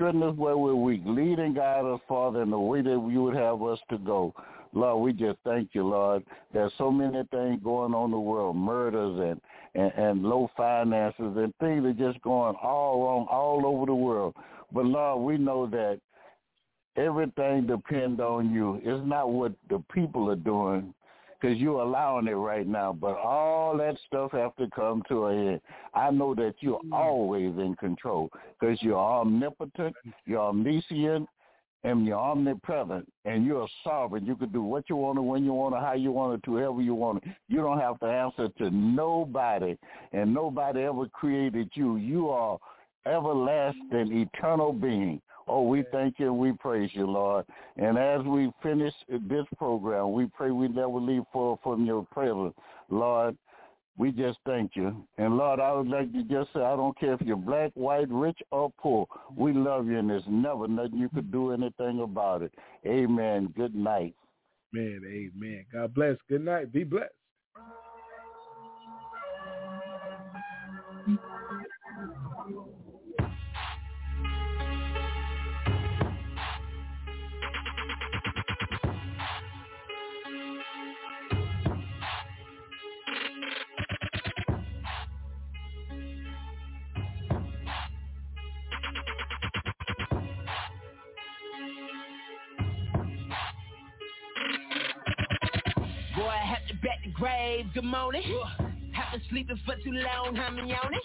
[0.00, 1.02] Us where we're weak.
[1.04, 4.32] Lead and guide us, Father, in the way that you would have us to go.
[4.72, 6.22] Lord, we just thank you, Lord.
[6.52, 9.40] There's so many things going on in the world, murders and,
[9.74, 14.36] and, and low finances and things are just going all wrong all over the world.
[14.72, 15.98] But Lord, we know that
[16.96, 18.80] everything depends on you.
[18.84, 20.94] It's not what the people are doing
[21.40, 22.92] because you're allowing it right now.
[22.92, 25.60] But all that stuff have to come to an end.
[25.94, 26.92] I know that you're hmm.
[26.92, 29.94] always in control because you're omnipotent,
[30.26, 31.28] you're omniscient,
[31.84, 34.26] and you're omnipresent, and you're sovereign.
[34.26, 36.46] You can do what you want to, when you want to, how you want to,
[36.46, 37.30] to, whoever you want to.
[37.48, 39.76] You don't have to answer to nobody,
[40.12, 41.96] and nobody ever created you.
[41.96, 42.58] You are
[43.06, 45.20] everlasting, eternal being.
[45.48, 47.46] Oh, we thank you and we praise you, Lord.
[47.76, 52.54] And as we finish this program, we pray we never leave for from your presence,
[52.90, 53.36] Lord.
[53.96, 55.04] We just thank you.
[55.16, 58.08] And Lord, I would like to just say, I don't care if you're black, white,
[58.08, 59.06] rich, or poor.
[59.36, 62.52] We love you, and there's never nothing you could do anything about it.
[62.86, 63.52] Amen.
[63.56, 64.14] Good night.
[64.72, 65.64] Man, amen.
[65.72, 66.16] God bless.
[66.28, 66.72] Good night.
[66.72, 67.10] Be blessed.
[96.82, 98.22] Have to grave, good morning.
[98.92, 101.00] Have been sleeping for too long, I'm yawning.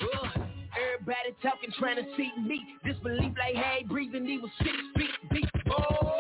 [0.94, 2.62] Everybody talking, trying to see me.
[2.86, 5.50] Disbelief like, hey, breathing, he was six feet deep.
[5.72, 6.16] Oh,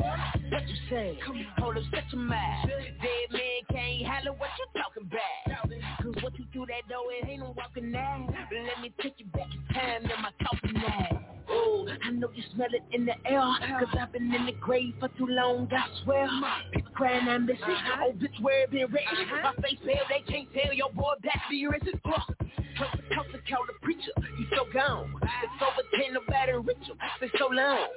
[0.50, 1.20] what you say?
[1.26, 2.70] Come, hold up, set your mind.
[3.02, 5.70] Dead man can't holler what you talking about.
[6.04, 8.28] Cause what you do that door, it ain't no walking now.
[8.30, 11.24] But let me take you back in time in my coffin now.
[11.50, 13.42] Oh, I know you smell it in the air
[13.80, 16.28] Cause I've been in the grave for too long, I swear.
[16.72, 18.06] People crying, I'm missing uh-huh.
[18.08, 19.52] Oh, bitch, where it been written uh-huh.
[19.56, 23.66] My face pale, they can't tell your boy back to your innocent Talk to call
[23.68, 25.14] the preacher, he's so gone.
[25.22, 27.88] It's over ten, nobody rich him For so long,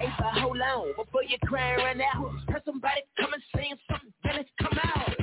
[0.00, 4.03] ain't for how long Before you crying right now Heard somebody come and saying something,
[4.24, 5.14] then it's come out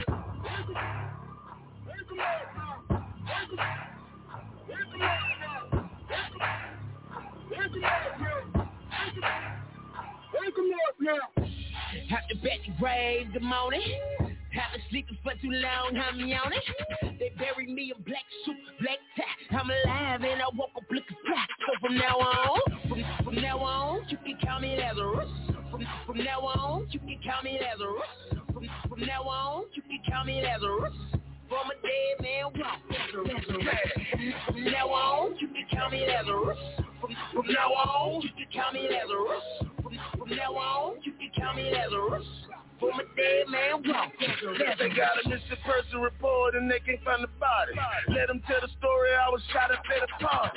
[12.10, 12.36] Have the
[12.80, 13.82] grave, good morning.
[14.54, 16.60] Have been sleeping for too long, I'm yawning.
[17.20, 19.58] They buried me in black suit, black tie.
[19.58, 21.46] I'm alive and I woke up looking fly.
[21.66, 22.60] So from now on,
[22.90, 25.30] from, from now on, you can call me Lazarus.
[25.72, 28.44] From, from now on, you can call me Lazarus.
[28.54, 30.94] From, from now on, you can call me Lazarus.
[31.48, 32.80] From a dead man walk,
[33.12, 33.28] From,
[34.48, 36.58] from now on, you can call me Lazarus.
[37.00, 39.44] From, from now on, you can call me Lazarus.
[39.82, 42.26] From, from now on, you can call me Lazarus.
[42.82, 47.24] From a dead man walk, They got a missing person report and they can't find
[47.24, 47.78] the body.
[48.10, 50.52] Let them tell the story, I was shot at the car.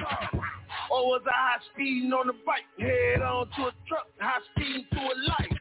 [0.91, 2.65] Or was I high speeding on the bike?
[2.81, 5.53] Head on to a truck, high speeding to a light.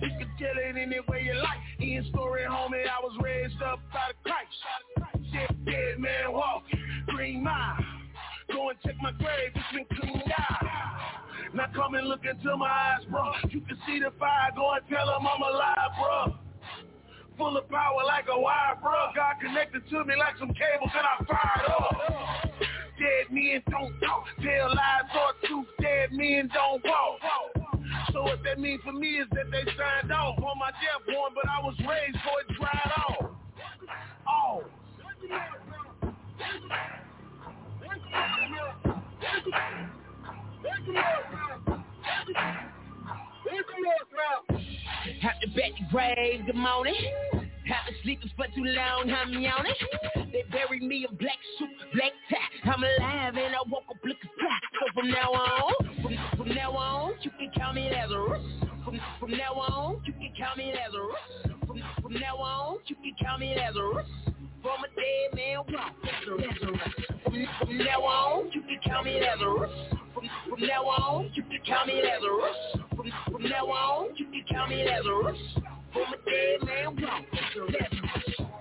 [0.00, 1.58] You can tell it any way you like.
[1.80, 5.32] In story, homie, I was raised up by the Christ.
[5.32, 6.78] Dead, dead man walking,
[7.08, 7.78] green mile.
[8.52, 10.97] Go and check my grave, it's been cleaned out.
[11.54, 13.24] Now come and look into my eyes, bro.
[13.50, 16.36] You can see the fire, go and tell them I'm alive, bro.
[17.38, 19.12] Full of power like a wire, bro.
[19.14, 21.96] God connected to me like some cables and I fired up.
[22.98, 25.66] Dead men don't talk, tell lies or truth.
[25.80, 27.20] Dead men don't walk.
[28.12, 31.34] So what that means for me is that they signed off on my death warrant,
[31.34, 33.30] but I was raised for it dried off.
[34.26, 34.64] Oh.
[45.20, 46.94] Have to bet the grave, good morning.
[47.32, 49.72] Have been sleeping for too long, I'm yawning.
[50.32, 52.70] They buried me in black suit, black tie.
[52.70, 54.58] I'm alive and I woke up looking fly.
[54.80, 58.42] So from now on, from, from now on, you can call me Lazarus.
[58.84, 61.58] From, from now on, you can call me Lazarus.
[61.66, 64.06] From, from now on, you can call me Lazarus.
[64.68, 65.94] From a dead man walk.
[67.24, 69.70] From, now on, you can count me Lazarus.
[70.12, 72.56] From, now on, you can count me Lazarus.
[72.94, 75.38] From, now on, you can count me Lazarus.
[75.92, 77.24] From a dead man walk.
[77.66, 78.57] Lazarus.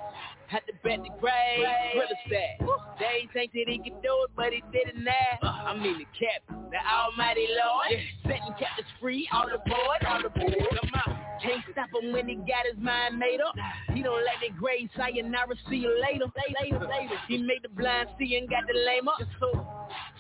[0.48, 2.56] Had to bet the grave, real estate.
[2.99, 5.44] They think that he could do it, but he did it now.
[5.44, 7.91] I mean the captain, the almighty Lord.
[7.91, 8.32] Yeah.
[8.32, 10.56] Setting captives free, all aboard, all aboard.
[10.56, 11.19] Come on.
[11.44, 13.56] Can't stop him when he got his mind made up.
[13.94, 16.26] He don't let the grave sayonara, see you later.
[16.64, 17.15] Later, later.
[17.28, 19.19] He made the blind see and got the lame up.
[19.40, 19.68] So,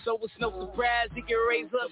[0.03, 1.89] so it's no surprise he can raise up.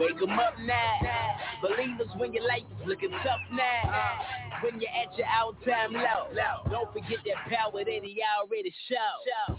[0.00, 1.36] Wake 'em up now.
[1.60, 4.24] Believers when your life is looking tough now.
[4.62, 6.64] When you're at your all-time low.
[6.70, 9.58] Don't forget that power that he already showed.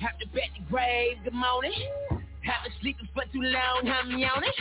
[0.00, 1.72] Have to bet the grave, good morning.
[2.42, 4.52] Have been sleeping for too long, I'm yawning.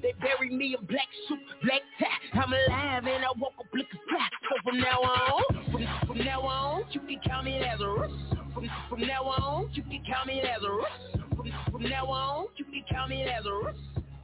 [0.00, 2.40] They buried me in black suit, black tie.
[2.40, 4.28] I'm alive and I woke up looking fly.
[4.48, 8.12] So from now on, from, from now on, you can call me Lazarus.
[8.54, 10.92] From, from now on, you can call me Lazarus.
[11.36, 13.76] From, from now on, you can call me Lazarus.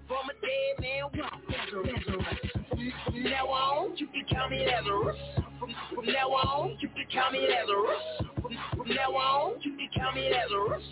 [0.09, 1.39] From a dead man walk,
[1.71, 5.19] From, from now on, you can call me Lazarus.
[5.59, 8.03] From, from now on, you can call me Lazarus.
[8.41, 10.83] From, from now on, you can call me Lazarus.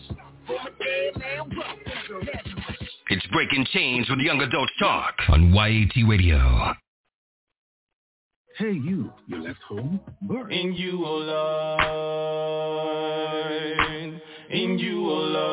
[0.46, 1.78] From a dead man walk,
[3.08, 6.74] It's Breaking Chains with Young Adult Talk on YAT Radio.
[8.58, 9.10] Hey, you.
[9.26, 9.98] You left home?
[10.22, 10.52] Bird.
[10.52, 11.18] In you, oh
[13.78, 14.20] Lord.
[14.50, 15.45] In you, oh Lord.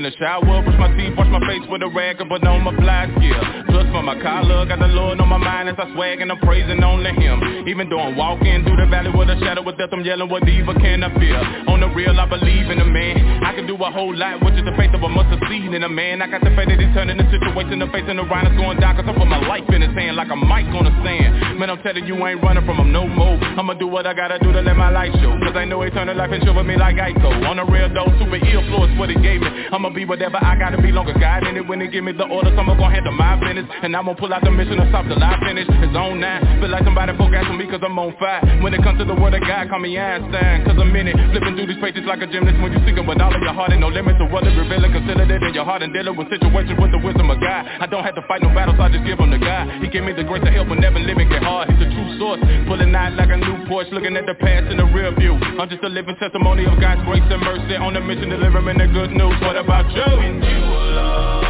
[0.00, 2.64] In the shower, brush my teeth, wash my face with a rag, and put on
[2.64, 3.69] my black, gear.
[3.90, 6.82] For my collar, got the Lord on my mind as I swag and I'm praising
[6.84, 7.66] only Him.
[7.66, 10.46] Even though I'm walking through the valley with a shadow of death, I'm yelling, what
[10.46, 11.36] evil can I fear?
[11.66, 13.42] On the real, I believe in a man.
[13.42, 15.82] I can do a whole lot, which is the faith of a mustard seed in
[15.82, 16.22] a man.
[16.22, 18.78] I got the faith that He's turning the situation, the face and the rhino's going
[18.78, 21.58] down, cause I put my life in His hand like a mic on the sand
[21.58, 23.36] Man, I'm telling you, I ain't running from Him no more.
[23.36, 25.34] I'ma do what I gotta do to let my light show.
[25.44, 27.28] Cause I know eternal life show with me like Geico.
[27.44, 29.48] On the real though, super is what He gave me.
[29.72, 31.66] I'ma be whatever I gotta be, longer God in it.
[31.66, 33.66] When He give me the orders, I'ma gon' handle my business.
[33.82, 35.64] And I'm gonna pull out the mission and stop till I finish.
[35.68, 36.44] It's on now.
[36.60, 38.44] Feel like somebody focus on me cause I'm on fire.
[38.60, 40.68] When it comes to the word of God, call me Einstein.
[40.68, 41.16] Cause I'm in it.
[41.32, 43.56] Flipping through these pages like a gymnast when you seek it with all of your
[43.56, 43.72] heart.
[43.72, 44.92] Ain't no limit to what it revealing.
[44.92, 47.64] Consider it in your heart and dealing with situations with the wisdom of God.
[47.80, 49.80] I don't have to fight no battles, I just give them to God.
[49.80, 51.72] He gave me the grace to help when never living get hard.
[51.72, 52.40] He's the true source.
[52.68, 55.34] Pulling out like a new Porsche, looking at the past in the rear view.
[55.34, 57.80] I'm just a living testimony of God's grace and mercy.
[57.80, 59.40] On a mission delivering the good news.
[59.40, 60.04] What about you?
[60.20, 61.49] In you, Lord.